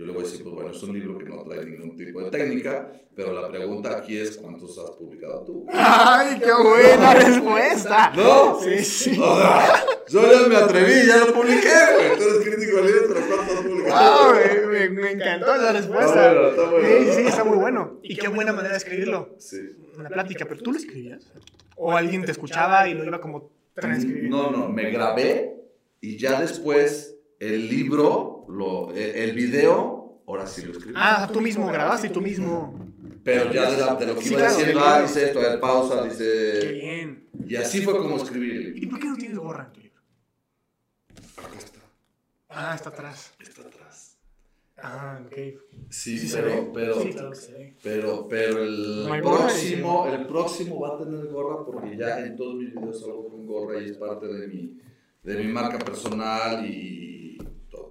[0.00, 2.22] Yo le voy a decir, pues bueno, es un libro que no trae ningún tipo
[2.22, 5.66] de técnica, pero la pregunta aquí es, ¿cuántos has publicado tú?
[5.70, 8.10] ¡Ay, qué buena respuesta!
[8.16, 8.58] ¿No?
[8.62, 9.16] Sí, sí.
[9.16, 12.16] yo ya me atreví, ya lo publiqué, güey.
[12.16, 13.94] Tú eres crítico de libros, pero ¿cuántos has publicado?
[13.94, 14.32] Ah,
[14.70, 16.06] me, me, me encantó la respuesta.
[16.06, 18.00] Está bueno, está bueno, Sí, sí, está muy bueno.
[18.02, 19.34] Y qué buena manera de escribirlo.
[19.36, 19.58] Sí.
[19.98, 21.30] Una plática, pero tú lo escribías.
[21.76, 24.50] O alguien te escuchaba y lo iba como transcribiendo.
[24.50, 25.56] No, no, me grabé
[26.00, 30.94] y ya después el libro, lo, el, el video, ahora sí lo escribí.
[30.96, 32.78] Ah, tú mismo grabaste y tú mismo.
[33.24, 36.02] Pero ya de, la- de lo que Sí, iba claro, diciendo, ah, dice esto, pausa,
[36.04, 36.72] Qué dice...
[36.72, 37.28] bien.
[37.48, 38.90] Y así fue como escribí el ¿Y libro.
[38.90, 40.00] por qué no tienes gorra en tu libro?
[41.36, 41.78] Acá está,
[42.48, 43.32] Ah, está atrás.
[43.40, 44.16] está atrás.
[44.82, 45.36] Ah, ok.
[45.90, 47.32] Sí, pero, pero, Sí, claro
[47.82, 52.72] pero, pero el próximo, el próximo va a tener gorra porque ya en todos mis
[52.74, 54.78] videos salgo con gorra y es parte de mi,
[55.22, 57.18] de mi marca personal y.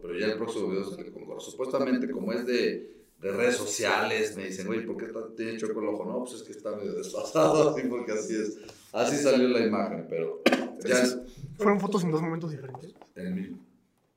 [0.09, 1.39] Pero ya el próximo video sale con gorra.
[1.39, 5.79] Supuestamente, como es de, de redes sociales, me dicen, oye, ¿por qué está- tiene choco
[5.81, 6.03] el ojo?
[6.03, 8.57] No, pues es que está medio desfasado, así, porque así es.
[8.91, 10.41] Así salió la imagen, pero
[10.83, 11.15] ya es
[11.57, 12.95] Fueron fotos en dos momentos diferentes.
[13.15, 13.59] el mismo.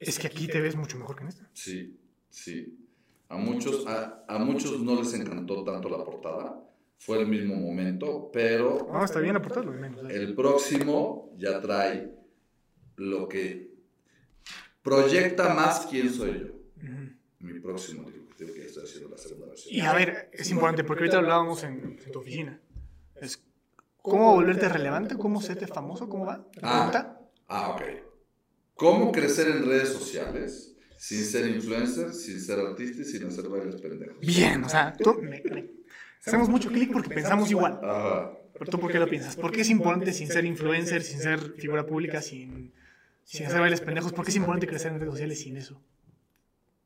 [0.00, 1.46] Es que aquí te ves mucho mejor que en esta.
[1.52, 1.94] Sí,
[2.30, 2.78] sí.
[3.28, 6.58] A muchos, a, a muchos no les encantó tanto la portada.
[6.96, 10.04] Fue el mismo momento, pero No, está bien aportarlo de menos.
[10.04, 10.14] ¿eh?
[10.14, 12.14] el próximo ya trae
[12.96, 13.71] lo que
[14.82, 16.46] proyecta más quién soy yo.
[16.82, 17.12] Ujú.
[17.40, 19.74] Mi próximo libro, que estar haciendo la segunda versión.
[19.74, 22.60] Y a ver, es importante porque ahorita hablábamos en, en tu oficina.
[23.20, 23.40] Es
[24.00, 26.44] cómo volverte relevante, cómo serte famoso, cómo va.
[26.56, 26.72] ¿La Ah.
[26.90, 27.20] pregunta?
[27.48, 27.82] Ah, ok.
[28.74, 33.80] ¿Cómo crecer en redes sociales sin ser influencer, sin ser artista y sin hacer bailes
[33.80, 34.18] pendejos?
[34.20, 35.70] Bien, o sea, tú, me- me-
[36.26, 37.78] hacemos mucho clic porque pensamos igual.
[37.82, 38.32] Ajá.
[38.54, 39.36] Pero tú, ¿por qué lo piensas?
[39.36, 42.72] ¿Por qué es importante sin ser influencer, sin ser figura pública, sin,
[43.32, 44.12] sin hacer bailes pendejos?
[44.12, 45.82] ¿Por qué es importante crecer en redes sociales sin eso?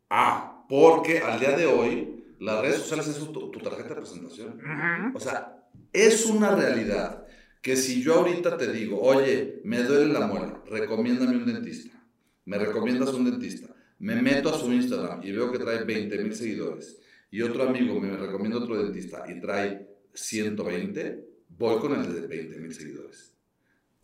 [0.08, 4.50] Ah, porque al día de hoy las redes sociales es tu, tu tarjeta de presentación.
[4.50, 5.16] Ujú.
[5.16, 7.26] O sea, es una realidad
[7.60, 12.00] que si yo ahorita te digo, oye, me duele la muela, recomiéndame un dentista.
[12.44, 13.74] Me recomiendas un dentista.
[13.98, 17.00] Me meto a su Instagram y veo que trae 20 mil seguidores.
[17.28, 19.84] Y otro amigo me recomienda otro dentista y trae
[20.14, 23.35] 120, voy con el de 20 mil seguidores.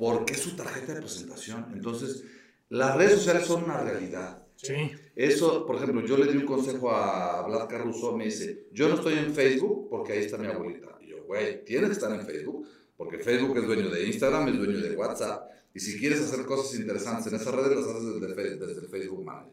[0.02, 1.64] Porque es su tarjeta de presentación.
[1.72, 2.24] Entonces,
[2.70, 4.44] las redes sociales son una realidad.
[4.56, 4.90] Sí.
[5.14, 8.96] Eso, por ejemplo, yo le di un consejo a Vlad Caruso, me dice, yo no
[8.96, 10.98] estoy en Facebook porque ahí está mi abuelita.
[11.02, 14.58] Y yo, güey, tienes que estar en Facebook porque Facebook es dueño de Instagram, es
[14.58, 15.48] dueño de WhatsApp.
[15.72, 19.24] Y si quieres hacer cosas interesantes en esas redes, las haces desde, desde el Facebook
[19.24, 19.52] Manager.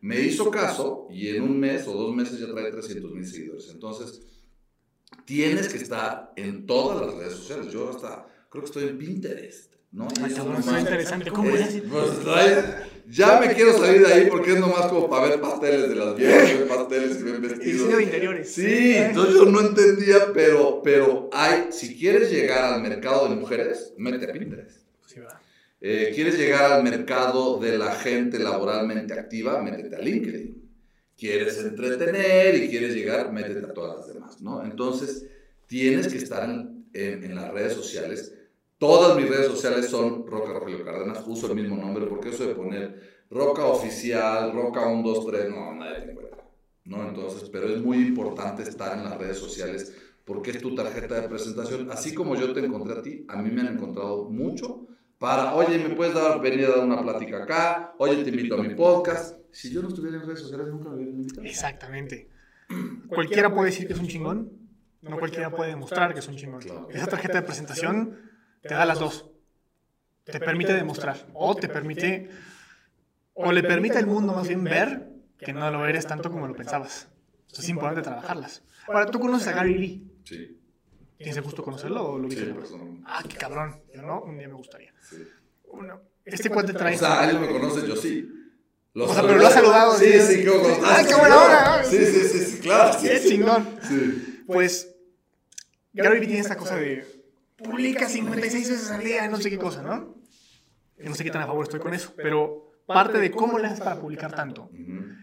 [0.00, 3.70] Me hizo caso y en un mes o dos meses ya trae 300 mil seguidores.
[3.70, 4.20] Entonces,
[5.24, 7.72] tienes que estar en todas las redes sociales.
[7.72, 9.75] Yo hasta creo que estoy en Pinterest.
[9.92, 10.08] ¿No?
[10.18, 11.30] Y Ay, eso está interesante.
[11.30, 11.82] ¿Cómo es- le haces?
[11.90, 12.64] pues, trae-
[13.08, 16.16] ya me quiero salir de ahí porque es nomás como para ver pasteles de las
[16.16, 18.02] viejas, ver pasteles y ver Diseño de vestidos.
[18.02, 18.52] interiores.
[18.52, 23.92] Sí, entonces yo no entendía, pero, pero hay, si quieres llegar al mercado de mujeres,
[23.96, 24.80] mete a Pinterest.
[25.06, 25.38] Sí, ¿verdad?
[25.80, 29.62] Eh, ¿Quieres llegar al mercado de la gente laboralmente activa?
[29.62, 30.62] Métete a LinkedIn.
[31.16, 33.32] ¿Quieres entretener y quieres llegar?
[33.32, 34.64] Métete a todas las demás, ¿no?
[34.64, 35.26] Entonces,
[35.66, 38.32] tienes que estar en, en- en las redes sociales.
[38.78, 42.54] Todas mis redes sociales son Roca Rogelio Cárdenas, uso el mismo nombre, porque eso de
[42.54, 46.44] poner Roca Oficial, Roca 1, 2, 3, no, nadie te encuentra,
[46.84, 47.08] ¿no?
[47.08, 49.94] Entonces, pero es muy importante estar en las redes sociales
[50.26, 51.90] porque es tu tarjeta de presentación.
[51.90, 54.86] Así como yo te encontré a ti, a mí me han encontrado mucho
[55.18, 57.94] para, oye, ¿me puedes dar, venir a dar una plática acá?
[57.98, 59.38] Oye, te invito a mi podcast.
[59.50, 61.46] Si yo no estuviera en redes sociales, nunca me hubieran invitado.
[61.46, 62.28] Exactamente.
[63.08, 64.52] Cualquiera puede decir que es un chingón,
[65.00, 66.60] no cualquiera puede demostrar que es un chingón.
[66.60, 66.88] Claro.
[66.90, 68.18] Esa tarjeta de presentación
[68.66, 69.26] te da las dos.
[70.24, 72.28] Te permite demostrar o te permite,
[73.34, 75.08] o le permite al mundo más bien ver
[75.38, 77.08] que no lo eres tanto como lo pensabas.
[77.42, 78.62] Entonces es importante trabajarlas.
[78.88, 80.02] Ahora, ¿tú conoces a Gary Vee?
[80.24, 80.60] Sí,
[81.16, 82.52] ¿Tienes el gusto de conocerlo o lo sí, viste?
[82.54, 83.80] pues, no, Ah, qué cabrón.
[83.94, 84.92] Yo no, un día me gustaría.
[85.08, 85.16] sí.
[85.68, 86.94] Uno, este cuate trae...
[86.94, 88.28] O sea, él no me conoce, yo sí.
[88.94, 90.20] O sea, pero lo has saludado, Sí, sí.
[90.42, 90.98] sí, ¿cómo estás?
[90.98, 91.84] ¡Ay, qué buena onda!
[91.84, 92.98] Sí, sí, sí, sí, claro.
[92.98, 93.28] Sí, ¡Qué sí.
[93.28, 93.78] chingón!
[93.82, 94.42] Sí.
[94.46, 94.94] Pues
[95.92, 97.15] Gary Vee tiene esta cosa de
[97.56, 100.14] publica 56 veces al día, no sé qué cosa, ¿no?
[100.98, 103.80] No sé qué tan a favor estoy con eso, pero parte de cómo le haces
[103.80, 104.70] para publicar tanto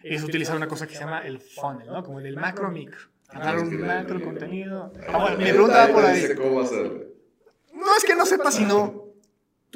[0.03, 2.03] es utilizar una cosa que se llama el funnel, ¿no?
[2.03, 2.99] Como el del macro micro.
[3.29, 4.93] Agarrar es un macro contenido.
[5.07, 6.23] Ah, bueno, me preguntaba por ahí.
[7.73, 9.02] No es que no sepa, sino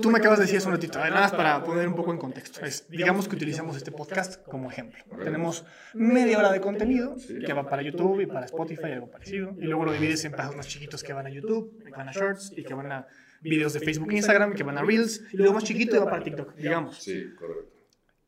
[0.02, 2.18] tú me acabas de decir hace un ratito, nada más para poner un poco en
[2.20, 2.64] contexto.
[2.66, 5.04] Es, digamos que utilizamos este podcast como ejemplo.
[5.24, 7.39] Tenemos media hora de contenido Sí.
[7.39, 9.54] que va para YouTube y para Spotify, algo parecido.
[9.60, 12.12] Y luego lo divides en pedazos más chiquitos que van a YouTube, que van a
[12.12, 13.08] Shorts y que van a
[13.41, 15.24] videos de Facebook e Instagram, que van a Reels.
[15.34, 16.98] Y luego más chiquito va para TikTok, digamos.
[16.98, 17.74] Sí, correcto.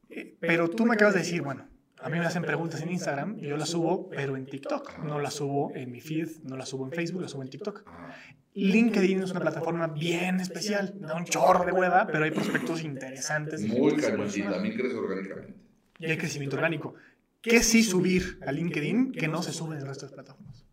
[0.09, 1.67] Eh, Pero tú me acabas de decir, bueno,
[2.01, 4.99] a mí me hacen preguntas en Instagram y yo las subo, pero en TikTok.
[5.03, 7.83] No las subo en mi feed, no las subo en Facebook, las subo en TikTok.
[8.59, 13.61] LinkedIn es una plataforma bien especial, da un chorro de hueva, pero hay prospectos interesantes.
[13.61, 14.51] Muy cañoncita, posiciona.
[14.51, 15.53] también crece orgánicamente.
[15.99, 16.95] Y hay crecimiento orgánico.
[17.41, 20.65] ¿qué sí subir a LinkedIn que no se sube en el resto de plataformas?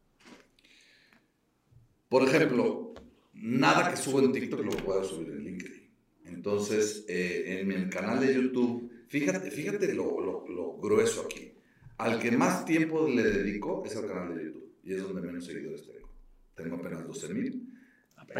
[2.09, 2.95] Por ejemplo,
[3.35, 5.91] nada que subo en TikTok lo puedo subir en LinkedIn.
[6.25, 11.53] Entonces, eh, en el canal de YouTube, fíjate, fíjate lo, lo, lo, grueso aquí.
[11.99, 14.73] Al que más tiempo le dedico es al canal de YouTube.
[14.85, 16.09] Y es donde menos seguidores tengo.
[16.55, 17.76] Tengo apenas 12 mil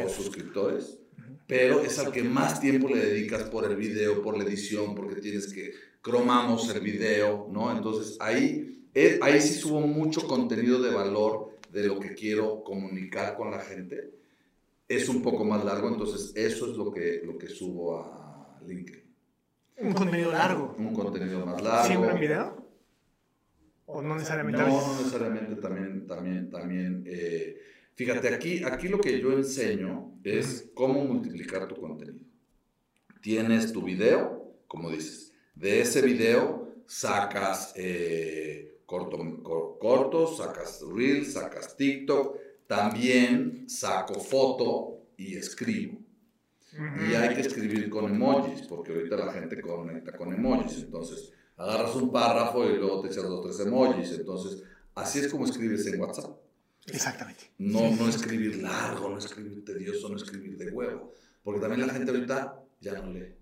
[0.09, 0.99] suscriptores.
[1.47, 5.21] Pero es al que más tiempo le dedicas por el video, por la edición, porque
[5.21, 7.71] tienes que cromamos el video, ¿no?
[7.75, 13.37] Entonces ahí, eh, ahí sí subo mucho contenido de valor de lo que quiero comunicar
[13.37, 14.17] con la gente
[14.89, 19.03] es un poco más largo, entonces eso es lo que, lo que subo a LinkedIn.
[19.79, 20.75] Un contenido largo.
[20.79, 21.87] Un contenido más largo.
[21.87, 22.67] ¿Siempre en video?
[23.87, 24.63] ¿O no necesariamente?
[24.63, 27.05] No, no necesariamente también, también, también.
[27.07, 27.61] Eh,
[27.97, 32.25] fíjate, aquí, aquí lo que yo enseño es cómo multiplicar tu contenido.
[33.21, 39.19] Tienes tu video, como dices, de ese video sacas eh, corto,
[39.81, 42.37] cortos, sacas Reels, sacas TikTok,
[42.67, 45.99] también saco foto y escribo.
[47.09, 50.83] Y hay que escribir con emojis, porque ahorita la gente conecta con emojis.
[50.83, 54.13] Entonces, agarras un párrafo y luego te echas dos o tres emojis.
[54.13, 54.63] Entonces,
[54.95, 56.37] así es como escribes en WhatsApp.
[56.87, 57.51] Exactamente.
[57.59, 61.13] No, no escribir largo, no escribir tedioso, no escribir de huevo.
[61.43, 63.35] Porque también la gente ahorita ya no lee.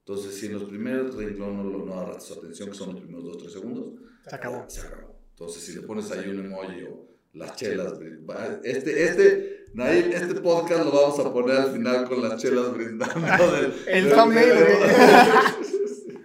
[0.00, 3.24] Entonces, si en los primeros renglones no, no agarras su atención, que son los primeros
[3.24, 3.92] dos o tres segundos,
[4.28, 4.64] se acabó.
[4.68, 5.16] Se acabó.
[5.30, 7.94] Entonces, si le pones ahí un emoji o las chelas.
[8.64, 9.66] Este, este,
[10.14, 13.52] este podcast lo vamos a poner al final con las chelas brindando.
[13.52, 14.52] Del, el thumbnail.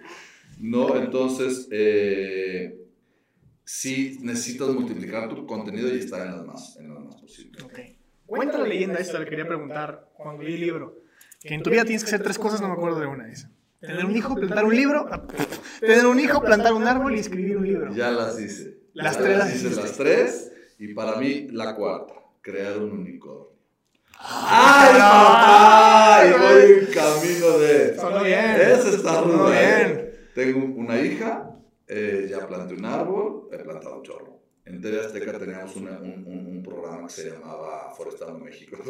[0.60, 2.85] no, entonces, eh,
[3.66, 7.62] sí necesitas multiplicar tu contenido y estar en las más, en las más posibles.
[7.64, 7.98] Okay.
[8.24, 11.02] Cuenta la leyenda esta, le quería preguntar cuando leí el libro.
[11.40, 13.32] Que en tu vida tienes que hacer tres cosas, no me acuerdo de una de
[13.32, 13.50] esas.
[13.80, 15.06] Tener un hijo, plantar un libro.
[15.80, 17.92] Tener un hijo, plantar un árbol y escribir un libro.
[17.94, 18.78] Ya las hice.
[18.94, 19.70] Las tres las hice.
[19.76, 20.52] Las tres.
[20.78, 23.54] Y para mí, la cuarta, crear un unicornio.
[24.18, 26.22] ¡Ay, papá!
[26.26, 27.96] Y voy en camino de.
[27.96, 28.56] Solo bien.
[28.60, 30.10] Eso está muy bien.
[30.34, 31.55] Tengo una hija,
[31.88, 34.36] eh, ya planté un árbol, he plantado un chorro.
[34.64, 38.76] En TV Azteca teníamos un, un, programa que se llamaba Forestando México.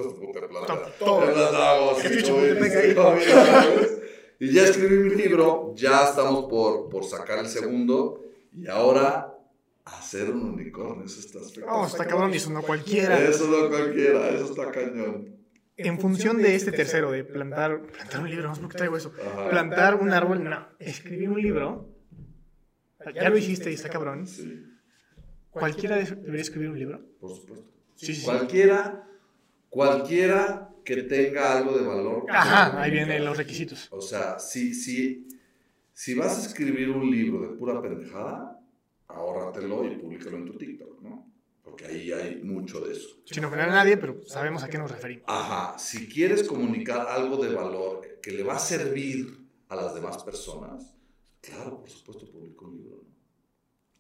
[4.39, 8.23] Y ya escribí mi libro, ya estamos por, por sacar el segundo.
[8.53, 9.35] Y ahora
[9.85, 11.81] hacer un unicornio, eso está espectacular.
[11.81, 13.19] Oh, está cabrón, eso no cualquiera.
[13.19, 15.37] Eso no cualquiera, eso está cañón.
[15.79, 18.97] En función de este tercero, de plantar, plantar un libro, no sé por qué traigo
[18.97, 19.13] eso.
[19.51, 20.69] Plantar un árbol, no.
[20.79, 21.96] Escribir un libro,
[23.11, 24.27] ya lo hiciste y está cabrón.
[24.27, 24.65] Sí.
[25.51, 27.01] ¿Cualquiera debería escribir un libro?
[27.19, 27.71] Por supuesto.
[27.95, 28.25] Sí, sí.
[28.25, 29.09] Cualquiera,
[29.71, 32.27] cualquiera que tenga algo de valor.
[32.29, 33.89] Ajá, ahí vienen los requisitos.
[33.91, 35.27] O sea, si, si,
[35.93, 38.61] si vas a escribir un libro de pura pendejada,
[39.09, 41.27] ahórratelo y públicalo en tu TikTok, ¿no?
[41.63, 43.21] Porque ahí hay mucho de eso.
[43.25, 45.25] Sin ofender a nadie, pero sabemos a qué nos referimos.
[45.27, 49.37] Ajá, si quieres comunicar algo de valor que le va a servir
[49.69, 50.95] a las demás personas,
[51.41, 52.86] claro, por supuesto, publico un libro.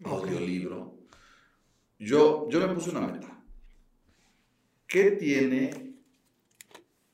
[0.05, 0.94] Audiolibro.
[1.99, 3.42] Yo, yo me puse una meta.
[4.86, 5.94] ¿Qué tiene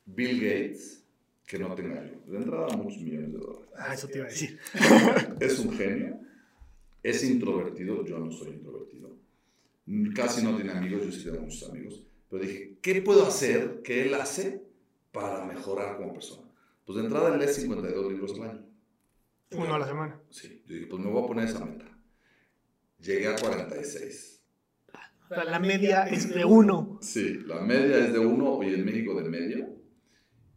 [0.04, 1.04] Bill Gates
[1.46, 2.30] que no tenga yo?
[2.30, 3.68] De entrada, muchos millones de dólares.
[3.76, 4.58] Ah, eso te iba a decir.
[5.40, 6.22] es un genio
[7.02, 9.16] es introvertido, yo no soy introvertido.
[10.14, 12.06] Casi no tiene amigos, yo sí tengo muchos amigos.
[12.30, 14.62] Pero dije, ¿qué puedo hacer que él hace
[15.10, 16.48] para mejorar como persona?
[16.86, 18.66] Pues de entrada él lee 52 libros al año.
[19.50, 20.20] Uno a la semana.
[20.30, 21.84] Sí, yo dije, pues me voy a poner esa meta.
[23.02, 24.40] Llegué a 46.
[25.30, 26.98] La, la media es de uno.
[27.02, 29.68] Sí, la media es de uno y en México de medio.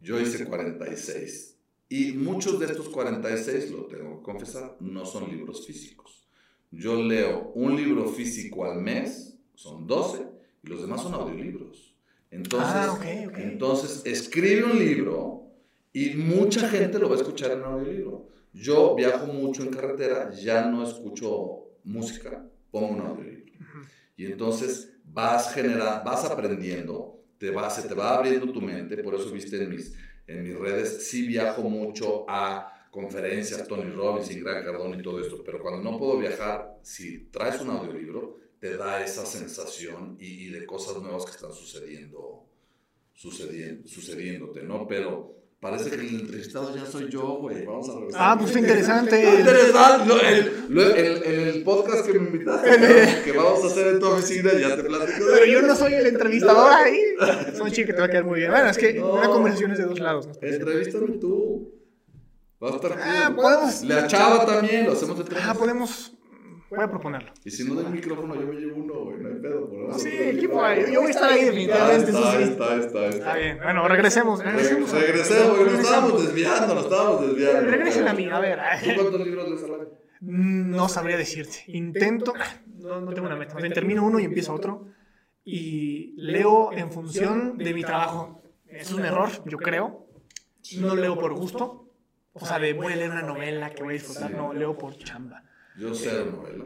[0.00, 1.56] Yo hice 46.
[1.88, 6.28] Y muchos de estos 46, lo tengo que confesar, no son libros físicos.
[6.70, 10.26] Yo leo un libro físico al mes, son 12,
[10.62, 11.94] y los demás son audiolibros.
[12.30, 12.98] Entonces, ah,
[13.36, 15.46] entonces escribe un libro
[15.92, 18.28] y mucha gente lo va a escuchar en un audiolibro.
[18.52, 23.52] Yo viajo mucho en carretera, ya no escucho música, pongo un audiolibro.
[24.16, 25.54] Y entonces vas
[26.04, 29.94] vas aprendiendo, te vas, se te va abriendo tu mente, por eso viste en mis,
[30.26, 35.20] en mis redes, sí viajo mucho a conferencias, Tony Robbins y Gran Cardone y todo
[35.20, 40.48] esto, pero cuando no puedo viajar, si traes un audiolibro, te da esa sensación y,
[40.48, 42.46] de cosas nuevas que están sucediendo,
[43.12, 44.86] sucediendo, sucediéndote, ¿no?
[44.88, 47.64] Pero parece que el entrevistado ya soy yo, güey.
[47.64, 48.20] Vamos a regresar.
[48.22, 49.38] Ah, pues interesante.
[49.38, 50.12] interesante.
[50.28, 54.84] el, el, podcast que me invitaste, que vamos a hacer en tu oficina, ya te
[54.84, 55.24] platico.
[55.32, 57.00] Pero yo no soy el entrevistador ahí.
[57.56, 58.50] Son chicos que te va a quedar muy bien.
[58.50, 60.26] Bueno, es que una conversación es de dos lados.
[60.26, 60.34] ¿no?
[60.40, 61.72] Entrevístame tú.
[62.62, 63.82] Va a estar ah, podemos.
[63.82, 65.42] La chava también, lo hacemos de tres.
[65.44, 66.15] Ah, podemos.
[66.68, 67.32] Voy a proponerlo.
[67.44, 69.18] Y si no del micrófono, yo me llevo uno, güey.
[69.18, 69.68] No hay pedo.
[69.68, 69.98] Por eso.
[70.00, 70.60] Sí, equipo,
[70.92, 72.10] yo voy a estar ahí definitivamente.
[72.10, 73.58] Está, está, está, está, Está bien.
[73.62, 74.44] Bueno, regresemos.
[74.44, 74.92] Regresemos.
[74.92, 75.60] Regresemos.
[75.60, 77.70] Nos estábamos desviando, nos estábamos desviando.
[77.70, 78.58] Regresen a mí, a ver.
[78.82, 79.88] ¿Tú cuántos libros lees al año?
[80.20, 81.64] No sabría decirte.
[81.68, 82.32] Intento.
[82.78, 83.56] No, no tengo una meta.
[83.56, 84.88] O sea, termino uno y empiezo otro.
[85.44, 88.42] Y leo en función de mi trabajo.
[88.66, 90.08] Es un error, yo creo.
[90.78, 91.92] No leo por gusto.
[92.32, 94.32] O sea, de voy a leer una novela que voy a disfrutar.
[94.32, 95.44] No, leo por chamba.
[95.78, 96.64] Yo cero novela.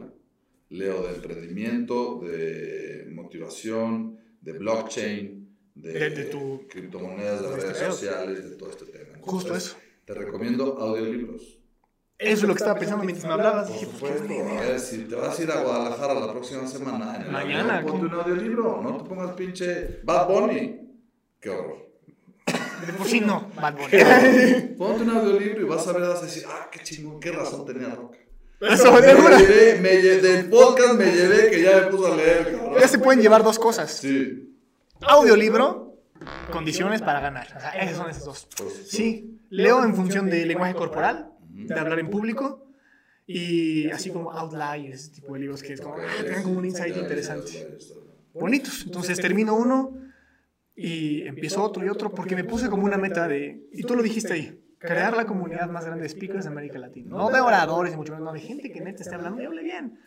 [0.69, 7.65] Leo de emprendimiento, de motivación, de blockchain, de, De- de tu- criptomonedas, de de este
[7.67, 7.91] redes pedo.
[7.91, 9.17] sociales, de todo este tema.
[9.21, 9.77] Justo Entonces, eso.
[10.05, 11.57] Te recomiendo audiolibros.
[12.17, 13.69] Eso es lo que estaba pensando mientras me hablabas.
[13.69, 14.33] Por pues, supuesto.
[14.57, 17.77] A ver, si te vas a ir a Guadalajara la próxima semana, en el Mañana,
[17.79, 18.81] avión, ponte un audiolibro.
[18.81, 20.79] No te pongas pinche Bad Bunny.
[21.39, 21.89] Qué horror.
[22.85, 24.75] De por sí no, Bad Bunny.
[24.77, 27.65] Ponte un audiolibro y vas a ver, vas a decir, ah, qué chingón, qué razón
[27.65, 28.17] tenía Roca.
[28.61, 32.51] Eso, Me llevé, me lle- del podcast me llevé que ya me puso a leer,
[32.51, 32.75] cabrón.
[32.79, 33.91] Ya se pueden llevar dos cosas.
[33.91, 34.55] Sí.
[35.01, 35.97] Audiolibro,
[36.51, 37.47] condiciones para ganar.
[37.55, 38.47] O sea, esas son esas dos.
[38.57, 42.67] Pues, Sí, leo en función de lenguaje corporal, de hablar en público,
[43.25, 46.65] y así como Outliers, ese tipo de libros que es como, ah, tengan como un
[46.65, 47.79] insight interesante.
[48.33, 48.83] Bonitos.
[48.85, 49.97] Entonces termino uno
[50.75, 54.03] y empiezo otro y otro porque me puse como una meta de, y tú lo
[54.03, 57.09] dijiste ahí, crear la comunidad más grande de speakers de América Latina.
[57.11, 59.63] No de oradores y mucho menos, no, de gente que neta esté hablando y hable
[59.63, 59.99] bien.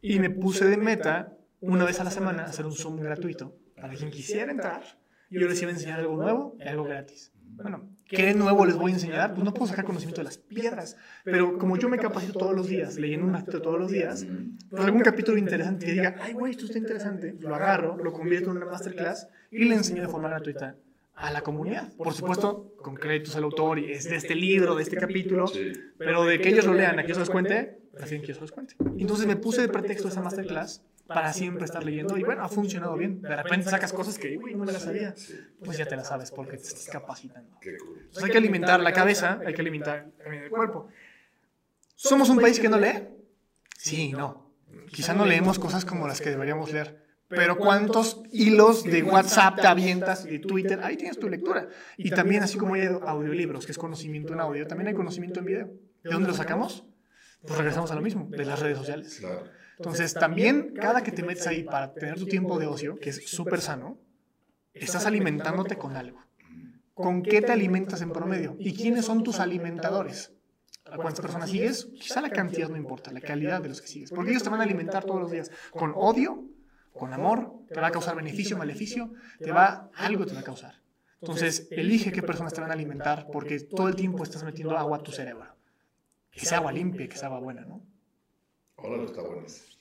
[0.00, 3.94] Y me puse de meta una vez a la semana hacer un Zoom gratuito para
[3.94, 4.82] quien quisiera entrar.
[5.30, 7.32] y Yo les iba a enseñar algo nuevo y algo gratis.
[7.56, 9.32] Bueno, ¿qué nuevo les voy a enseñar?
[9.34, 12.66] Pues no puedo sacar conocimiento de las piedras, pero como yo me capacito todos los
[12.66, 14.26] días, leyendo un ratito todos los días,
[14.70, 18.50] pues algún capítulo interesante que diga, ay, güey, esto está interesante, lo agarro, lo convierto
[18.50, 20.76] en una masterclass y le enseño de forma gratuita
[21.14, 21.92] a la comunidad.
[21.96, 25.72] Por supuesto, con créditos al autor y es de este libro, de este capítulo, Sí.
[25.98, 28.34] pero de que ellos lo lean, a que yo se los cuente, prefieren que yo
[28.34, 28.74] se los cuente.
[28.98, 32.96] Entonces me puse de pretexto esa masterclass para siempre estar leyendo y bueno, ha funcionado
[32.96, 33.20] bien.
[33.22, 35.14] De repente sacas cosas que, uy, no me las sabía.
[35.16, 35.34] Sí.
[35.64, 37.58] Pues ya te las sabes porque te estás capacitando.
[37.62, 40.88] Entonces hay que alimentar la cabeza, hay que alimentar también el cuerpo.
[41.94, 43.08] ¿Somos un país que no lee?
[43.78, 44.50] Sí, no.
[44.90, 47.03] Quizá no leemos cosas como las que deberíamos leer.
[47.28, 50.80] Pero ¿cuántos hilos de WhatsApp te avientas y de Twitter?
[50.82, 51.68] Ahí tienes tu lectura.
[51.96, 55.46] Y también, así como hay audiolibros, que es conocimiento en audio, también hay conocimiento en
[55.46, 55.70] video.
[56.02, 56.84] ¿De dónde lo sacamos?
[57.42, 59.22] Pues regresamos a lo mismo, de las redes sociales.
[59.78, 63.28] Entonces, también cada que te metes ahí para tener tu tiempo de ocio, que es
[63.28, 63.98] súper sano,
[64.72, 66.24] estás alimentándote con algo.
[66.94, 68.56] ¿Con qué te alimentas en promedio?
[68.58, 70.32] ¿Y quiénes son tus alimentadores?
[70.84, 71.86] ¿A cuántas personas sigues?
[71.98, 74.10] Quizá la cantidad no importa, la calidad de los que sigues.
[74.10, 76.44] Porque ellos te van a alimentar todos los días con odio,
[76.94, 80.74] con amor, te va a causar beneficio, maleficio, te va, algo te va a causar.
[81.20, 84.98] Entonces, elige qué personas te van a alimentar porque todo el tiempo estás metiendo agua
[84.98, 85.46] a tu cerebro.
[86.30, 87.82] Que sea agua limpia, que sea agua buena, ¿no?
[89.06, 89.42] Está bueno.
[89.46, 89.74] ese.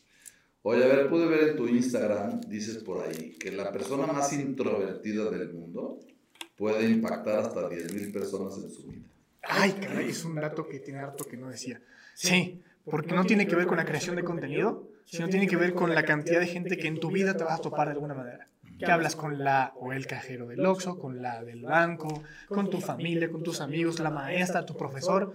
[0.61, 4.32] Oye, a ver, pude ver en tu Instagram, dices por ahí, que la persona más
[4.32, 5.99] introvertida del mundo
[6.55, 9.05] puede impactar hasta 10.000 personas en su vida.
[9.41, 11.82] Ay, caray, es un dato que tiene harto que no decía.
[12.14, 15.74] Sí, porque no tiene que ver con la creación de contenido, sino tiene que ver
[15.74, 18.14] con la cantidad de gente que en tu vida te vas a topar de alguna
[18.14, 18.47] manera.
[18.80, 22.82] Que hablas con la o el cajero del Oxxo, con la del banco, con tu
[22.82, 25.34] familia, con tus amigos, la maestra, tu profesor.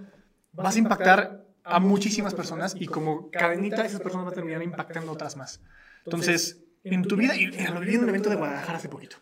[0.52, 5.12] Vas a impactar a muchísimas personas y como cadenita esas personas van a terminar impactando
[5.12, 5.62] otras más.
[6.04, 9.16] Entonces, en tu vida, y lo viví en un evento de Guadalajara hace poquito.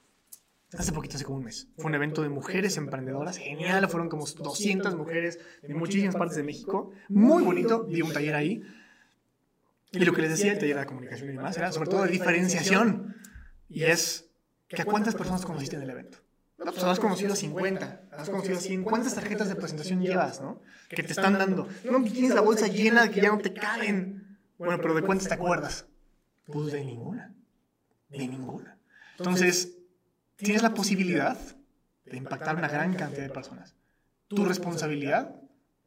[0.76, 1.68] Hace poquito, hace como un mes.
[1.76, 3.88] Fue un evento de mujeres emprendedoras, genial.
[3.88, 6.90] Fueron como 200 mujeres de muchísimas partes de México.
[7.08, 7.84] Muy bonito.
[7.88, 8.62] Di un taller ahí.
[9.92, 12.10] Y lo que les decía, el taller de comunicación y demás, era sobre todo de
[12.10, 13.16] diferenciación.
[13.68, 14.28] Y es
[14.68, 16.18] que a cuántas personas conociste en el evento.
[16.58, 18.82] No, pues has conocido a 50, has conocido a 100.
[18.82, 20.62] ¿Cuántas tarjetas de presentación llevas, no?
[20.88, 21.68] Que te están dando.
[21.84, 24.38] No, tienes la bolsa llena de que ya no te caben.
[24.58, 25.86] Bueno, pero ¿de cuántas te acuerdas?
[26.46, 27.34] Pues de ninguna.
[28.08, 28.78] De ninguna.
[29.18, 29.76] Entonces,
[30.36, 31.36] tienes la posibilidad
[32.06, 33.74] de impactar a una gran cantidad de personas.
[34.28, 35.36] Tu responsabilidad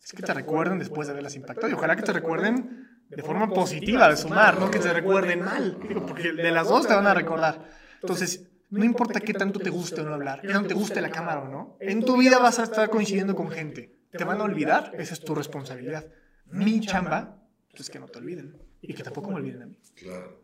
[0.04, 1.70] es que te recuerden después de haberlas impactado.
[1.70, 5.78] Y ojalá que te recuerden de forma positiva, de sumar, no que te recuerden mal.
[5.88, 7.70] Digo, porque de las dos te van a recordar.
[8.02, 11.10] Entonces, no importa qué tanto te guste o no hablar, qué tanto te guste la
[11.10, 13.96] cámara o no, en tu vida vas a estar coincidiendo con gente.
[14.12, 14.92] ¿Te van a olvidar?
[14.98, 16.06] Esa es tu responsabilidad.
[16.46, 17.38] Mi chamba
[17.74, 19.78] es que no te olviden y que tampoco me olviden a mí.
[19.96, 20.42] Claro.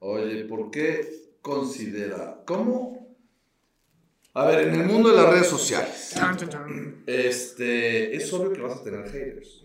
[0.00, 3.16] Oye, ¿por qué considera, cómo?
[4.34, 7.02] A ver, en el mundo de las redes sociales, Chan, chan, chan.
[7.06, 9.64] este, es obvio que vas a tener haters.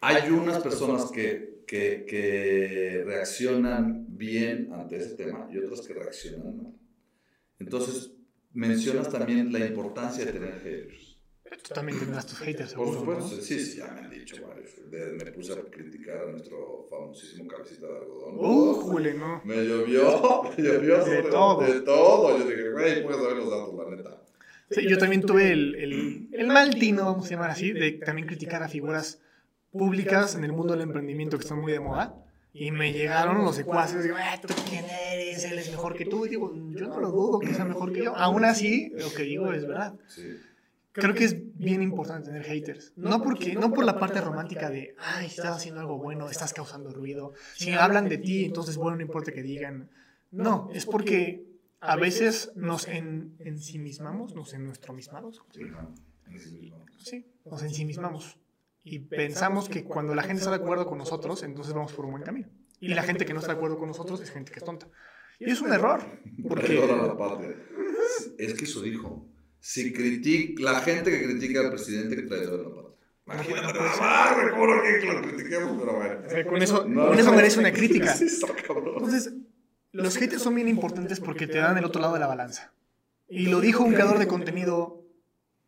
[0.00, 6.56] Hay unas personas que, que, que reaccionan bien ante ese tema y otras que reaccionan
[6.56, 6.72] mal.
[7.58, 8.12] Entonces,
[8.52, 11.16] mencionas también la importancia de tener haters.
[11.62, 13.42] Tú también tendrás tus haters, Por seguro, supuesto, ¿no?
[13.42, 14.70] sí, sí, ya me han dicho varios.
[14.90, 18.34] De- me puse a criticar a nuestro famosísimo cabecita de algodón.
[18.36, 19.40] Uh, jule, no.
[19.44, 20.98] Me llovió, me llovió.
[20.98, 21.60] De sobre- todo.
[21.72, 22.38] De todo.
[22.38, 24.22] Yo dije, güey, puedes saber los datos, la neta.
[24.70, 28.26] Sí, yo también tuve el, el, el mal tino, vamos a llamar así, de también
[28.28, 29.22] criticar a figuras
[29.70, 32.14] públicas en el mundo del emprendimiento que están muy de moda.
[32.52, 35.44] Y me llegaron los secuaces, digo, "Ah, ¿tú quién eres?
[35.44, 36.26] Él es mejor que tú.
[36.26, 38.16] Y digo, yo no lo dudo que sea mejor que yo.
[38.16, 39.94] Aún así, lo que digo es verdad.
[40.08, 40.38] Sí.
[40.92, 42.92] Creo que es bien importante tener haters.
[42.96, 46.90] No, porque, no por la parte romántica de, ay, estás haciendo algo bueno, estás causando
[46.90, 47.34] ruido.
[47.54, 49.90] Si hablan de ti, entonces, bueno, no importa que digan.
[50.30, 51.44] No, es porque
[51.80, 55.42] a veces nos en, ensimismamos, nos en nuestro mismados.
[55.52, 55.62] Sí.
[56.98, 58.36] Sí, nos ensimismamos.
[58.90, 62.12] Y pensamos que cuando la gente está de acuerdo con nosotros, entonces vamos por un
[62.12, 62.48] buen camino.
[62.80, 64.88] Y la gente que no está de acuerdo con nosotros es gente que es tonta.
[65.38, 66.00] Y es un error.
[66.48, 67.54] Porque Perdona la patria.
[68.38, 69.26] Es que eso dijo.
[69.60, 72.88] Si critica, la gente que critica al presidente que traidor de la patria.
[73.26, 75.76] Imagínate nada más, güey, ¿cómo no quieren que lo critiquemos?
[75.78, 76.50] Pero bueno.
[76.50, 78.14] con eso, No, con eso merece una crítica.
[78.18, 79.34] Entonces,
[79.92, 82.72] los haters son bien importantes porque te dan el otro lado de la balanza.
[83.28, 84.97] Y lo dijo un creador de contenido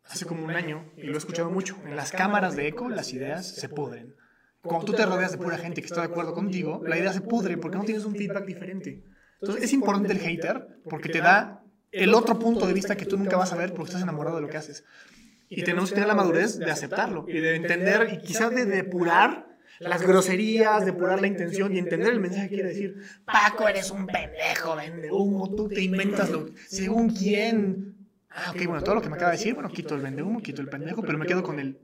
[0.05, 1.77] hace como un año, y lo he escuchado mucho.
[1.85, 4.15] En las cámaras de eco, las ideas se pudren.
[4.61, 7.21] Cuando tú te rodeas de pura gente que está de acuerdo contigo, la idea se
[7.21, 9.03] pudre porque no tienes un feedback diferente.
[9.41, 13.17] Entonces, es importante el hater porque te da el otro punto de vista que tú
[13.17, 14.83] nunca vas a ver porque estás enamorado de lo que haces.
[15.49, 19.47] Y tenemos que tener la madurez de aceptarlo y de entender y quizás de depurar
[19.79, 22.95] las groserías, depurar la intención y entender el mensaje que quiere decir.
[23.25, 27.90] Paco, eres un pendejo, vende humo, tú te inventas lo según quién.
[28.33, 30.41] Ah, ok, bueno, todo lo que me acaba de decir, bueno, quito el vende humo,
[30.41, 31.79] quito el pendejo, pero me quedo con el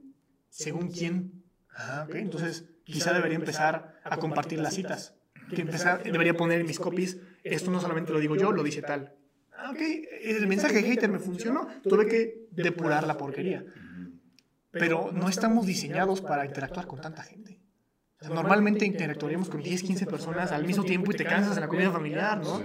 [0.49, 1.43] según quién.
[1.75, 5.15] Ah, ok, entonces quizá debería empezar a compartir las citas.
[5.53, 8.81] Que empezar, debería poner en mis copies, esto no solamente lo digo yo, lo dice
[8.81, 9.13] tal.
[9.55, 9.79] Ah, ok,
[10.23, 13.65] el mensaje hater me funcionó, tuve que depurar la porquería.
[14.71, 17.59] Pero no estamos diseñados para interactuar con tanta gente.
[18.19, 21.61] O sea, normalmente interactuaríamos con 10, 15 personas al mismo tiempo y te cansas en
[21.61, 22.61] la comida familiar, ¿no?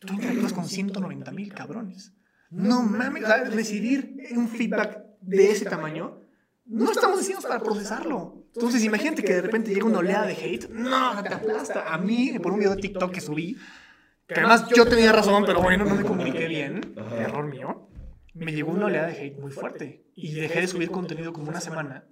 [0.00, 2.12] Tú interactúas con 190 mil cabrones.
[2.50, 3.22] No mames,
[3.52, 6.18] recibir un feedback de ese tamaño,
[6.66, 8.44] no estamos diseñados para procesarlo.
[8.54, 10.68] Entonces, imagínate que de repente llega una oleada de hate.
[10.70, 11.92] No, te aplasta.
[11.92, 13.56] A mí, por un video de TikTok que subí,
[14.26, 17.88] que además yo tenía razón, pero bueno, no me comuniqué bien, error mío,
[18.34, 20.04] me llegó una oleada de hate muy fuerte.
[20.14, 22.04] Y dejé de subir contenido como una semana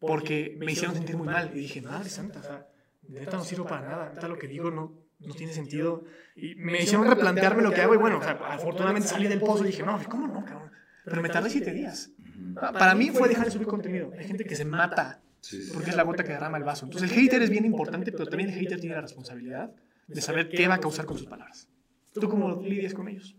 [0.00, 1.50] porque me hicieron sentir muy mal.
[1.54, 2.66] Y dije, madre santa, o sea,
[3.08, 6.04] neta no sirvo para nada, neta lo que digo no, no tiene sentido.
[6.36, 9.64] Y me hicieron replantearme lo que hago y bueno, o sea, afortunadamente salí del pozo
[9.64, 10.70] y dije, no, ¿cómo no, cabrón?
[11.04, 12.10] Pero me tardé siete días.
[12.54, 14.12] Para mí fue dejar de subir contenido.
[14.18, 15.70] Hay gente que se mata Sí, sí.
[15.72, 16.84] porque es la gota que derrama el vaso.
[16.84, 19.70] Entonces el hater es bien importante, pero también el hater tiene la responsabilidad
[20.06, 21.68] de saber qué va a causar con sus palabras.
[22.12, 23.36] ¿Tú cómo lidias con ellos?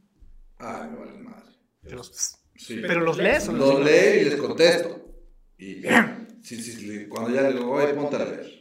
[0.57, 1.51] Ay, me vale madre.
[1.83, 2.79] Te los- Sí.
[2.81, 5.03] ¿Pero los lees o Los los leo y les contesto.
[5.57, 5.81] Y
[6.41, 8.60] sí, sí, sí, cuando ya le digo, oye, ponte a leer.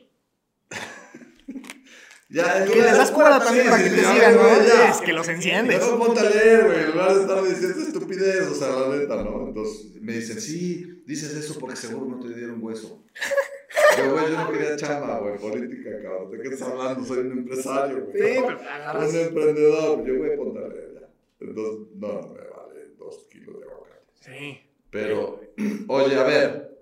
[2.30, 4.48] Ya, Que les das cuerda también para que te sigan, ¿no?
[4.88, 5.80] Es que los enciendes.
[5.80, 9.22] No, ponte a leer, güey, en lugar de estar diciendo estupidez, o sea, la neta,
[9.24, 9.48] ¿no?
[9.48, 13.02] Entonces me dicen, sí, dices eso porque seguro no te dieron hueso.
[13.98, 16.30] Yo, güey, yo no quería chamba, güey, política, cabrón.
[16.30, 17.04] ¿De qué estás hablando?
[17.04, 18.16] Soy un empresario, güey.
[18.34, 20.04] Sí, pero agarras- Un emprendedor.
[20.06, 21.08] Yo, güey, ponte a leer ya.
[21.40, 24.06] Entonces, no, no me vale dos kilos de aguacate.
[24.20, 24.60] Sí.
[24.90, 25.40] Pero,
[25.88, 26.78] oye, a ver,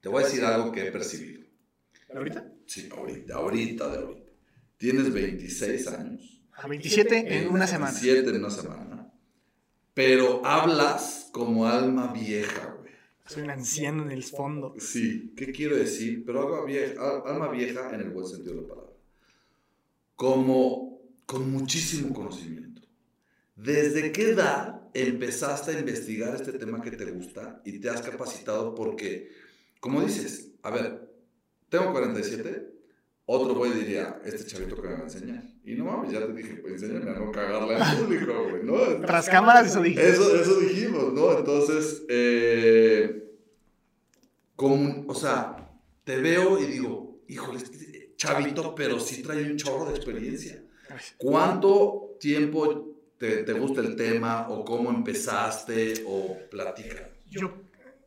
[0.00, 1.42] te voy a decir algo que he percibido.
[2.14, 2.44] ¿Ahorita?
[2.66, 4.25] Sí, ahorita, ahorita de ahorita.
[4.78, 6.42] Tienes 26 años.
[6.52, 7.92] A 27 en una semana.
[7.92, 9.12] 27 en una semana.
[9.94, 12.92] Pero hablas como alma vieja, güey.
[13.26, 14.74] Soy un anciano en el fondo.
[14.78, 16.22] Sí, ¿qué quiero decir?
[16.24, 18.92] Pero alma vieja, al- alma vieja en el buen sentido de la palabra.
[20.14, 22.82] Como con muchísimo conocimiento.
[23.56, 28.74] ¿Desde qué edad empezaste a investigar este tema que te gusta y te has capacitado?
[28.74, 29.30] Porque,
[29.80, 31.10] como dices, a ver,
[31.68, 32.74] tengo 47,
[33.26, 35.42] otro güey diría, este chavito que me va a enseñar.
[35.64, 39.04] Y no mames, ya te dije, pues enséñame a no cagarle al público, güey, ¿no?
[39.04, 40.08] Tras cámaras, eso dije.
[40.08, 41.36] Eso, eso dijimos, ¿no?
[41.36, 43.26] Entonces, eh,
[44.56, 45.70] o sea,
[46.04, 50.62] te veo y digo, híjole, este chavito, pero sí trae un chorro de experiencia.
[51.16, 57.10] ¿Cuánto tiempo te, te gusta el tema o cómo empezaste o platica?
[57.28, 57.52] Yo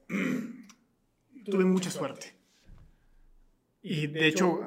[1.45, 2.34] tuve mucha suerte.
[3.82, 4.61] Y de hecho,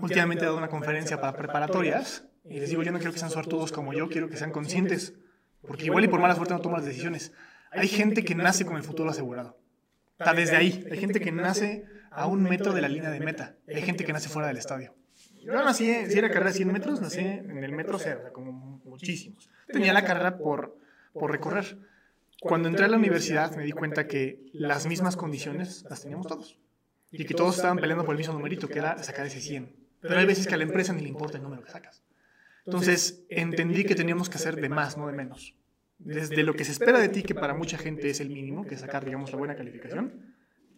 [0.00, 3.30] últimamente he dado una conferencia para preparatorias y les digo, yo no quiero que sean
[3.30, 5.14] suertudos como yo, quiero que sean conscientes.
[5.66, 7.32] Porque igual y por mala suerte no toman las decisiones.
[7.70, 9.58] Hay gente que nace con el futuro asegurado.
[10.18, 10.86] Está desde ahí.
[10.90, 13.56] Hay gente que nace a un metro de la línea de meta.
[13.68, 14.94] Hay gente que nace fuera del estadio.
[15.42, 18.32] Yo nací, si era carrera de 100 metros, nací en el metro cero, o sea,
[18.32, 19.48] como muchísimos.
[19.66, 20.76] Tenía la carrera por,
[21.12, 21.78] por recorrer.
[22.40, 26.58] cuando entré a la universidad me di cuenta que las mismas condiciones las teníamos todos.
[27.10, 29.74] Y que todos estaban peleando por el mismo numerito, que era sacar ese 100.
[30.00, 32.02] Pero hay veces que a la empresa ni le importa el número que sacas.
[32.64, 35.54] Entonces entendí que teníamos que hacer de más, no de menos.
[35.98, 38.74] Desde lo que se espera de ti, que para mucha gente es el mínimo, que
[38.74, 40.34] es sacar, digamos, la buena calificación,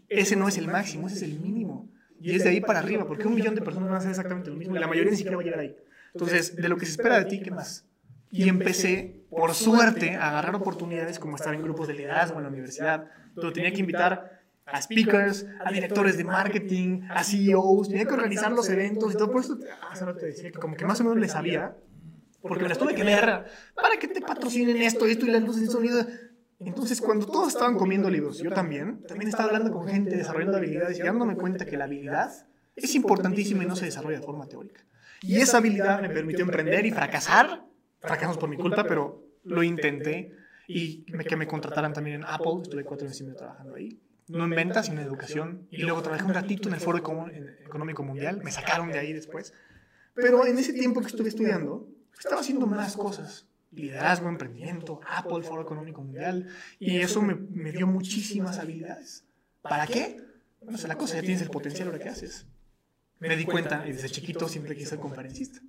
[0.09, 1.89] ese no es el máximo, ese es el mínimo.
[2.21, 4.51] Y es de ahí para arriba, porque un millón de personas van a hacer exactamente
[4.51, 5.77] lo mismo y la mayoría ni siquiera va a llegar ahí.
[6.15, 7.87] Entonces, de lo que se espera de ti, ¿qué más?
[8.31, 12.49] Y empecé, por suerte, a agarrar oportunidades como estar en grupos de liderazgo en la
[12.49, 14.40] universidad, donde tenía que invitar
[14.73, 19.31] a speakers, a directores de marketing, a CEOs, tenía que organizar los eventos y todo.
[19.31, 19.59] Por eso,
[19.91, 21.77] hace rato te decía que como que más o menos le sabía,
[22.43, 23.45] porque me las tuve que ver
[23.75, 26.07] para que te patrocinen esto, esto y las luces y sonido.
[26.59, 30.99] Entonces, cuando todos estaban comiendo libros, yo también, también estaba hablando con gente, desarrollando habilidades
[30.99, 32.31] y dándome cuenta que la habilidad
[32.77, 34.85] es importantísima y no se desarrolla de forma teórica.
[35.23, 37.65] Y esa habilidad me permitió emprender y fracasar.
[38.01, 40.33] Fracasamos por mi culpa, pero lo intenté.
[40.67, 42.63] Y que me contrataran también en Apple.
[42.63, 44.01] Estuve cuatro años y medio trabajando ahí.
[44.31, 45.67] No en ventas, sino en educación.
[45.71, 48.41] Y luego trabajé un ratito en el Foro Económico Mundial.
[48.43, 49.53] Me sacaron de ahí después.
[50.15, 53.47] Pero en ese tiempo que estuve estudiando, estaba haciendo más cosas.
[53.73, 56.49] Liderazgo, emprendimiento, Apple, Foro Económico Mundial.
[56.79, 59.25] Y eso me, me dio muchísimas habilidades.
[59.63, 60.21] ¿Para qué?
[60.61, 62.47] Bueno, es la cosa, ya tienes el potencial ahora que haces
[63.21, 65.61] me di cuenta y desde chiquito siempre quise ser conferencista.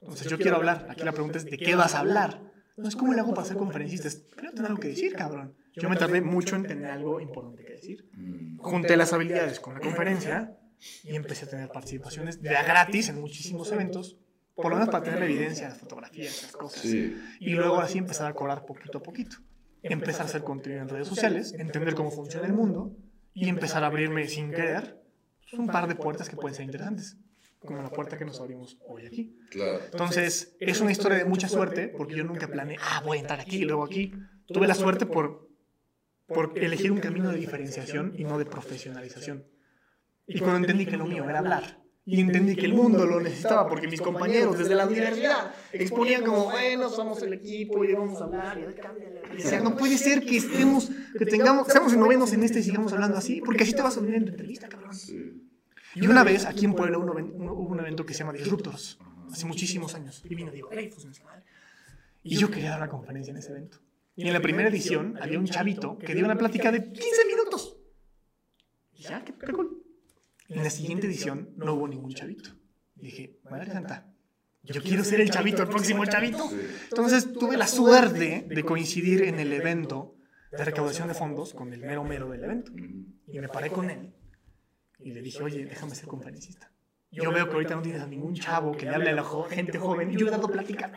[0.00, 0.86] Entonces yo quiero hablar.
[0.88, 2.40] Aquí la pregunta es, ¿de qué vas a hablar?
[2.76, 4.08] No es cómo le hago para ser conferencista.
[4.36, 5.54] Pero tener algo que decir, cabrón.
[5.76, 8.10] Yo me tardé mucho en tener algo importante que decir.
[8.58, 10.56] Junté las habilidades con la conferencia
[11.02, 14.18] y empecé a tener participaciones de a gratis en muchísimos eventos,
[14.54, 16.84] por lo menos para tener la evidencia, las fotografías, las cosas.
[16.84, 19.36] Y luego así empezar a cobrar poquito a poquito.
[19.82, 22.96] Empezar a hacer contenido en redes sociales, entender cómo funciona el mundo
[23.34, 25.04] y empezar a abrirme sin querer
[25.58, 27.16] un par de puertas que pueden ser interesantes,
[27.60, 29.36] como la puerta que nos abrimos hoy aquí.
[29.92, 33.40] Entonces, es una historia de mucha suerte, porque yo nunca planeé, ah, voy a entrar
[33.40, 34.12] aquí y luego aquí.
[34.46, 35.43] Tuve la suerte por,
[36.26, 39.44] por elegir un camino de diferenciación y no de profesionalización.
[40.26, 43.66] Y cuando entendí que lo mío era hablar, y entendí que el mundo lo necesitaba
[43.66, 48.24] porque mis compañeros desde la universidad exponían como, bueno, somos el equipo y vamos a
[48.24, 48.58] hablar.
[49.32, 52.92] Y decían, no puede ser que estemos, que tengamos, en novenos en este y sigamos
[52.92, 54.94] hablando así, porque así te vas a unir en tu entrevista, cabrón.
[55.94, 58.98] Y una vez aquí en Puebla hubo un evento que se llama Disruptors,
[59.32, 60.22] hace muchísimos años.
[60.28, 60.68] Y vino Diego
[62.22, 63.78] Y yo quería dar una conferencia en ese evento.
[64.16, 67.76] Y en la primera edición había un chavito que dio una plática de 15 minutos.
[68.92, 69.82] Y ya, qué, cool.
[70.48, 72.50] En la siguiente edición no hubo ningún chavito.
[72.96, 74.14] Y dije, madre santa,
[74.62, 76.48] yo quiero ser el chavito, el próximo chavito.
[76.84, 80.16] Entonces tuve la suerte de coincidir en el evento
[80.52, 82.72] de recaudación de fondos con el mero mero del evento.
[83.26, 84.14] Y me paré con él
[85.00, 86.70] y le dije, oye, déjame ser conferencista.
[87.10, 89.78] Yo veo que ahorita no tienes a ningún chavo que le hable a la gente
[89.78, 90.10] joven.
[90.10, 90.90] Yo dando plática,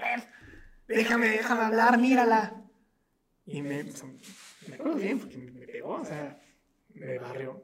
[0.88, 2.67] déjame, déjame hablar, mírala.
[3.48, 3.86] Y me,
[4.68, 6.38] me acuerdo bien, porque me pegó, o sea,
[6.94, 7.64] me barrió.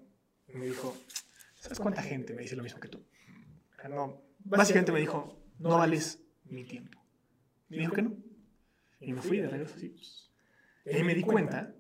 [0.54, 0.96] Me dijo,
[1.56, 3.06] ¿sabes cuánta gente me dice lo mismo que tú?
[3.90, 7.04] No, básicamente me dijo, no vales mi tiempo.
[7.68, 8.16] Me dijo que no.
[9.02, 9.94] Y me fui de regreso así.
[10.86, 11.76] Y ahí me di cuenta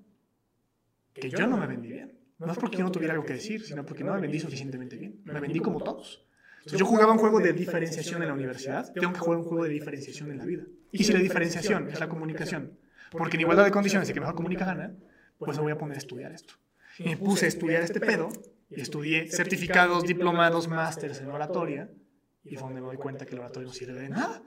[1.13, 2.19] que yo no me vendí bien.
[2.39, 4.97] No es porque yo no tuviera algo que decir, sino porque no me vendí suficientemente
[4.97, 5.21] bien.
[5.23, 6.27] Me vendí como todos.
[6.65, 9.63] Si yo jugaba un juego de diferenciación en la universidad, tengo que jugar un juego
[9.63, 10.63] de diferenciación en la vida.
[10.91, 12.77] Y si la diferenciación es la comunicación,
[13.17, 14.95] porque en igualdad de condiciones el que mejor comunica gana,
[15.37, 16.55] pues me voy a poner a estudiar esto.
[16.99, 18.29] Y me puse a estudiar este pedo,
[18.69, 21.89] y estudié certificados, diplomados, másteres en oratoria,
[22.43, 24.43] y fue donde me doy cuenta que el oratorio no sirve de nada.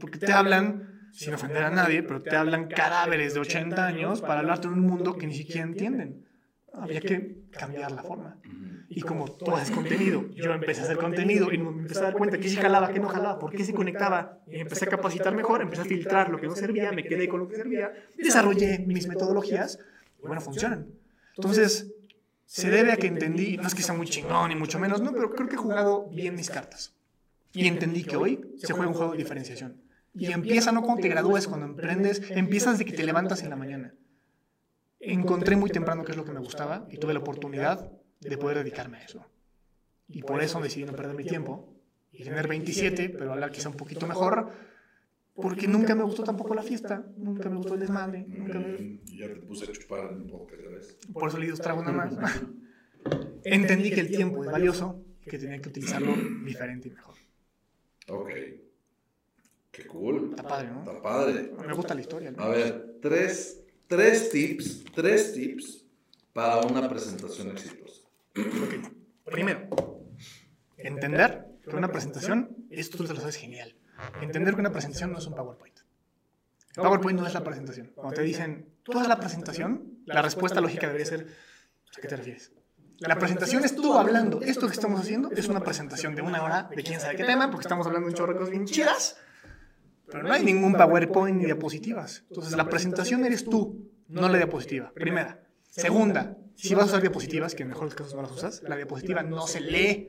[0.00, 4.40] Porque te hablan, sin ofender a nadie, pero te hablan cadáveres de 80 años para
[4.40, 6.24] hablarte de un mundo que ni siquiera entienden
[6.76, 8.36] había que cambiar la forma.
[8.88, 12.14] Y como tú haces contenido, yo empecé a hacer contenido y me empecé a dar
[12.14, 14.38] cuenta que sí jalaba, que no jalaba, por qué se conectaba.
[14.46, 17.40] Y empecé a capacitar mejor, empecé a filtrar lo que no servía, me quedé con
[17.40, 19.78] lo que servía, desarrollé mis metodologías
[20.18, 20.86] y bueno, funcionan.
[21.36, 21.92] Entonces,
[22.46, 25.12] se debe a que entendí, no es que sea muy chingón ni mucho menos, no,
[25.12, 26.94] pero creo que he jugado bien mis cartas.
[27.52, 29.80] Y entendí que hoy se juega un juego de diferenciación.
[30.12, 33.56] Y empieza no cuando te gradúes, cuando emprendes, empiezas de que te levantas en la
[33.56, 33.94] mañana
[35.12, 37.90] encontré muy temprano qué es lo que me gustaba y tuve la oportunidad
[38.20, 39.24] de poder dedicarme a eso.
[40.08, 41.74] Y por eso decidí no perder mi tiempo
[42.12, 44.50] y tener 27, pero hablar quizá un poquito mejor,
[45.34, 48.24] porque nunca me gustó tampoco la fiesta, nunca me gustó el desmadre.
[48.28, 49.00] Nunca me...
[49.04, 50.96] Ya te puse a chupar un poco, ¿sabes?
[51.12, 52.42] Por eso le tragos nada más.
[53.44, 57.14] Entendí que el tiempo es valioso y que tenía que utilizarlo diferente y mejor.
[58.08, 58.30] Ok.
[59.70, 60.30] Qué cool.
[60.30, 60.78] Está padre, ¿no?
[60.80, 61.50] Está padre.
[61.66, 62.32] Me gusta la historia.
[62.36, 63.63] A ver, tres
[63.96, 65.84] tres tips, tres tips
[66.32, 68.02] para una presentación exitosa.
[69.24, 69.68] Primero,
[70.76, 73.76] entender que una presentación, esto tú lo sabes genial,
[74.20, 75.78] entender que una presentación no es un PowerPoint.
[76.74, 77.92] PowerPoint no es la presentación.
[77.94, 81.28] Cuando te dicen, tú haz la presentación, la respuesta lógica debería ser,
[81.96, 82.52] ¿a qué te refieres?
[82.98, 84.40] La presentación es tú hablando.
[84.40, 87.50] Esto que estamos haciendo es una presentación de una hora de quién sabe qué tema,
[87.50, 89.16] porque estamos hablando de un chorro de bien chidas,
[90.10, 92.24] pero no hay ningún PowerPoint ni diapositivas.
[92.28, 94.92] Entonces, la presentación eres tú, no la diapositiva.
[94.92, 95.40] Primera.
[95.68, 99.22] Segunda, si vas a usar diapositivas, que en mejores casos no las usas, la diapositiva
[99.22, 100.08] no se lee.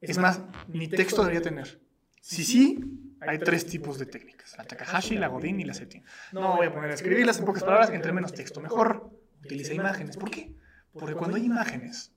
[0.00, 1.80] Es más, ni texto debería tener.
[2.22, 2.80] Si sí,
[3.20, 6.02] hay tres tipos de técnicas: la Takahashi, la Godin y la Setting.
[6.32, 8.60] No voy a poner a escribirlas en pocas palabras, entre menos texto.
[8.60, 9.10] Mejor
[9.44, 10.16] utiliza imágenes.
[10.16, 10.54] ¿Por qué?
[10.92, 12.12] Porque cuando hay imágenes,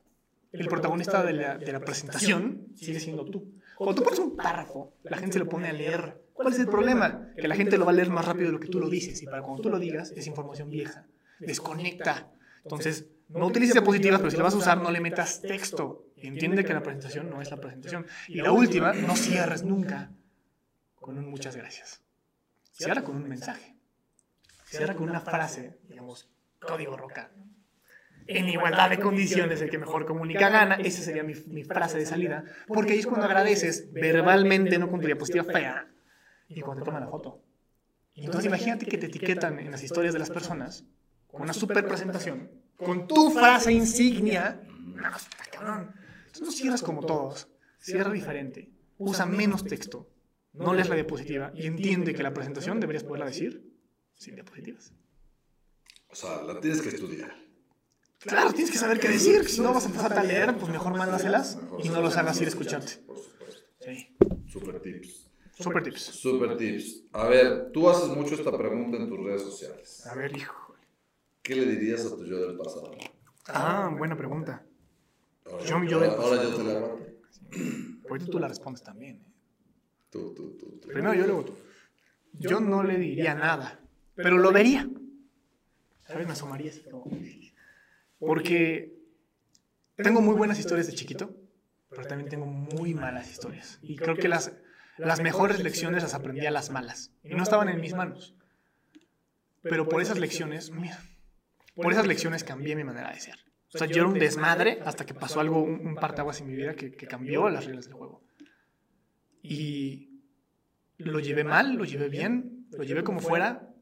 [0.51, 3.51] el protagonista de la, de la presentación sigue siendo tú.
[3.75, 6.22] Cuando tú pones un párrafo, la gente se lo pone a leer.
[6.33, 7.29] ¿Cuál es el problema?
[7.37, 9.21] Que la gente lo va a leer más rápido de lo que tú lo dices.
[9.21, 11.05] Y para cuando tú lo digas, es información vieja.
[11.39, 12.31] Desconecta.
[12.63, 16.07] Entonces, no utilices diapositivas, pero si la vas a usar, no le metas texto.
[16.17, 18.05] Entiende que la presentación no es la presentación.
[18.27, 20.11] Y la última, no cierres nunca
[20.95, 22.01] con un muchas gracias.
[22.71, 23.75] Cierra con un mensaje.
[24.65, 26.29] Cierra con una frase, digamos,
[26.59, 27.31] código roca.
[28.25, 30.75] En igualdad de condiciones, el que mejor comunica gana.
[30.75, 32.45] Esa sería mi, mi frase de salida.
[32.67, 35.92] Porque ahí es cuando agradeces verbalmente, no con tu diapositiva fea,
[36.55, 37.41] y cuando te toman la foto.
[38.15, 40.85] Entonces imagínate que te etiquetan en las historias de las personas
[41.27, 44.61] con una super presentación, con tu frase insignia.
[44.69, 45.93] No, está cabrón.
[46.25, 47.47] Entonces no cierras como todos,
[47.79, 50.09] cierra diferente, usa menos texto,
[50.53, 53.73] no lees la diapositiva y entiende que la presentación deberías poderla decir
[54.15, 54.93] sin diapositivas.
[56.09, 57.35] O sea, la tienes que estudiar.
[58.19, 60.95] Claro, tienes que saber qué decir, si no vas a empezar a leer, pues mejor
[60.95, 62.97] mándaselas y no los hagas ir a escucharte.
[63.05, 63.61] Por supuesto.
[63.81, 64.15] Sí,
[64.47, 65.22] Super tips.
[65.57, 66.01] Super tips.
[66.01, 67.03] Super tips.
[67.13, 70.05] A ver, tú haces mucho esta pregunta en tus redes sociales.
[70.07, 70.75] A ver, hijo.
[71.41, 72.91] ¿Qué le dirías a tu yo del pasado?
[73.47, 74.65] Ah, buena pregunta.
[75.45, 76.49] Ahora, Yo, yo del ahora- ahora pasado.
[76.51, 76.99] yo te la hago.
[78.09, 79.17] Ahorita tú la respondes también.
[79.17, 79.31] ¿eh?
[80.09, 80.79] Tú, tú, tú.
[80.81, 80.87] tú.
[80.87, 81.55] Primero yo, luego tú.
[82.39, 83.79] Yo no le diría nada,
[84.15, 84.89] pero lo vería.
[86.07, 86.25] ¿Sabes?
[86.27, 87.05] Me asomaría así como...
[88.19, 88.95] Porque
[89.97, 91.35] tengo muy buenas historias de chiquito,
[91.89, 93.79] pero también tengo muy malas historias.
[93.81, 94.53] Y creo que las,
[94.97, 97.11] las mejores lecciones las aprendí a las malas.
[97.23, 98.35] Y no estaban en mis manos.
[99.61, 100.99] Pero por esas lecciones, mira,
[101.75, 103.39] por esas lecciones cambié mi manera de ser.
[103.73, 106.55] O sea, yo era un desmadre hasta que pasó algo, un, un parteaguas en mi
[106.55, 108.23] vida que, que cambió las reglas del juego.
[109.41, 110.21] Y
[110.97, 113.73] lo llevé mal, lo llevé bien, lo llevé como fuera,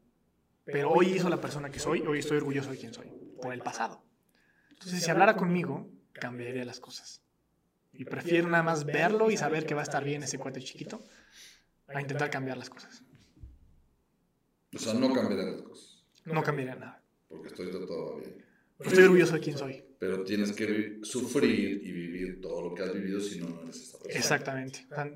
[0.63, 3.61] pero hoy hizo la persona que soy, hoy estoy orgulloso de quién soy, por el
[3.61, 4.03] pasado.
[4.69, 7.21] Entonces, si hablara conmigo, cambiaría las cosas.
[8.01, 11.03] Y prefiero nada más verlo y saber que va a estar bien ese cuate chiquito,
[11.87, 13.03] a intentar cambiar las cosas.
[14.73, 16.03] O sea, no cambiaré las cosas.
[16.25, 16.99] No cambiaría nada.
[17.29, 18.43] Porque estoy todo bien.
[18.79, 19.85] Pero estoy orgulloso de quién soy.
[19.99, 23.75] Pero tienes que sufrir y vivir todo lo que has vivido si no, no eres
[23.75, 24.19] esa persona.
[24.19, 24.87] Exactamente.
[24.89, 25.11] O sea,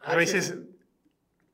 [0.00, 0.56] a veces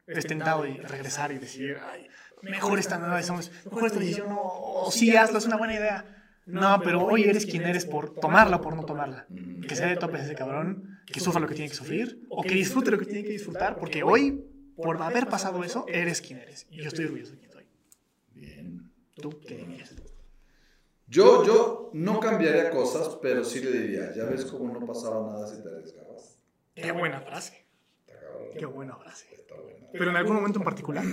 [0.07, 2.09] es tentado y regresar y decir, "Ay,
[2.41, 6.18] mejor esta nueva decisión, mejor esta decisión, no, o sí, hazlo, es una buena idea.
[6.49, 9.27] No, pero hoy eres quien eres por tomarla o por no tomarla.
[9.29, 9.61] Ujú.
[9.61, 12.55] Que sea de topes ese cabrón, que sufra lo que tiene que sufrir, o que
[12.55, 14.45] disfrute lo que tiene que disfrutar, porque hoy,
[14.75, 16.67] por haber pasado eso, eres quien eres.
[16.71, 17.67] Y yo estoy orgulloso de quien soy.
[18.35, 18.91] Bien.
[19.15, 19.95] ¿Tú qué dirías?
[21.07, 25.47] Yo, yo no cambiaría cosas, pero sí le diría, ya ves cómo no pasaba nada
[25.47, 26.39] si te arriesgabas.
[26.75, 27.67] Qué buena frase.
[28.59, 29.27] Qué buena frase.
[29.93, 31.05] Pero en algún momento en particular.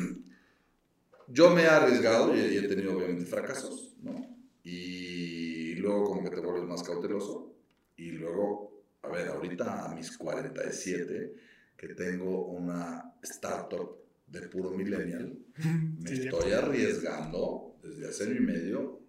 [1.27, 4.34] Yo me he arriesgado y y he tenido obviamente fracasos, ¿no?
[4.65, 7.53] Y luego como que te vuelves más cauteloso.
[7.97, 11.35] Y luego, a ver, ahorita a mis 47,
[11.77, 13.95] que tengo una startup
[14.25, 15.37] de puro millennial,
[15.99, 18.99] me Sí, estoy arriesgando desde hace año y medio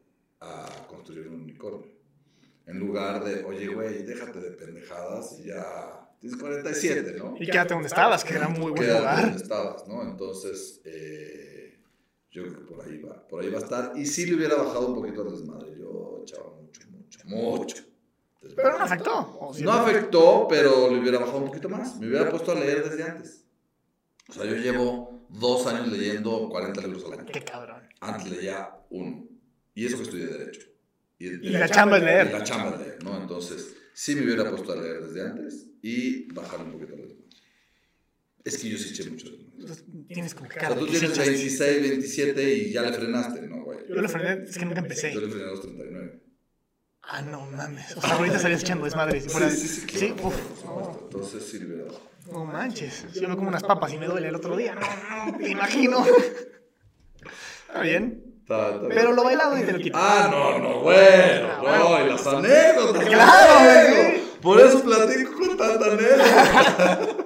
[0.40, 1.90] a construir un unicornio.
[2.66, 6.02] En lugar de, oye, güey, déjate de pendejadas y ya...
[6.20, 7.34] Tienes 47, ¿no?
[7.38, 9.20] Y quédate donde estabas, que era muy buen Quédate lugar.
[9.22, 10.02] donde estabas, ¿no?
[10.02, 11.55] Entonces, eh,
[12.36, 13.92] yo creo que por ahí va, por ahí va a estar.
[13.96, 15.74] Y sí le hubiera bajado un poquito el desmadre.
[15.78, 17.76] Yo echaba mucho, mucho, mucho.
[18.42, 18.54] desmadre.
[18.56, 19.54] Pero no afectó.
[19.60, 21.98] No afectó, pero le hubiera bajado un poquito más.
[21.98, 23.44] Me hubiera puesto a leer desde antes.
[24.28, 27.32] O sea, yo llevo dos años leyendo 40 libros al año.
[27.32, 27.82] Qué cabrón.
[28.00, 29.24] Antes leía uno.
[29.74, 30.68] Y eso que estudié Derecho.
[31.18, 32.32] Y, Y la chamba es y leer.
[32.32, 33.16] la chamba es leer, ¿no?
[33.18, 37.24] Entonces, sí me hubiera puesto a leer desde antes y bajar un poquito el desmadre.
[38.44, 39.45] Es que yo sí eché mucho desmadre.
[39.58, 42.92] Entonces, Tienes como que O sea, tú tienes que sí, 26, 27 y ya le
[42.92, 43.78] frenaste, ¿no, güey?
[43.88, 45.12] Yo lo frené, es que nunca empecé.
[45.12, 46.22] Yo le frené a los 39.
[47.02, 47.96] Ah, no mames.
[47.96, 49.20] O sea, ahorita estarías echando desmadre.
[49.20, 49.48] Si fuera...
[49.50, 50.28] Sí, sí, sí, Sí, claro.
[50.28, 51.02] uf.
[51.04, 52.02] Entonces sí le hubiera bajado.
[52.32, 53.06] No manches.
[53.14, 54.74] Yo me como unas papas y me duele el otro día.
[54.74, 56.04] No, no, te imagino.
[57.68, 58.24] Está bien.
[58.42, 58.92] Está- está bien.
[58.94, 59.96] Pero lo bailado y te lo quito.
[60.00, 61.88] Ah, no, no, bueno, Ah, bueno.
[61.98, 63.04] no, y las anécdotas.
[63.04, 64.02] Claro, amigo.
[64.02, 64.20] güey.
[64.42, 67.16] Por eso platico con tanta anécdota.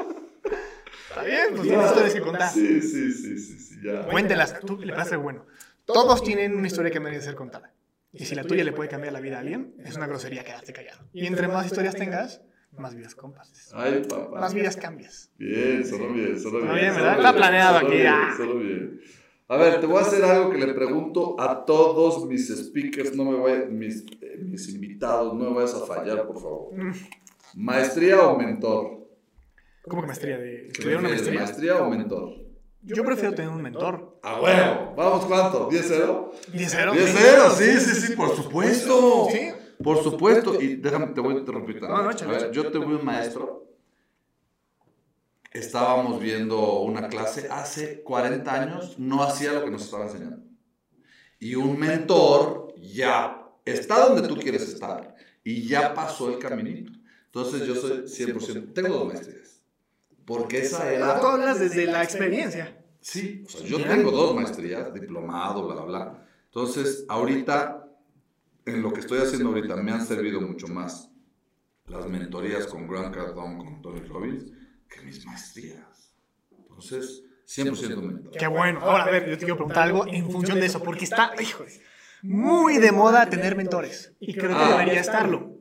[1.20, 2.50] Está bien, pues tienes historias que contar.
[2.52, 4.06] Sí, sí, sí, sí, sí, ya.
[4.06, 5.46] Cuéntelas, tú le pasa bueno.
[5.84, 7.72] Todos tienen una historia que merece ser contada.
[8.12, 10.72] Y si la tuya le puede cambiar la vida a alguien, es una grosería quedarte
[10.72, 11.04] callado.
[11.12, 12.42] Y entre más historias tengas,
[12.76, 13.70] más vidas compartes.
[13.74, 14.40] Ay, papá.
[14.40, 15.30] Más vidas cambias.
[15.38, 16.68] Bien, solo bien, solo bien.
[16.68, 17.16] Solo bien, ¿verdad?
[17.16, 18.14] Está planeado solo aquí, bien.
[18.36, 19.00] Solo bien.
[19.48, 23.24] A ver, te voy a hacer algo que le pregunto a todos mis speakers, no
[23.24, 26.72] me vaya- mis, eh, mis invitados, no me vayas a fallar, por favor.
[26.72, 26.92] Mm.
[27.54, 28.99] ¿Maestría o mentor?
[29.88, 30.38] ¿Cómo que maestría?
[30.38, 31.40] ¿De ¿Qué estudiar una maestría?
[31.40, 32.50] ¿Maestría o mentor?
[32.82, 34.20] Yo prefiero tener un mentor.
[34.22, 34.94] ¡A huevo!
[34.96, 35.68] ¿Vamos cuánto?
[35.70, 36.30] ¿10-0?
[36.52, 36.92] 10-0.
[36.92, 39.28] 10-0, sí, sí, sí, por supuesto.
[39.30, 39.50] Sí.
[39.82, 40.60] Por supuesto.
[40.60, 41.80] Y déjame, te voy a interrumpir.
[41.80, 43.66] No, no, A échale, ver, yo tuve un maestro.
[45.52, 50.44] Estábamos viendo una clase hace 40 años, no hacía lo que nos estaba enseñando.
[51.40, 56.92] Y un mentor ya está donde tú quieres estar y ya pasó el caminito.
[57.26, 59.39] Entonces yo soy 100%, tengo dos maestrías.
[60.30, 61.16] Porque esa Tú era...
[61.18, 62.76] hablas desde la experiencia.
[63.00, 66.26] Sí, o sea, yo tengo dos maestrías, diplomado, bla, bla, bla.
[66.44, 67.84] Entonces, ahorita,
[68.64, 71.10] en lo que estoy haciendo ahorita, me han servido mucho más
[71.88, 74.44] las mentorías con Grant Cardone, con Tony Robbins,
[74.88, 76.14] que mis maestrías.
[76.56, 78.30] Entonces, 100% mentor.
[78.38, 78.78] Qué bueno.
[78.82, 81.72] Ahora, a ver, yo te quiero preguntar algo en función de eso, porque está, híjole,
[82.22, 84.12] muy de moda tener mentores.
[84.20, 84.78] Y creo que Ah.
[84.78, 85.56] debería estarlo.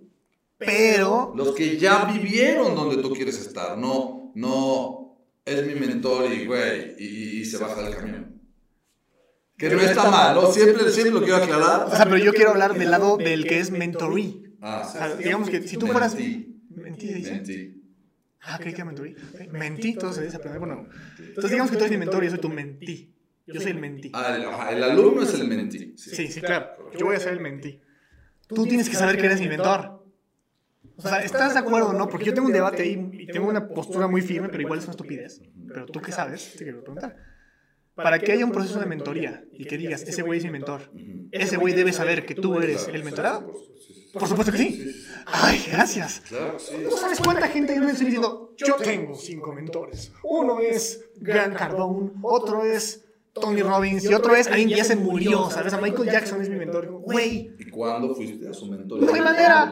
[0.60, 6.46] Pero, Los que ya vivieron donde tú quieres estar, no, no, es mi mentor y,
[6.46, 8.42] güey, y, y se baja del camión.
[9.58, 10.52] Que no está mal, ¿no?
[10.54, 11.88] Siempre, siempre lo quiero aclarar.
[11.88, 14.56] o sea, pero yo quiero hablar del lado del que es mentorí.
[14.62, 15.24] Ah, O sí, sea, sí.
[15.24, 16.16] digamos que si tú fueras...
[16.16, 16.62] Mentí.
[16.70, 17.32] Mentí, se dice.
[17.32, 17.84] Mentí.
[18.42, 19.16] Ah, creí que era mentorí.
[19.52, 20.60] Mentí, todo se dice aprender.
[20.60, 20.88] Bueno,
[21.20, 23.14] entonces digamos que tú eres mi mentor y yo soy tu mentí.
[23.48, 24.12] Yo soy el mentí.
[24.14, 25.94] Ah, el, alumno es el mentí.
[25.98, 26.90] Sí, sí, claro.
[26.98, 27.82] Yo voy a ser el mentí.
[28.48, 29.99] Tú tienes que saber que eres mi mentor.
[31.00, 32.10] O sea, ¿estás de acuerdo o no?
[32.10, 34.86] Porque yo tengo un debate ahí y tengo una postura muy firme, pero igual es
[34.86, 35.42] una estupidez.
[35.68, 37.16] Pero tú qué sabes, te quiero preguntar.
[37.96, 40.92] Para que haya un proceso de mentoría y que digas, ese güey es mi mentor,
[41.32, 43.54] ese güey debe saber que tú eres el mentorado.
[44.14, 45.06] Por supuesto que sí.
[45.26, 46.24] Ay, gracias.
[46.32, 48.54] ¿No sabes cuánta gente yo me estoy diciendo?
[48.58, 50.12] Yo tengo cinco mentores.
[50.24, 53.06] Uno es Grant Cardone, otro es
[53.40, 55.74] Tony Robbins y otro es alguien ya se murió, ¿sabes?
[55.74, 56.88] A Michael Jackson es mi mentor.
[56.88, 59.02] Güey, ¿Y cuándo fuiste a su mentor?
[59.02, 59.72] No hay manera.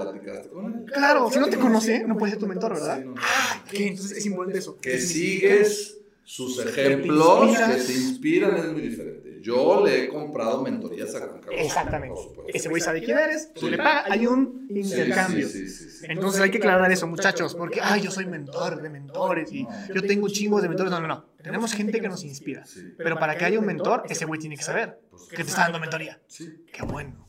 [0.93, 2.97] Claro, si no te conoce, no puede ser tu mentor, ¿verdad?
[2.97, 3.22] Sí, no, no.
[3.22, 4.78] Ah, ok, entonces es importante eso.
[4.80, 9.26] Que sigues sus ejemplos, que te inspiran, es muy diferente.
[9.41, 11.61] Yo le he comprado mentorías a Juan Carlos.
[11.61, 12.19] Exactamente.
[12.47, 13.71] Ese güey sabe quién eres, tú Sí.
[13.71, 15.47] le pagas, hay un intercambio.
[15.47, 16.05] Sí, sí, sí, sí.
[16.09, 20.01] Entonces hay que aclarar eso, muchachos, porque, ay, yo soy mentor de mentores y yo
[20.01, 20.91] tengo chingos de mentores.
[20.91, 21.25] No, no, no.
[21.41, 22.65] Tenemos gente que nos inspira.
[22.65, 22.93] Sí.
[22.97, 25.79] Pero para que haya un mentor, ese güey tiene que saber que te está dando
[25.79, 26.19] mentoría.
[26.27, 27.27] Sí, Qué bueno.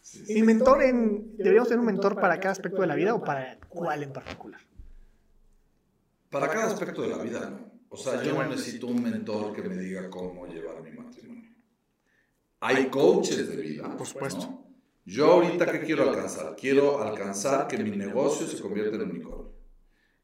[0.00, 0.42] sí, ¿Y sí.
[0.42, 1.36] mentor en.
[1.36, 4.60] ¿Deberíamos tener un mentor para cada aspecto de la vida o para cuál en particular?
[6.30, 7.70] Para cada aspecto de la vida, ¿no?
[7.92, 11.29] O sea, yo no necesito un mentor que me diga cómo llevar mi matrimonio.
[12.60, 13.96] Hay coaches de vida.
[13.96, 14.42] Por supuesto.
[14.42, 14.70] ¿no?
[15.04, 16.54] Yo ahorita, ¿qué quiero alcanzar?
[16.56, 19.52] Quiero alcanzar que mi negocio se convierta en unicornio.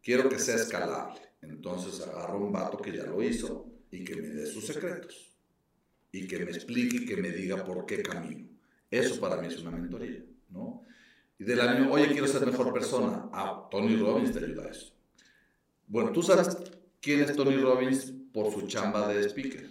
[0.02, 1.20] Quiero que sea escalable.
[1.40, 5.32] Entonces agarro un vato que ya lo hizo y que me dé sus secretos.
[6.12, 8.48] Y que me explique y que me diga por qué camino.
[8.90, 10.84] Eso para mí es una mentoría, ¿no?
[11.38, 13.28] Y de la misma, oye, quiero ser mejor persona.
[13.32, 14.94] Ah, Tony Robbins te ayuda a eso.
[15.86, 16.56] Bueno, tú sabes
[17.00, 19.68] quién es Tony Robbins por su chamba de speaker.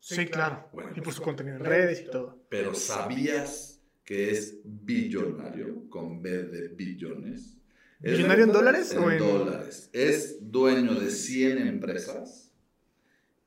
[0.00, 0.68] Sí, claro.
[0.72, 0.92] Bueno.
[0.96, 2.38] Y por su contenido en redes y todo.
[2.48, 7.56] Pero ¿sabías que es billonario con B de billones?
[8.00, 9.18] Es- ¿Billonario en dólares En o en.?
[9.18, 9.90] dólares.
[9.92, 12.50] Es dueño de 100 empresas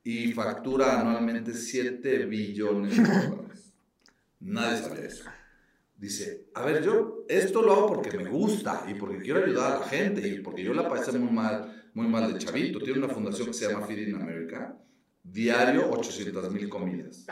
[0.04, 3.74] y factura anualmente 7 billones de dólares.
[4.39, 5.24] Nadie sabe eso.
[5.97, 9.80] Dice, a ver, yo esto lo hago porque me gusta y porque quiero ayudar a
[9.82, 12.80] la gente y porque yo la pasé muy mal, muy mal de chavito.
[12.80, 14.76] Tiene una fundación que se llama Feeding America.
[15.24, 17.26] Diario, 800 mil comidas.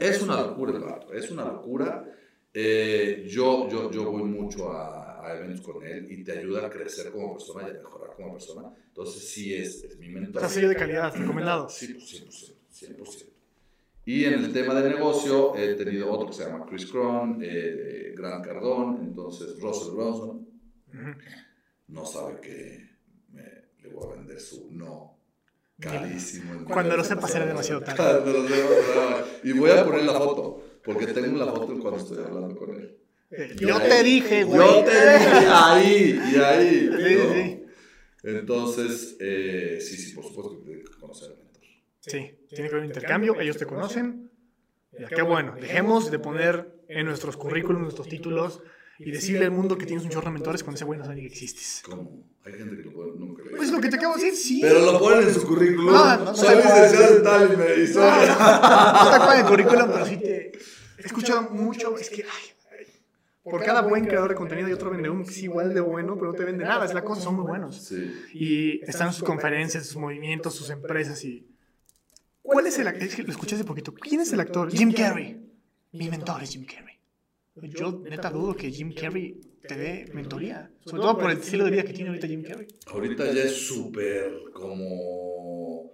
[0.00, 2.04] Es una locura el vato, es una locura.
[2.52, 6.70] Eh, yo, yo, yo voy mucho a, a eventos con él y te ayuda a
[6.70, 8.72] crecer como persona y a mejorar como persona.
[8.88, 10.40] Entonces sí es, es mi mentor.
[10.40, 11.68] sea, sello de calidad, recomendado.
[11.68, 12.22] Sí, pues
[12.72, 13.24] 100%, 100%.
[14.04, 18.14] Y en el tema de negocio he tenido otro que se llama Chris Cron, eh,
[18.16, 20.46] Grant Cardone, entonces Russell Bronson.
[21.88, 22.88] No sabe que
[23.32, 25.15] me- le voy a vender su no
[25.80, 26.64] carísimo.
[26.64, 27.96] Cuando lo sepa será demasiado tarde.
[27.96, 32.18] Cuando lo sepa, y voy a poner la foto, porque tengo la foto cuando estoy
[32.24, 32.96] hablando con él.
[33.30, 34.58] Eh, Yo te dije, güey.
[34.58, 36.90] Yo te dije ahí, y ahí.
[36.96, 37.34] Sí, ¿no?
[37.34, 37.62] sí.
[38.22, 41.62] Entonces, eh, sí, sí, por supuesto que tengo que conocer al mentor.
[42.00, 44.30] Sí, tiene que haber un intercambio, ellos te conocen.
[44.98, 48.62] Ya, qué bueno, dejemos de poner en nuestros currículums, nuestros títulos,
[48.98, 51.16] y decirle al mundo que tienes un chorro de mentores cuando ese güey no sabe
[51.16, 51.82] ni que existes.
[51.84, 52.24] ¿Cómo?
[52.44, 54.60] Hay gente que lo pone, nunca lo Pues lo que te acabo de decir, sí.
[54.62, 55.92] Pero lo ponen en su currículum.
[55.92, 58.00] No, no, Soy licenciado en tal y me hizo.
[58.00, 60.52] no, no te acuerdas del currículum, pero sí te...
[60.98, 62.22] He escuchado mucho, es que...
[62.22, 62.56] ay,
[63.50, 66.32] por cada buen creador de contenido hay otro vende que es igual de bueno, pero
[66.32, 66.84] no te vende nada.
[66.84, 67.80] Es la cosa, son muy buenos.
[67.80, 68.12] Sí.
[68.34, 71.46] Y están sus conferencias, sus movimientos, sus empresas y...
[72.42, 73.04] ¿Cuál es el actor?
[73.04, 73.94] Es que lo escuché hace poquito.
[73.94, 74.70] ¿Quién es el actor?
[74.70, 75.40] Jim Carrey.
[75.92, 76.95] Mi mentor es Jim Carrey.
[77.62, 80.70] Yo neta dudo que Jim Carrey te dé mentoría.
[80.84, 82.66] Sobre todo por el estilo de vida que tiene ahorita Jim Carrey.
[82.86, 85.90] Ahorita ya es súper como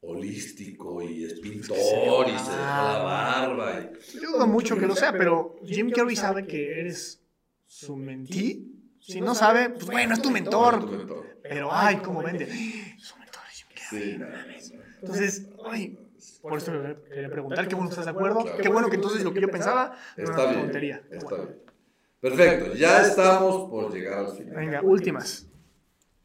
[0.00, 3.80] holístico y es pintor y se deja la barba.
[3.80, 4.20] Y...
[4.20, 7.22] Yo dudo mucho que lo sea, pero Jim Carrey sabe que eres
[7.66, 8.72] su mentí.
[9.00, 11.38] Si no sabe, pues bueno, es tu mentor.
[11.42, 12.46] Pero, ay, cómo vende.
[12.98, 14.58] Su mentor es Jim Carrey.
[15.00, 15.96] Entonces, ay,
[16.42, 18.42] por eso le quería preguntar, qué bueno que estás de acuerdo.
[18.42, 18.58] Claro.
[18.62, 20.62] Qué bueno que entonces lo que yo pensaba era Está una bien.
[20.62, 21.02] tontería.
[21.10, 21.44] Está bueno.
[21.44, 21.60] bien.
[22.20, 24.56] Perfecto, ya estamos por llegar al final.
[24.56, 25.46] Venga, últimas.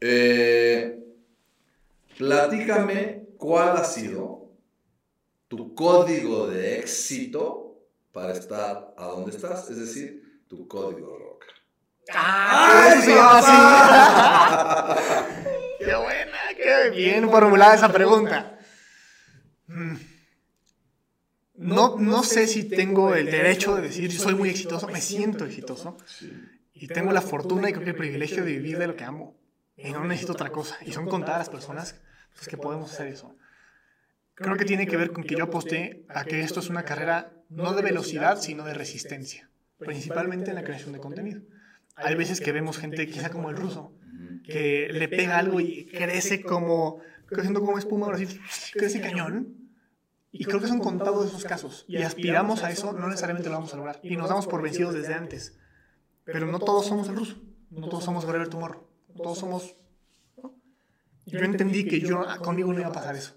[0.00, 0.98] Eh,
[2.18, 4.50] platícame cuál ha sido
[5.48, 7.76] tu código de éxito
[8.10, 11.44] para estar a donde estás, es decir, tu código rock.
[12.14, 12.88] ¡Ah!
[12.88, 15.00] eso se llama así.
[15.78, 16.38] ¡Qué buena!
[16.56, 18.58] ¡Qué bien formulada esa pregunta!
[19.72, 19.96] Mm.
[21.54, 25.44] No, no sé si tengo el derecho de decir yo soy muy exitoso, me siento
[25.44, 25.96] exitoso
[26.72, 29.36] y tengo la fortuna y creo que el privilegio de vivir de lo que amo
[29.76, 30.76] y no necesito otra cosa.
[30.84, 32.00] Y son contadas las personas
[32.34, 33.36] pues, que podemos hacer eso.
[34.34, 37.32] Creo que tiene que ver con que yo aposté a que esto es una carrera
[37.48, 41.42] no de velocidad, sino de resistencia, principalmente en la creación de contenido.
[41.96, 43.94] Hay veces que vemos gente, quizá como el ruso,
[44.44, 48.40] que le pega algo y crece como, creciendo como espuma, ahora sí,
[48.72, 49.61] crece cañón.
[50.34, 51.84] Y creo que son contados esos casos.
[51.86, 54.00] Y aspiramos a eso, no necesariamente lo vamos a lograr.
[54.02, 55.58] Y nos damos por vencidos desde antes.
[56.24, 57.36] Pero no todos somos el ruso.
[57.70, 58.88] No todos somos Forever Tomorrow.
[59.08, 59.76] No todos somos...
[60.42, 60.54] ¿no?
[61.26, 63.36] Y Yo entendí que yo, conmigo no iba a pasar eso.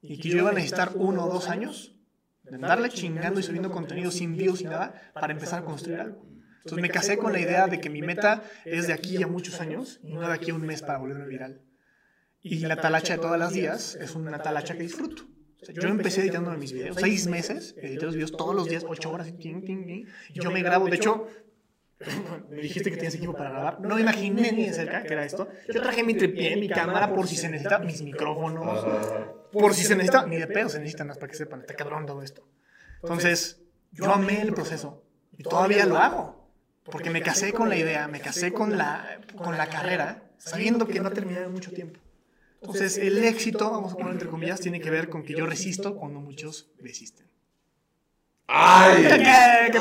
[0.00, 1.96] Y que yo iba a necesitar uno o dos años
[2.44, 6.24] de andarle chingando y subiendo contenido sin views sin nada para empezar a construir algo.
[6.58, 9.60] Entonces me casé con la idea de que mi meta es de aquí a muchos
[9.60, 11.62] años y no de aquí a un mes para volverme viral.
[12.40, 15.24] Y la talacha de todas las días es una talacha que disfruto.
[15.66, 18.84] O sea, yo empecé editando mis videos, seis meses, edité los videos todos los días,
[18.86, 21.26] ocho horas, ting, ting, ting, y yo me grabo, de hecho,
[22.50, 25.24] me dijiste que tienes equipo para grabar, no me imaginé ni de cerca que era
[25.24, 25.48] esto.
[25.72, 28.86] Yo traje mi tripié, mi cámara por si se necesita, mis micrófonos,
[29.50, 32.06] por si se necesita, ni de pedo se necesitan más para que sepan, está cabrón
[32.06, 32.46] todo esto.
[33.02, 33.60] Entonces,
[33.90, 35.02] yo amé el proceso
[35.36, 36.48] y todavía lo hago,
[36.84, 41.00] porque me casé con la idea, me casé con la, con la carrera, sabiendo que
[41.00, 41.98] no terminaba mucho tiempo.
[42.60, 45.94] Entonces, el éxito, vamos a poner entre comillas, tiene que ver con que yo resisto
[45.96, 47.26] cuando muchos resisten.
[48.46, 49.02] ¡Ay!
[49.08, 49.72] ¿Qué?
[49.72, 49.80] ¿Qué.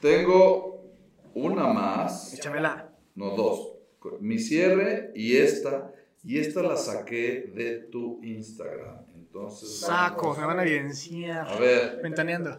[0.00, 0.84] Tengo
[1.34, 2.34] una más.
[2.34, 2.90] Échamela.
[3.14, 3.74] No, dos.
[4.20, 5.92] Mi cierre y esta.
[6.22, 9.06] Y esta la saqué de tu Instagram.
[9.14, 9.80] Entonces.
[9.80, 10.38] Saco, vamos.
[10.38, 11.48] me van a evidenciar.
[11.48, 12.00] A ver.
[12.02, 12.56] Ventaneando.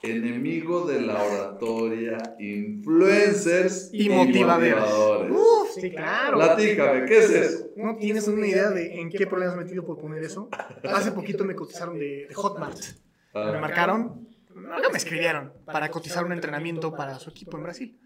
[0.00, 4.74] Enemigo de la oratoria, influencers Y motivadores.
[4.76, 5.32] motivadores.
[5.32, 6.36] Uf, sí, claro.
[6.38, 7.66] Platícame, ¿qué es eso?
[7.76, 10.48] ¿No tienes una idea de en qué problemas me he metido por poner eso?
[10.84, 12.78] Hace poquito me cotizaron de, de Hotmart.
[13.34, 18.00] Me Ah, marcaron, no, me escribieron para cotizar un entrenamiento para su equipo en Brasil.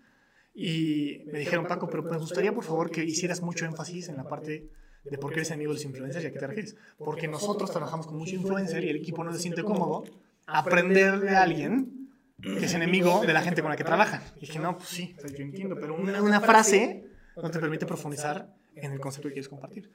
[0.55, 4.24] Y me dijeron, Paco, pero me gustaría por favor que hicieras mucho énfasis en la
[4.24, 4.69] parte
[5.05, 6.77] de por qué eres amigo de los influencers y a qué te refieres.
[6.98, 10.05] Porque nosotros trabajamos con mucho influencer y el equipo no se siente cómodo
[10.47, 12.09] aprender de alguien
[12.40, 14.20] que es enemigo de la gente con la que trabajan.
[14.36, 17.05] Y dije, no, pues sí, o sea, yo entiendo, pero una, una frase
[17.36, 19.90] no te permite profundizar en el concepto que quieres compartir.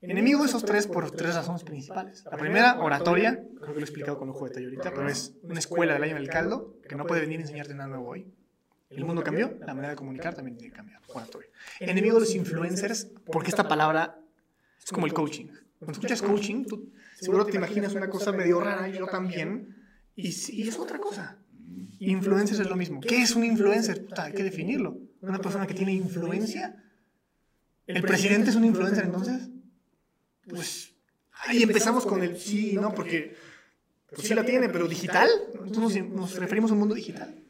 [0.00, 2.24] Enemigo de esos tres por tres razones principales.
[2.28, 5.34] La primera, oratoria, creo que lo he explicado con lujo de detalle ahorita, pero es
[5.42, 8.26] una escuela del año del caldo que no puede venir a enseñarte nada nuevo hoy.
[8.90, 11.00] El mundo cambió, la manera de comunicar también tiene que cambiar.
[11.06, 11.48] Oratoria.
[11.78, 14.18] Enemigo de los influencers, porque esta palabra
[14.82, 15.46] es como el coaching.
[15.84, 19.74] Cuando escuchas coaching, tú seguro te imaginas una cosa medio rara, yo también,
[20.14, 21.38] y, y es otra cosa.
[21.98, 23.00] Influencers es lo mismo.
[23.00, 24.04] ¿Qué es un influencer?
[24.04, 24.96] Puta, hay que definirlo.
[25.20, 26.84] Una persona que tiene influencia.
[27.88, 29.48] ¿El presidente es un influencer entonces?
[30.48, 30.94] Pues
[31.32, 33.34] ahí empezamos con el sí y no, porque
[34.14, 35.28] pues sí la tiene, pero digital.
[35.64, 37.42] Entonces nos, referimos a un mundo digital.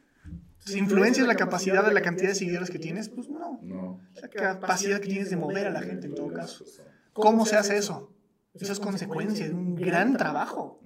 [0.73, 3.59] Influencia es la capacidad de la cantidad de seguidores que tienes, pues no.
[3.61, 4.01] No.
[4.15, 6.65] La capacidad que tienes de mover a la gente en todo caso.
[7.13, 8.12] ¿Cómo se hace eso?
[8.53, 10.79] Eso es consecuencia de un gran trabajo.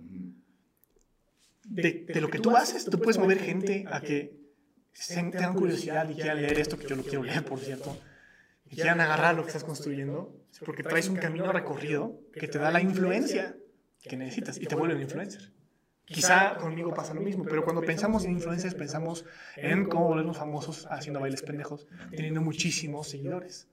[1.65, 4.37] De, de lo que tú haces, tú puedes mover gente a que
[4.93, 7.97] se- tengan curiosidad y quieran leer esto, que yo lo quiero leer, por cierto,
[8.65, 10.33] y quieran agarrar lo que estás construyendo,
[10.65, 13.57] porque traes un camino recorrido que te da la influencia
[14.01, 15.51] que necesitas y te vuelve un influencer.
[16.05, 19.25] Quizá conmigo pasa lo mismo, pero cuando pensamos en influencers pensamos
[19.57, 21.85] en cómo volvernos famosos haciendo bailes pendejos,
[22.15, 23.67] teniendo muchísimos seguidores.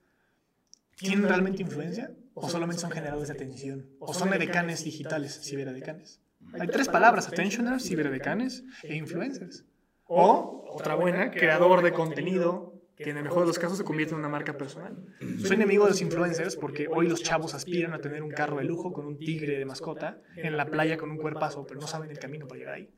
[0.97, 2.11] ¿Tienen realmente influencia?
[2.37, 3.89] ¿O solamente son generadores de atención?
[3.97, 6.21] ¿O son edecanes digitales, ciberedecanes?
[6.59, 9.65] Hay tres palabras, attentioners, ciberedecanes e influencers.
[10.03, 14.13] O, otra buena, creador de contenido, que en el mejor de los casos se convierte
[14.13, 14.97] en una marca personal.
[15.39, 18.65] Soy enemigo de los influencers porque hoy los chavos aspiran a tener un carro de
[18.65, 22.11] lujo con un tigre de mascota en la playa con un cuerpazo, pero no saben
[22.11, 22.89] el camino para llegar ahí.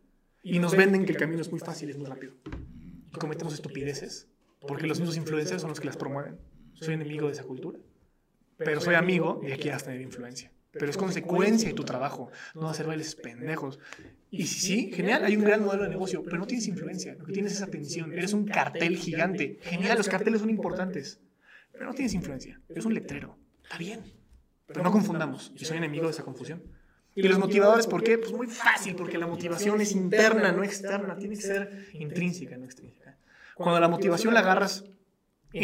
[0.41, 2.33] Y nos venden que el camino es muy fácil, es muy rápido.
[3.13, 4.29] Y cometemos estupideces
[4.67, 6.39] porque los mismos influencers son los que las promueven.
[6.73, 7.79] Soy enemigo de esa cultura.
[8.57, 10.51] Pero soy amigo y aquí vas a tener influencia.
[10.71, 13.79] Pero es consecuencia de tu trabajo, no hacer bailes pendejos.
[14.29, 17.25] Y sí, sí, genial, hay un gran modelo de negocio, pero no tienes influencia, lo
[17.25, 19.59] que tienes es atención, eres un cartel gigante.
[19.61, 21.21] Genial, los carteles son importantes,
[21.71, 23.37] pero no tienes influencia, eres un letrero.
[23.63, 24.01] Está bien,
[24.65, 26.61] pero no confundamos, y soy enemigo de esa confusión.
[27.15, 28.19] ¿Y los motivadores por qué?
[28.19, 32.65] Pues muy fácil, porque la motivación es interna, no externa, tiene que ser intrínseca, no
[32.65, 33.17] extrínseca.
[33.55, 34.85] Cuando la motivación la agarras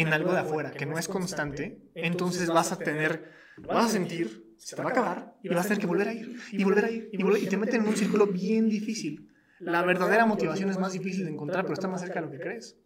[0.00, 4.44] en algo de afuera, que no es constante, entonces vas a tener, vas a sentir
[4.64, 6.84] se te va a acabar y vas a tener que volver a ir y volver
[6.86, 9.30] a ir y, volver, y te meten en un círculo bien difícil.
[9.60, 12.40] La verdadera motivación es más difícil de encontrar, pero está más cerca de lo que
[12.40, 12.78] crees.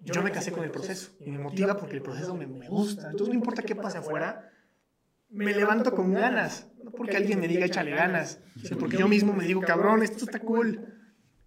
[0.00, 3.10] Yo me casé con el proceso y me motiva porque el proceso me, me gusta.
[3.10, 4.50] Entonces no importa qué pase afuera,
[5.30, 6.68] me levanto con ganas.
[6.84, 10.24] No porque alguien me diga échale ganas, sino porque yo mismo me digo, cabrón, esto
[10.24, 10.86] está cool.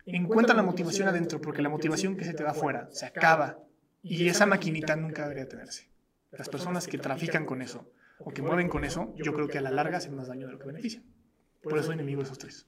[0.06, 3.60] Encuentra la motivación adentro, porque la motivación que se te da afuera se acaba.
[4.08, 5.90] Y esa maquinita nunca debería tenerse.
[6.32, 9.62] Las personas que trafican con eso, o que mueven con eso, yo creo que a
[9.62, 11.02] la larga hacen más daño de lo que beneficia.
[11.64, 12.68] Por eso soy enemigo de esos tres.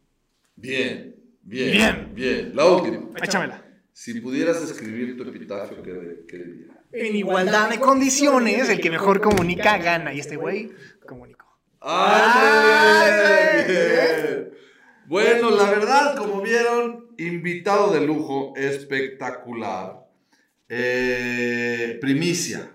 [0.55, 1.71] Bien, bien.
[1.71, 2.11] Bien.
[2.15, 2.55] Bien.
[2.55, 3.11] La última.
[3.21, 3.63] Échamela.
[3.93, 6.83] Si pudieras escribir tu epitafio, ¿qué, qué diría?
[6.91, 10.13] En igualdad de condiciones, el que mejor comunica gana.
[10.15, 10.71] Y este güey
[11.05, 11.45] comunicó.
[11.81, 13.63] ¡Ay!
[13.67, 14.51] Bien.
[15.05, 20.06] Bueno, la verdad, como vieron, invitado de lujo, espectacular.
[20.69, 22.71] Eh, primicia.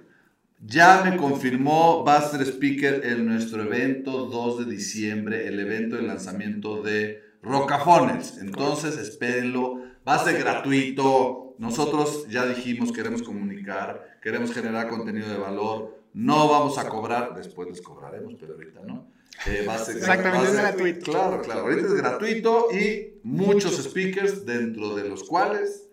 [0.64, 5.96] Ya me confirmó, va a ser speaker en nuestro evento 2 de diciembre, el evento
[5.96, 8.38] de lanzamiento de Rocafones.
[8.38, 11.56] Entonces, espérenlo, va a ser gratuito.
[11.58, 15.98] Nosotros ya dijimos, queremos comunicar, queremos generar contenido de valor.
[16.14, 19.10] No vamos a cobrar, después les cobraremos, pero ahorita no.
[19.46, 21.10] Eh, va a ser, Exactamente, es gratuito.
[21.10, 25.88] Claro, claro, ahorita es gratuito y muchos speakers, dentro de los cuales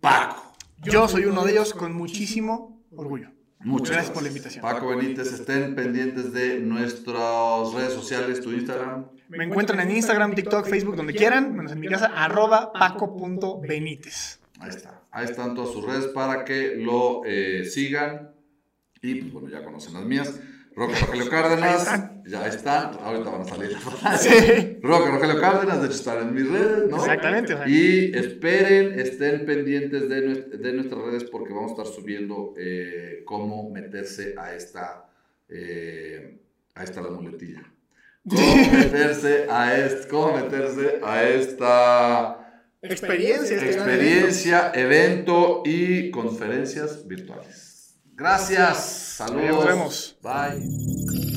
[0.00, 0.49] Paco.
[0.82, 3.30] Yo soy uno de ellos con muchísimo orgullo.
[3.60, 4.62] Muchas gracias, por la invitación.
[4.62, 9.06] Paco Benítez, estén pendientes de nuestras redes sociales, tu Instagram.
[9.28, 14.40] Me encuentran en Instagram, TikTok, Facebook, donde quieran, menos en mi casa, arroba paco.benítez.
[14.58, 15.02] Ahí está.
[15.10, 18.30] Ahí están todas sus redes para que lo eh, sigan.
[19.02, 20.40] Y pues bueno, ya conocen las mías.
[20.74, 22.10] Roque Rogelio Cárdenas.
[22.26, 22.92] Ya están.
[23.02, 23.76] Ahorita van a salir.
[24.18, 24.78] Sí.
[24.82, 26.96] Roque Rogelio Cárdenas, de hecho están en mis redes, ¿no?
[26.96, 27.54] Exactamente.
[27.66, 30.20] Y esperen, estén pendientes de,
[30.58, 35.08] de, nuestras redes porque vamos a estar subiendo eh, cómo meterse a esta,
[35.48, 36.38] eh,
[36.74, 37.62] a esta la muletilla.
[38.28, 47.98] Cómo meterse a, este, cómo meterse a esta experiencia, este experiencia evento y conferencias virtuales.
[48.14, 49.09] Gracias.
[49.20, 49.50] Saludos.
[49.54, 50.16] Nos vemos.
[50.22, 51.29] Bye.